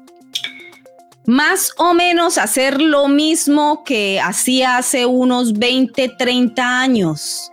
Más 1.25 1.71
o 1.77 1.93
menos 1.93 2.37
hacer 2.37 2.81
lo 2.81 3.07
mismo 3.07 3.83
que 3.85 4.19
hacía 4.19 4.77
hace 4.77 5.05
unos 5.05 5.53
20, 5.53 6.15
30 6.17 6.81
años. 6.81 7.49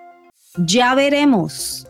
Ya 0.57 0.97
veremos. 0.97 1.87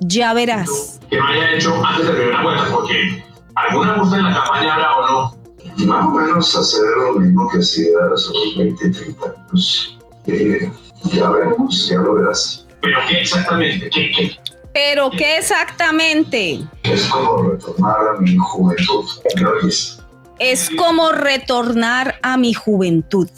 Ya 0.00 0.34
verás. 0.34 0.98
Que 1.08 1.18
no 1.18 1.26
haya 1.28 1.52
hecho 1.52 1.84
antes 1.84 2.06
de 2.06 2.12
primera 2.14 2.42
vuelta, 2.42 2.66
porque 2.72 3.24
alguna 3.54 3.98
gusta 3.98 4.16
en 4.16 4.24
la 4.24 4.34
campaña 4.34 4.74
habrá 4.74 4.96
o 4.96 5.06
no. 5.06 5.86
Más 5.86 6.06
o 6.06 6.10
menos 6.10 6.56
hacer 6.56 6.82
lo 6.96 7.20
mismo 7.20 7.48
que 7.48 7.58
hacía 7.58 7.90
hace 8.12 8.30
unos 8.30 8.56
20, 8.56 8.90
30 8.90 9.26
años. 9.26 9.98
Eh, 10.26 10.72
ya 11.12 11.30
veremos, 11.30 11.88
ya 11.88 11.98
lo 11.98 12.14
verás. 12.14 12.66
¿Pero 12.82 12.98
qué 13.08 13.20
exactamente? 13.20 13.88
¿Qué, 13.90 14.10
qué? 14.10 14.36
¿Pero 14.72 15.10
qué 15.10 15.38
exactamente? 15.38 16.60
Es 16.82 17.04
como 17.06 17.50
retornar 17.50 18.16
a 18.16 18.20
mi 18.20 18.36
juventud. 18.36 19.04
¿Me 19.36 19.46
oyes? 19.46 19.99
Es 20.40 20.70
como 20.70 21.12
retornar 21.12 22.14
a 22.22 22.38
mi 22.38 22.54
juventud. 22.54 23.28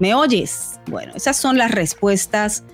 ¿Me 0.00 0.12
oyes? 0.14 0.80
Bueno, 0.88 1.12
esas 1.14 1.36
son 1.36 1.56
las 1.56 1.70
respuestas 1.70 2.64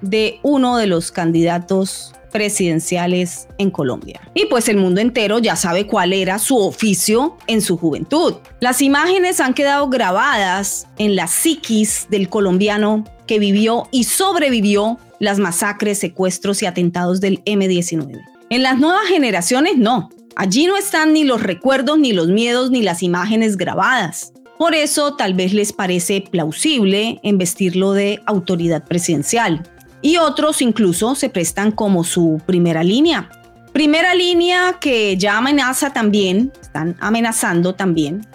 de 0.00 0.38
uno 0.44 0.76
de 0.76 0.86
los 0.86 1.10
candidatos 1.10 2.14
presidenciales 2.30 3.48
en 3.58 3.72
Colombia. 3.72 4.20
Y 4.34 4.46
pues 4.46 4.68
el 4.68 4.76
mundo 4.76 5.00
entero 5.00 5.40
ya 5.40 5.56
sabe 5.56 5.88
cuál 5.88 6.12
era 6.12 6.38
su 6.38 6.56
oficio 6.56 7.36
en 7.48 7.62
su 7.62 7.76
juventud. 7.76 8.36
Las 8.60 8.80
imágenes 8.80 9.40
han 9.40 9.54
quedado 9.54 9.88
grabadas 9.88 10.86
en 10.98 11.16
la 11.16 11.26
psiquis 11.26 12.06
del 12.10 12.28
colombiano 12.28 13.02
que 13.26 13.40
vivió 13.40 13.88
y 13.90 14.04
sobrevivió 14.04 15.00
las 15.18 15.40
masacres, 15.40 15.98
secuestros 15.98 16.62
y 16.62 16.66
atentados 16.66 17.20
del 17.20 17.42
M-19. 17.44 18.20
En 18.50 18.62
las 18.62 18.78
nuevas 18.78 19.08
generaciones 19.08 19.76
no. 19.78 20.10
Allí 20.36 20.66
no 20.66 20.76
están 20.76 21.12
ni 21.12 21.24
los 21.24 21.42
recuerdos, 21.42 21.98
ni 21.98 22.12
los 22.12 22.28
miedos, 22.28 22.70
ni 22.70 22.82
las 22.82 23.02
imágenes 23.02 23.56
grabadas. 23.56 24.32
Por 24.58 24.74
eso 24.74 25.14
tal 25.16 25.34
vez 25.34 25.52
les 25.52 25.72
parece 25.72 26.20
plausible 26.20 27.18
investirlo 27.22 27.92
de 27.92 28.20
autoridad 28.26 28.84
presidencial 28.84 29.62
y 30.02 30.16
otros 30.18 30.62
incluso 30.62 31.14
se 31.14 31.28
prestan 31.28 31.72
como 31.72 32.04
su 32.04 32.40
primera 32.46 32.82
línea. 32.82 33.30
Primera 33.72 34.14
línea 34.14 34.78
que 34.80 35.16
ya 35.16 35.38
amenaza 35.38 35.92
también, 35.92 36.52
están 36.60 36.96
amenazando 37.00 37.74
también 37.74 38.26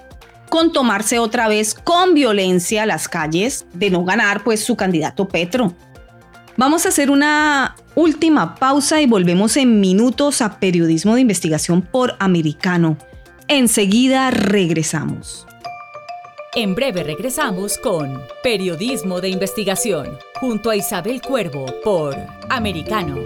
con 0.50 0.72
tomarse 0.72 1.20
otra 1.20 1.48
vez 1.48 1.74
con 1.74 2.14
violencia 2.14 2.86
las 2.86 3.08
calles 3.08 3.66
de 3.74 3.90
no 3.90 4.06
ganar 4.06 4.44
pues 4.44 4.64
su 4.64 4.76
candidato 4.76 5.28
Petro. 5.28 5.74
Vamos 6.58 6.88
a 6.88 6.90
hacer 6.90 7.12
una 7.12 7.76
última 7.94 8.56
pausa 8.56 9.00
y 9.00 9.06
volvemos 9.06 9.58
en 9.58 9.80
minutos 9.80 10.42
a 10.42 10.60
periodismo 10.60 11.14
de 11.14 11.22
investigación 11.22 11.84
por 11.84 12.16
americano. 12.18 12.98
Enseguida 13.48 14.32
regresamos. 14.32 15.46
En 16.56 16.74
breve 16.74 17.04
regresamos 17.04 17.78
con 17.78 18.24
Periodismo 18.42 19.22
de 19.22 19.30
Investigación, 19.30 20.18
junto 20.40 20.72
a 20.72 20.76
Isabel 20.76 21.22
Cuervo 21.22 21.68
por 21.84 22.16
Americano. 22.50 23.18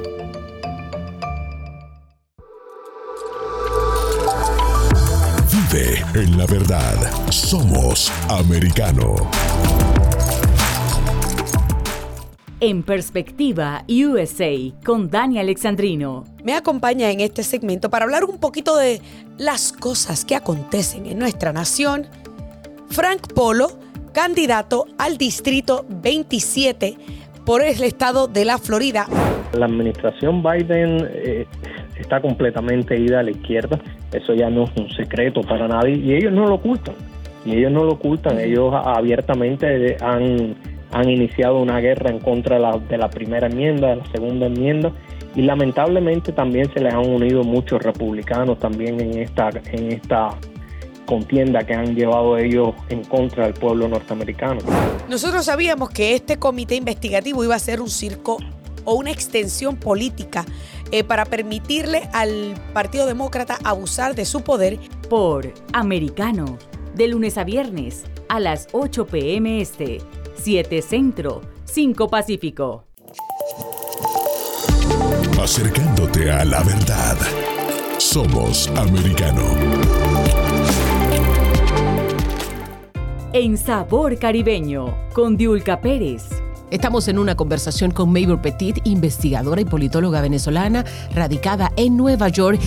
Vive 5.50 6.04
en 6.16 6.38
la 6.38 6.46
verdad. 6.48 7.32
Somos 7.32 8.12
Americano. 8.28 9.16
En 12.64 12.84
Perspectiva 12.84 13.84
USA 13.89 14.53
con 14.86 15.09
Dani 15.09 15.39
Alexandrino. 15.39 16.26
Me 16.43 16.53
acompaña 16.53 17.09
en 17.09 17.20
este 17.20 17.41
segmento 17.41 17.89
para 17.89 18.05
hablar 18.05 18.24
un 18.24 18.39
poquito 18.39 18.78
de 18.78 18.99
las 19.39 19.74
cosas 19.74 20.26
que 20.26 20.36
acontecen 20.36 21.07
en 21.07 21.18
nuestra 21.18 21.53
nación. 21.53 22.05
Frank 22.91 23.34
Polo, 23.34 23.70
candidato 24.14 24.86
al 24.99 25.18
Distrito 25.18 25.88
27 25.89 26.97
por 27.47 27.64
el 27.64 27.82
estado 27.82 28.28
de 28.28 28.45
la 28.45 28.59
Florida. 28.59 29.07
La 29.57 29.66
administración 29.66 30.43
Biden 30.43 31.09
eh, 31.12 31.47
está 31.97 32.22
completamente 32.22 32.95
ida 32.95 33.22
a 33.22 33.24
la 33.24 33.32
izquierda, 33.32 33.80
eso 34.14 34.36
ya 34.36 34.51
no 34.51 34.66
es 34.66 34.72
un 34.78 34.88
secreto 34.91 35.41
para 35.41 35.68
nadie. 35.68 35.95
Y 35.95 36.14
ellos 36.14 36.32
no 36.32 36.45
lo 36.45 36.55
ocultan, 36.55 36.93
y 37.43 37.55
ellos 37.55 37.72
no 37.72 37.86
lo 37.86 37.93
ocultan, 37.93 38.39
ellos 38.39 38.72
abiertamente 38.72 39.97
han, 39.99 40.55
han 40.92 41.10
iniciado 41.10 41.60
una 41.60 41.80
guerra 41.80 42.10
en 42.10 42.20
contra 42.20 42.56
de 42.56 42.62
la, 42.62 42.78
de 42.78 42.98
la 42.98 43.10
primera 43.10 43.48
enmienda, 43.48 43.89
de 43.89 43.96
la 43.98 44.06
segunda 44.12 44.48
enmienda 44.48 44.92
y 45.36 45.42
lamentablemente 45.42 46.32
también 46.32 46.72
se 46.74 46.82
les 46.82 46.94
han 46.94 47.08
unido 47.08 47.44
muchos 47.44 47.82
republicanos 47.82 48.60
también 48.60 49.00
en 49.00 49.18
esta, 49.20 49.50
en 49.72 49.92
esta 49.92 50.36
contienda 51.06 51.66
que 51.66 51.74
han 51.74 51.96
llevado 51.96 52.38
ellos 52.38 52.74
en 52.89 53.04
contra 53.04 53.46
del 53.46 53.54
pueblo 53.54 53.88
norteamericano. 53.88 54.60
Nosotros 55.10 55.46
sabíamos 55.46 55.89
que 55.89 56.16
este 56.16 56.38
comité 56.38 56.76
investigativo 56.76 57.44
iba 57.44 57.56
a 57.56 57.60
ser 57.60 57.82
un 57.82 57.89
circo 57.89 58.38
o 58.84 58.96
una 58.96 59.12
extensión 59.12 59.78
política 59.78 60.46
eh, 60.92 61.04
para 61.04 61.26
permitirle 61.26 62.10
al 62.14 62.54
Partido 62.74 63.06
Demócrata 63.06 63.58
abusar 63.64 64.16
de 64.16 64.26
su 64.26 64.42
poder. 64.42 64.80
Por 65.10 65.54
Americano, 65.74 66.58
de 66.96 67.08
lunes 67.10 67.38
a 67.38 67.44
viernes 67.44 68.06
a 68.30 68.39
las 68.39 68.70
8 68.72 69.08
pm 69.08 69.62
este, 69.62 70.00
7 70.44 70.82
Centro, 70.82 71.42
5 71.66 72.10
Pacífico. 72.10 72.86
Acercándote 75.39 76.32
a 76.32 76.44
la 76.44 76.64
verdad. 76.64 77.16
Somos 78.00 78.68
Americano. 78.70 79.44
En 83.34 83.56
Sabor 83.56 84.18
Caribeño, 84.18 84.88
con 85.14 85.38
Diulca 85.38 85.80
Pérez. 85.80 86.28
Estamos 86.72 87.08
en 87.08 87.20
una 87.20 87.36
conversación 87.36 87.92
con 87.92 88.10
Mabel 88.10 88.39
Petit, 88.42 88.80
investigadora 88.88 89.62
y 89.62 89.66
politóloga 89.66 90.22
venezolana 90.22 90.84
radicada 91.14 91.72
en 91.78 91.96
Nueva 91.98 92.30
York. 92.30 92.60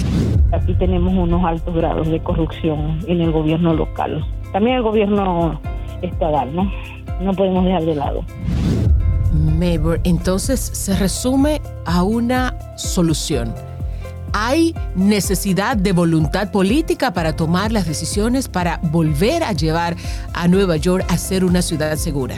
Aquí 0.52 0.74
tenemos 0.74 1.12
unos 1.12 1.44
altos 1.44 1.74
grados 1.74 2.06
de 2.06 2.22
corrupción 2.22 3.00
en 3.08 3.20
el 3.20 3.32
gobierno 3.32 3.74
local. 3.74 4.24
También 4.52 4.76
el 4.76 4.82
gobierno 4.82 5.60
estatal, 6.02 6.54
¿no? 6.54 6.70
No 7.20 7.32
podemos 7.32 7.64
dejar 7.64 7.84
de 7.84 7.94
lado. 7.94 8.24
Mabel, 9.32 10.00
entonces 10.04 10.60
se 10.60 10.96
resume 10.96 11.60
a 11.84 12.02
una 12.02 12.54
solución 12.76 13.52
hay 14.36 14.74
necesidad 14.96 15.76
de 15.76 15.92
voluntad 15.92 16.50
política 16.50 17.12
para 17.12 17.36
tomar 17.36 17.70
las 17.70 17.86
decisiones 17.86 18.48
para 18.48 18.80
volver 18.82 19.44
a 19.44 19.52
llevar 19.52 19.94
a 20.34 20.48
Nueva 20.48 20.76
York 20.76 21.06
a 21.08 21.16
ser 21.16 21.44
una 21.44 21.62
ciudad 21.62 21.94
segura. 21.94 22.34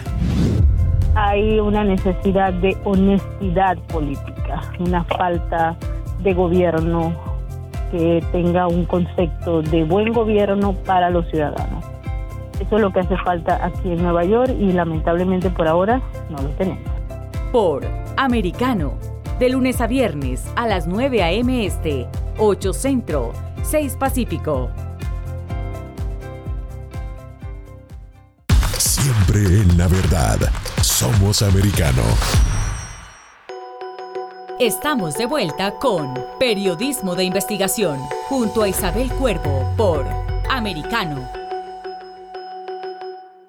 Hay 1.15 1.59
una 1.59 1.85
necesidad 1.85 2.53
de 2.53 2.77
honestidad 2.85 3.79
política, 3.89 4.61
una 4.79 5.05
falta 5.05 5.75
de 6.23 6.35
gobierno 6.35 7.15
que 7.91 8.23
tenga 8.31 8.69
un 8.69 8.85
concepto 8.85 9.63
de 9.63 9.85
buen 9.85 10.13
gobierno 10.13 10.75
para 10.85 11.09
los 11.09 11.27
ciudadanos. 11.31 11.83
Eso 12.67 12.77
es 12.77 12.83
lo 12.83 12.93
que 12.93 13.01
hace 13.01 13.17
falta 13.19 13.65
aquí 13.65 13.93
en 13.93 14.03
Nueva 14.03 14.25
York 14.25 14.53
y 14.59 14.73
lamentablemente 14.73 15.51
por 15.51 15.69
ahora 15.69 16.03
no 16.31 16.39
lo 16.39 16.49
tenemos. 16.51 16.83
Por 17.53 17.87
Americano 18.17 18.95
de 19.39 19.51
lunes 19.51 19.81
a 19.81 19.87
viernes 19.87 20.45
a 20.57 20.67
las 20.67 20.89
9 20.89 21.23
a.m. 21.23 21.65
Este, 21.65 22.09
8 22.39 22.73
Centro, 22.73 23.33
6 23.63 23.97
Pacífico. 23.97 24.71
Siempre 28.79 29.39
en 29.39 29.79
la 29.79 29.87
verdad. 29.87 30.39
Somos 30.83 31.43
americano. 31.43 32.03
Estamos 34.59 35.15
de 35.15 35.27
vuelta 35.27 35.73
con 35.79 36.15
Periodismo 36.41 37.15
de 37.15 37.25
Investigación 37.25 37.99
junto 38.29 38.63
a 38.63 38.69
Isabel 38.69 39.09
Cuervo 39.13 39.73
por 39.77 40.05
Americano. 40.49 41.46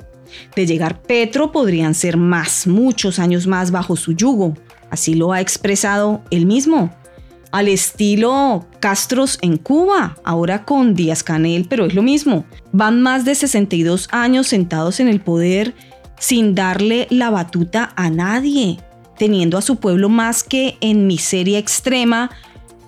de 0.56 0.66
llegar 0.66 1.02
Petro 1.02 1.52
podrían 1.52 1.92
ser 1.92 2.16
más, 2.16 2.66
muchos 2.66 3.18
años 3.18 3.46
más 3.46 3.70
bajo 3.70 3.96
su 3.96 4.12
yugo, 4.12 4.54
así 4.88 5.12
lo 5.12 5.32
ha 5.32 5.42
expresado 5.42 6.22
él 6.30 6.46
mismo 6.46 6.90
al 7.54 7.68
estilo 7.68 8.66
Castros 8.80 9.38
en 9.40 9.58
Cuba, 9.58 10.16
ahora 10.24 10.64
con 10.64 10.96
Díaz 10.96 11.22
Canel, 11.22 11.66
pero 11.68 11.86
es 11.86 11.94
lo 11.94 12.02
mismo. 12.02 12.44
Van 12.72 13.00
más 13.00 13.24
de 13.24 13.36
62 13.36 14.08
años 14.10 14.48
sentados 14.48 14.98
en 14.98 15.06
el 15.06 15.20
poder 15.20 15.72
sin 16.18 16.56
darle 16.56 17.06
la 17.10 17.30
batuta 17.30 17.92
a 17.94 18.10
nadie, 18.10 18.78
teniendo 19.16 19.56
a 19.56 19.62
su 19.62 19.76
pueblo 19.76 20.08
más 20.08 20.42
que 20.42 20.76
en 20.80 21.06
miseria 21.06 21.60
extrema 21.60 22.32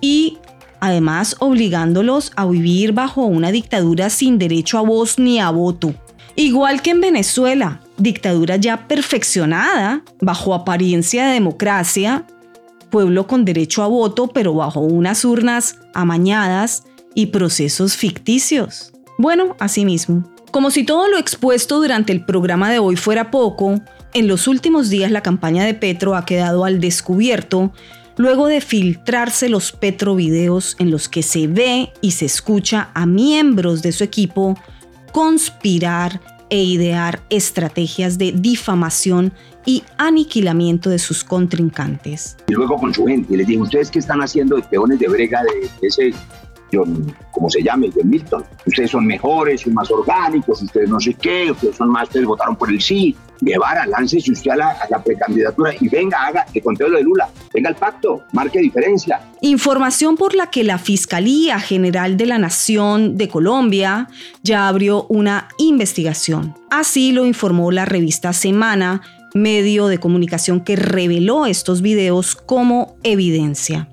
y 0.01 0.37
además 0.81 1.37
obligándolos 1.39 2.33
a 2.35 2.45
vivir 2.45 2.91
bajo 2.91 3.23
una 3.23 3.53
dictadura 3.53 4.09
sin 4.09 4.37
derecho 4.37 4.79
a 4.79 4.81
voz 4.81 5.17
ni 5.17 5.39
a 5.39 5.49
voto. 5.49 5.95
Igual 6.35 6.81
que 6.81 6.89
en 6.89 6.99
Venezuela, 6.99 7.79
dictadura 7.97 8.57
ya 8.57 8.89
perfeccionada, 8.89 10.03
bajo 10.19 10.53
apariencia 10.53 11.25
de 11.25 11.35
democracia, 11.35 12.25
pueblo 12.89 13.27
con 13.27 13.45
derecho 13.45 13.83
a 13.83 13.87
voto, 13.87 14.27
pero 14.27 14.53
bajo 14.53 14.79
unas 14.79 15.23
urnas 15.25 15.79
amañadas 15.93 16.83
y 17.13 17.27
procesos 17.27 17.95
ficticios. 17.95 18.93
Bueno, 19.17 19.55
asimismo, 19.59 20.31
como 20.51 20.71
si 20.71 20.83
todo 20.83 21.07
lo 21.07 21.17
expuesto 21.17 21.77
durante 21.77 22.13
el 22.13 22.23
programa 22.23 22.71
de 22.71 22.79
hoy 22.79 22.95
fuera 22.95 23.31
poco, 23.31 23.81
en 24.13 24.27
los 24.27 24.47
últimos 24.47 24.89
días 24.89 25.11
la 25.11 25.21
campaña 25.21 25.65
de 25.65 25.73
Petro 25.73 26.15
ha 26.15 26.25
quedado 26.25 26.65
al 26.65 26.79
descubierto 26.79 27.71
luego 28.17 28.47
de 28.47 28.61
filtrarse 28.61 29.49
los 29.49 29.71
Petro-videos 29.71 30.75
en 30.79 30.89
los 30.91 31.07
que 31.09 31.23
se 31.23 31.47
ve 31.47 31.91
y 32.01 32.11
se 32.11 32.25
escucha 32.25 32.89
a 32.93 33.05
miembros 33.05 33.81
de 33.81 33.91
su 33.91 34.03
equipo 34.03 34.57
conspirar 35.11 36.21
e 36.49 36.63
idear 36.63 37.21
estrategias 37.29 38.17
de 38.17 38.31
difamación 38.31 39.33
y 39.67 39.83
aniquilamiento 39.97 40.89
de 40.89 40.97
sus 40.97 41.23
contrincantes. 41.25 42.37
Y 42.47 42.53
luego 42.53 42.77
con 42.77 42.93
su 42.93 43.05
gente, 43.05 43.35
les 43.35 43.45
dije, 43.45 43.61
¿ustedes 43.61 43.91
qué 43.91 43.99
están 43.99 44.21
haciendo 44.21 44.55
de 44.55 44.63
peones 44.63 44.97
de 44.97 45.09
brega 45.09 45.43
de 45.43 45.69
ese 45.85 46.13
John, 46.71 47.15
como 47.31 47.49
se 47.49 47.61
llame, 47.61 47.89
John 47.93 48.09
Milton. 48.09 48.43
Ustedes 48.65 48.91
son 48.91 49.05
mejores, 49.05 49.61
son 49.61 49.73
más 49.73 49.89
orgánicos, 49.91 50.61
ustedes 50.61 50.89
no 50.89 50.99
sé 50.99 51.13
qué, 51.13 51.51
ustedes 51.51 51.75
son 51.75 51.89
más, 51.89 52.03
ustedes 52.03 52.25
votaron 52.25 52.55
por 52.55 52.69
el 52.69 52.81
sí. 52.81 53.15
Guevara, 53.39 53.85
láncese 53.85 54.31
usted 54.31 54.49
a 54.49 54.55
la, 54.55 54.69
a 54.71 54.87
la 54.89 55.03
precandidatura 55.03 55.71
y 55.79 55.87
venga, 55.89 56.25
haga 56.25 56.43
que 56.51 56.59
conteo 56.59 56.89
de 56.89 57.03
Lula, 57.03 57.29
venga 57.53 57.69
al 57.69 57.75
pacto, 57.75 58.23
marque 58.33 58.59
diferencia. 58.59 59.21
Información 59.41 60.17
por 60.17 60.33
la 60.33 60.49
que 60.49 60.63
la 60.63 60.79
Fiscalía 60.79 61.59
General 61.59 62.17
de 62.17 62.25
la 62.25 62.39
Nación 62.39 63.15
de 63.15 63.29
Colombia 63.29 64.07
ya 64.41 64.67
abrió 64.67 65.05
una 65.09 65.49
investigación. 65.59 66.55
Así 66.71 67.11
lo 67.11 67.25
informó 67.25 67.71
la 67.71 67.85
revista 67.85 68.33
Semana, 68.33 69.03
medio 69.41 69.87
de 69.87 69.99
comunicación 69.99 70.61
que 70.61 70.75
reveló 70.75 71.45
estos 71.45 71.81
videos 71.81 72.35
como 72.35 72.97
evidencia 73.03 73.89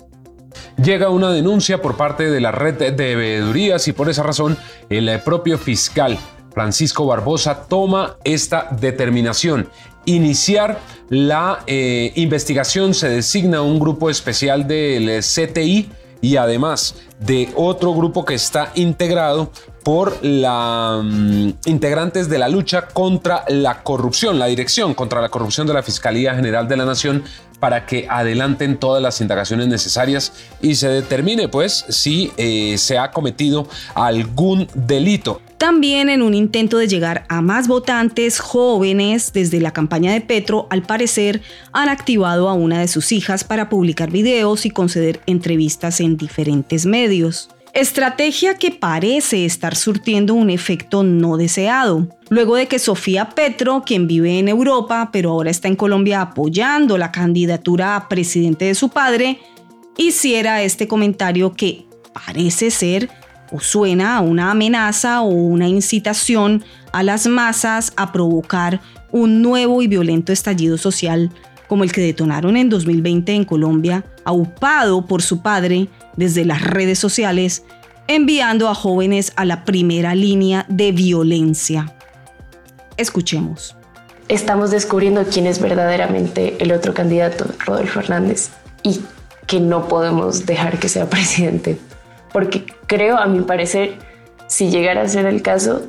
llega 0.83 1.11
una 1.11 1.31
denuncia 1.31 1.81
por 1.81 1.97
parte 1.97 2.31
de 2.31 2.41
la 2.41 2.53
red 2.53 2.95
de 2.95 3.17
veedurías 3.17 3.89
y 3.89 3.93
por 3.93 4.09
esa 4.09 4.23
razón 4.23 4.57
el 4.89 5.21
propio 5.21 5.59
fiscal 5.59 6.19
Francisco 6.55 7.07
Barbosa 7.07 7.65
toma 7.65 8.17
esta 8.23 8.69
determinación. 8.81 9.69
Iniciar 10.07 10.79
la 11.09 11.65
eh, 11.67 12.13
investigación 12.15 12.95
se 12.95 13.09
designa 13.09 13.63
un 13.63 13.81
grupo 13.81 14.09
especial 14.09 14.67
del 14.69 15.21
CTI 15.21 15.91
y 16.21 16.37
además 16.37 16.95
de 17.19 17.51
otro 17.57 17.93
grupo 17.93 18.25
que 18.25 18.35
está 18.35 18.71
integrado 18.77 19.51
por 19.85 20.19
mm, 20.25 21.51
integrantes 21.67 22.29
de 22.29 22.39
la 22.39 22.49
lucha 22.49 22.89
contra 22.89 23.45
la 23.49 23.83
corrupción, 23.83 24.39
la 24.39 24.47
dirección 24.47 24.95
contra 24.95 25.21
la 25.21 25.29
corrupción 25.29 25.67
de 25.67 25.75
la 25.75 25.83
Fiscalía 25.83 26.35
General 26.35 26.67
de 26.67 26.77
la 26.77 26.87
Nación 26.87 27.23
para 27.61 27.87
que 27.87 28.07
adelanten 28.11 28.79
todas 28.79 29.03
las 29.03 29.21
indagaciones 29.21 29.69
necesarias 29.69 30.33
y 30.61 30.75
se 30.75 30.89
determine 30.89 31.49
pues 31.49 31.85
si 31.89 32.33
eh, 32.37 32.77
se 32.79 32.99
ha 32.99 33.11
cometido 33.11 33.69
algún 33.95 34.67
delito. 34.75 35.41
También 35.57 36.11
en 36.11 36.21
un 36.21 36.35
intento 36.35 36.77
de 36.79 36.89
llegar 36.89 37.25
a 37.29 37.41
más 37.41 37.69
votantes 37.69 38.39
jóvenes 38.39 39.33
desde 39.33 39.61
la 39.61 39.71
campaña 39.71 40.13
de 40.13 40.21
Petro, 40.21 40.67
al 40.69 40.83
parecer 40.83 41.41
han 41.73 41.89
activado 41.89 42.49
a 42.49 42.55
una 42.55 42.81
de 42.81 42.89
sus 42.89 43.13
hijas 43.13 43.45
para 43.45 43.69
publicar 43.69 44.11
videos 44.11 44.67
y 44.67 44.71
conceder 44.71 45.21
entrevistas 45.27 46.01
en 46.01 46.17
diferentes 46.17 46.85
medios. 46.85 47.54
Estrategia 47.75 48.55
que 48.55 48.71
parece 48.71 49.45
estar 49.45 49.75
surtiendo 49.75 50.35
un 50.35 50.49
efecto 50.49 51.03
no 51.03 51.37
deseado. 51.37 52.09
Luego 52.29 52.55
de 52.55 52.69
que 52.69 52.79
Sofía 52.79 53.31
Petro, 53.31 53.83
quien 53.85 54.07
vive 54.07 54.39
en 54.39 54.47
Europa 54.47 55.11
pero 55.13 55.33
ahora 55.33 55.51
está 55.51 55.67
en 55.67 55.75
Colombia 55.75 56.21
apoyando 56.21 56.97
la 56.99 57.11
candidatura 57.11 57.97
a 57.97 58.09
presidente 58.09 58.67
de 58.67 58.77
su 58.77 58.91
padre, 58.91 59.41
hiciera 59.97 60.63
este 60.63 60.87
comentario 60.87 61.55
que 61.55 61.85
parece 62.13 62.71
ser 62.71 63.11
o 63.51 63.59
suena 63.59 64.19
a 64.19 64.21
una 64.21 64.53
amenaza 64.53 65.23
o 65.23 65.31
una 65.31 65.67
incitación 65.67 66.65
a 66.93 67.03
las 67.03 67.27
masas 67.27 67.93
a 67.97 68.13
provocar 68.13 68.81
un 69.11 69.43
nuevo 69.43 69.83
y 69.83 69.89
violento 69.89 70.33
estallido 70.33 70.79
social 70.79 71.33
como 71.67 71.83
el 71.83 71.91
que 71.91 72.03
detonaron 72.03 72.57
en 72.57 72.69
2020 72.69 73.33
en 73.33 73.45
Colombia, 73.45 74.05
aupado 74.25 75.07
por 75.07 75.23
su 75.23 75.43
padre, 75.43 75.89
desde 76.17 76.45
las 76.45 76.63
redes 76.63 76.99
sociales, 76.99 77.65
enviando 78.07 78.69
a 78.69 78.75
jóvenes 78.75 79.33
a 79.37 79.45
la 79.45 79.65
primera 79.65 80.15
línea 80.15 80.67
de 80.69 80.93
violencia. 80.93 81.95
Escuchemos. 82.97 83.77
Estamos 84.29 84.71
descubriendo 84.71 85.25
quién 85.25 85.47
es 85.47 85.61
verdaderamente 85.61 86.57
el 86.59 86.73
otro 86.73 86.95
candidato, 86.95 87.47
Rodolfo 87.59 88.01
Hernández, 88.01 88.51
y 88.83 89.01
que 89.47 89.61
no 89.61 89.89
podemos 89.89 90.47
dejar 90.47 90.79
que 90.79 90.89
sea 90.89 91.09
presidente, 91.11 91.79
porque 92.33 92.65
creo, 92.87 93.19
a 93.19 93.27
mi 93.27 93.41
parecer, 93.41 93.99
si 94.47 94.71
llegara 94.71 95.03
a 95.03 95.09
ser 95.09 95.27
el 95.27 95.43
caso, 95.43 95.83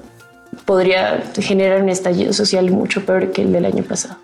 podría 0.65 1.23
generar 1.39 1.81
un 1.81 1.89
estallido 1.89 2.33
social 2.33 2.71
mucho 2.71 3.05
peor 3.05 3.31
que 3.31 3.41
el 3.41 3.51
del 3.51 3.65
año 3.65 3.83
pasado. 3.83 4.17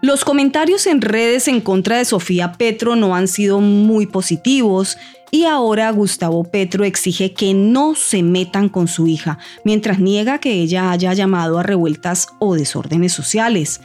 Los 0.00 0.24
comentarios 0.24 0.86
en 0.86 1.00
redes 1.00 1.48
en 1.48 1.62
contra 1.62 1.96
de 1.96 2.04
Sofía 2.04 2.52
Petro 2.52 2.94
no 2.94 3.16
han 3.16 3.26
sido 3.26 3.60
muy 3.60 4.06
positivos 4.06 4.98
y 5.34 5.46
ahora 5.46 5.90
Gustavo 5.90 6.44
Petro 6.44 6.84
exige 6.84 7.32
que 7.32 7.54
no 7.54 7.96
se 7.96 8.22
metan 8.22 8.68
con 8.68 8.86
su 8.86 9.08
hija, 9.08 9.40
mientras 9.64 9.98
niega 9.98 10.38
que 10.38 10.52
ella 10.52 10.92
haya 10.92 11.12
llamado 11.12 11.58
a 11.58 11.64
revueltas 11.64 12.28
o 12.38 12.54
desórdenes 12.54 13.14
sociales. 13.14 13.80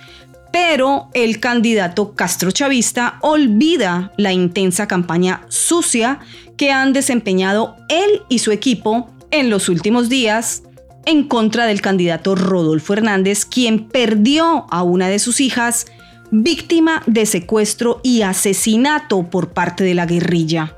Pero 0.54 1.10
el 1.16 1.40
candidato 1.40 2.14
Castro 2.14 2.52
Chavista 2.52 3.18
olvida 3.22 4.12
la 4.16 4.32
intensa 4.32 4.88
campaña 4.88 5.42
sucia 5.50 6.20
que 6.56 6.72
han 6.72 6.94
desempeñado 6.94 7.78
él 7.90 8.22
y 8.30 8.38
su 8.38 8.52
equipo 8.52 9.10
en 9.32 9.50
los 9.50 9.70
últimos 9.70 10.08
días 10.08 10.62
en 11.08 11.28
contra 11.28 11.66
del 11.66 11.82
candidato 11.82 12.36
Rodolfo 12.36 12.94
Hernández, 12.94 13.46
quien 13.46 13.88
perdió 13.88 14.68
a 14.70 14.84
una 14.84 15.08
de 15.10 15.18
sus 15.18 15.42
hijas 15.42 15.88
víctima 16.30 17.02
de 17.08 17.26
secuestro 17.26 18.02
y 18.04 18.22
asesinato 18.22 19.32
por 19.32 19.50
parte 19.54 19.84
de 19.84 19.96
la 19.96 20.06
guerrilla. 20.06 20.76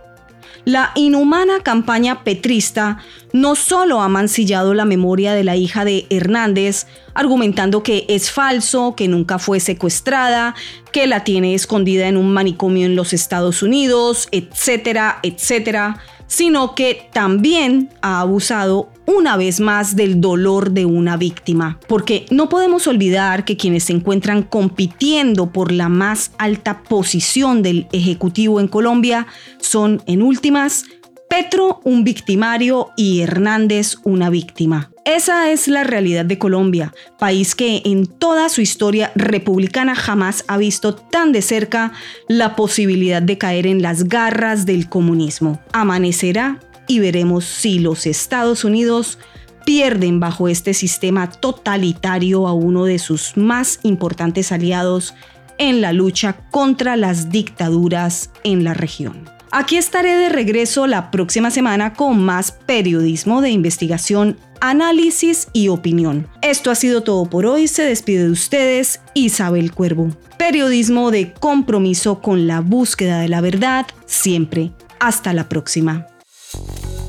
La 0.63 0.91
inhumana 0.95 1.61
campaña 1.63 2.23
petrista 2.23 2.99
no 3.33 3.55
solo 3.55 4.01
ha 4.01 4.09
mancillado 4.09 4.73
la 4.73 4.85
memoria 4.85 5.33
de 5.33 5.43
la 5.43 5.55
hija 5.55 5.85
de 5.85 6.05
Hernández, 6.09 6.85
argumentando 7.15 7.81
que 7.81 8.05
es 8.09 8.29
falso, 8.29 8.93
que 8.95 9.07
nunca 9.07 9.39
fue 9.39 9.59
secuestrada, 9.59 10.53
que 10.91 11.07
la 11.07 11.23
tiene 11.23 11.55
escondida 11.55 12.07
en 12.07 12.17
un 12.17 12.31
manicomio 12.31 12.85
en 12.85 12.95
los 12.95 13.11
Estados 13.11 13.63
Unidos, 13.63 14.27
etcétera, 14.31 15.19
etcétera, 15.23 15.99
sino 16.31 16.75
que 16.75 17.09
también 17.11 17.89
ha 18.01 18.21
abusado 18.21 18.89
una 19.05 19.35
vez 19.35 19.59
más 19.59 19.97
del 19.97 20.21
dolor 20.21 20.71
de 20.71 20.85
una 20.85 21.17
víctima, 21.17 21.77
porque 21.89 22.25
no 22.31 22.47
podemos 22.47 22.87
olvidar 22.87 23.43
que 23.43 23.57
quienes 23.57 23.83
se 23.83 23.93
encuentran 23.93 24.43
compitiendo 24.43 25.51
por 25.51 25.73
la 25.73 25.89
más 25.89 26.31
alta 26.37 26.83
posición 26.83 27.61
del 27.63 27.87
Ejecutivo 27.91 28.61
en 28.61 28.69
Colombia 28.69 29.27
son, 29.59 30.01
en 30.05 30.21
últimas, 30.21 30.85
Petro 31.29 31.81
un 31.83 32.05
victimario 32.05 32.91
y 32.95 33.19
Hernández 33.19 33.97
una 34.05 34.29
víctima. 34.29 34.90
Esa 35.03 35.49
es 35.51 35.67
la 35.67 35.83
realidad 35.83 36.25
de 36.25 36.37
Colombia, 36.37 36.93
país 37.17 37.55
que 37.55 37.81
en 37.85 38.05
toda 38.05 38.49
su 38.49 38.61
historia 38.61 39.11
republicana 39.15 39.95
jamás 39.95 40.45
ha 40.47 40.57
visto 40.57 40.93
tan 40.93 41.31
de 41.31 41.41
cerca 41.41 41.91
la 42.27 42.55
posibilidad 42.55 43.19
de 43.19 43.39
caer 43.39 43.65
en 43.65 43.81
las 43.81 44.03
garras 44.03 44.67
del 44.67 44.87
comunismo. 44.89 45.59
Amanecerá 45.73 46.59
y 46.87 46.99
veremos 46.99 47.45
si 47.45 47.79
los 47.79 48.05
Estados 48.05 48.63
Unidos 48.63 49.17
pierden 49.65 50.19
bajo 50.19 50.47
este 50.47 50.75
sistema 50.75 51.31
totalitario 51.31 52.47
a 52.47 52.53
uno 52.53 52.85
de 52.85 52.99
sus 52.99 53.35
más 53.37 53.79
importantes 53.81 54.51
aliados 54.51 55.15
en 55.57 55.81
la 55.81 55.93
lucha 55.93 56.37
contra 56.51 56.95
las 56.95 57.31
dictaduras 57.31 58.29
en 58.43 58.63
la 58.63 58.75
región. 58.75 59.40
Aquí 59.53 59.75
estaré 59.75 60.15
de 60.15 60.29
regreso 60.29 60.87
la 60.87 61.11
próxima 61.11 61.51
semana 61.51 61.93
con 61.93 62.23
más 62.23 62.53
periodismo 62.53 63.41
de 63.41 63.49
investigación, 63.49 64.37
análisis 64.61 65.49
y 65.51 65.67
opinión. 65.67 66.29
Esto 66.41 66.71
ha 66.71 66.75
sido 66.75 67.03
todo 67.03 67.25
por 67.25 67.45
hoy. 67.45 67.67
Se 67.67 67.83
despide 67.83 68.23
de 68.23 68.31
ustedes 68.31 69.01
Isabel 69.13 69.73
Cuervo. 69.73 70.07
Periodismo 70.37 71.11
de 71.11 71.33
compromiso 71.33 72.21
con 72.21 72.47
la 72.47 72.61
búsqueda 72.61 73.19
de 73.19 73.27
la 73.27 73.41
verdad 73.41 73.85
siempre 74.05 74.71
Hasta 75.01 75.33
la 75.33 75.49
próxima. 75.49 76.07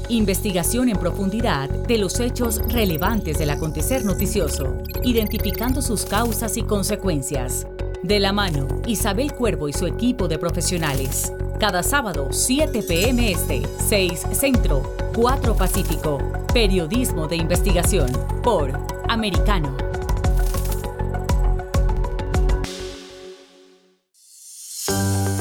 Investigación 0.09 0.88
en 0.88 0.97
profundidad 0.97 1.68
de 1.68 1.99
los 1.99 2.18
hechos 2.18 2.61
relevantes 2.72 3.38
del 3.38 3.51
acontecer 3.51 4.05
noticioso, 4.05 4.78
identificando 5.05 5.80
sus 5.80 6.07
causas 6.07 6.57
y 6.57 6.62
consecuencias. 6.62 7.68
De 8.03 8.18
la 8.18 8.32
mano, 8.32 8.66
Isabel 8.88 9.32
Cuervo 9.32 9.68
y 9.68 9.72
su 9.72 9.86
equipo 9.86 10.26
de 10.26 10.38
profesionales. 10.38 11.32
Cada 11.63 11.85
sábado, 11.85 12.27
7 12.33 12.83
p.m. 12.83 13.31
Este, 13.31 13.63
6 13.79 14.27
Centro, 14.33 14.83
4 15.15 15.55
Pacífico. 15.55 16.19
Periodismo 16.53 17.29
de 17.29 17.37
investigación 17.37 18.11
por 18.43 18.73
Americano. 19.09 19.77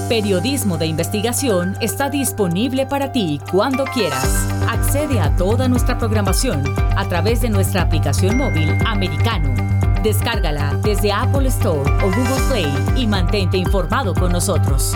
Periodismo 0.08 0.78
de 0.78 0.86
investigación 0.86 1.76
está 1.82 2.12
disponible 2.12 2.86
para 2.86 3.12
ti 3.12 3.42
cuando 3.52 3.84
quieras. 3.86 4.48
Accede 4.70 5.20
a 5.20 5.36
toda 5.36 5.68
nuestra 5.68 5.98
programación 5.98 6.64
a 6.96 7.10
través 7.10 7.42
de 7.42 7.50
nuestra 7.50 7.82
aplicación 7.82 8.38
móvil 8.38 8.78
Americano. 8.86 9.56
Descárgala 10.04 10.76
desde 10.84 11.12
Apple 11.12 11.48
Store 11.48 11.92
o 12.04 12.06
Google 12.06 12.48
Play 12.48 12.86
y 12.96 13.08
mantente 13.08 13.58
informado 13.58 14.14
con 14.14 14.32
nosotros. 14.32 14.96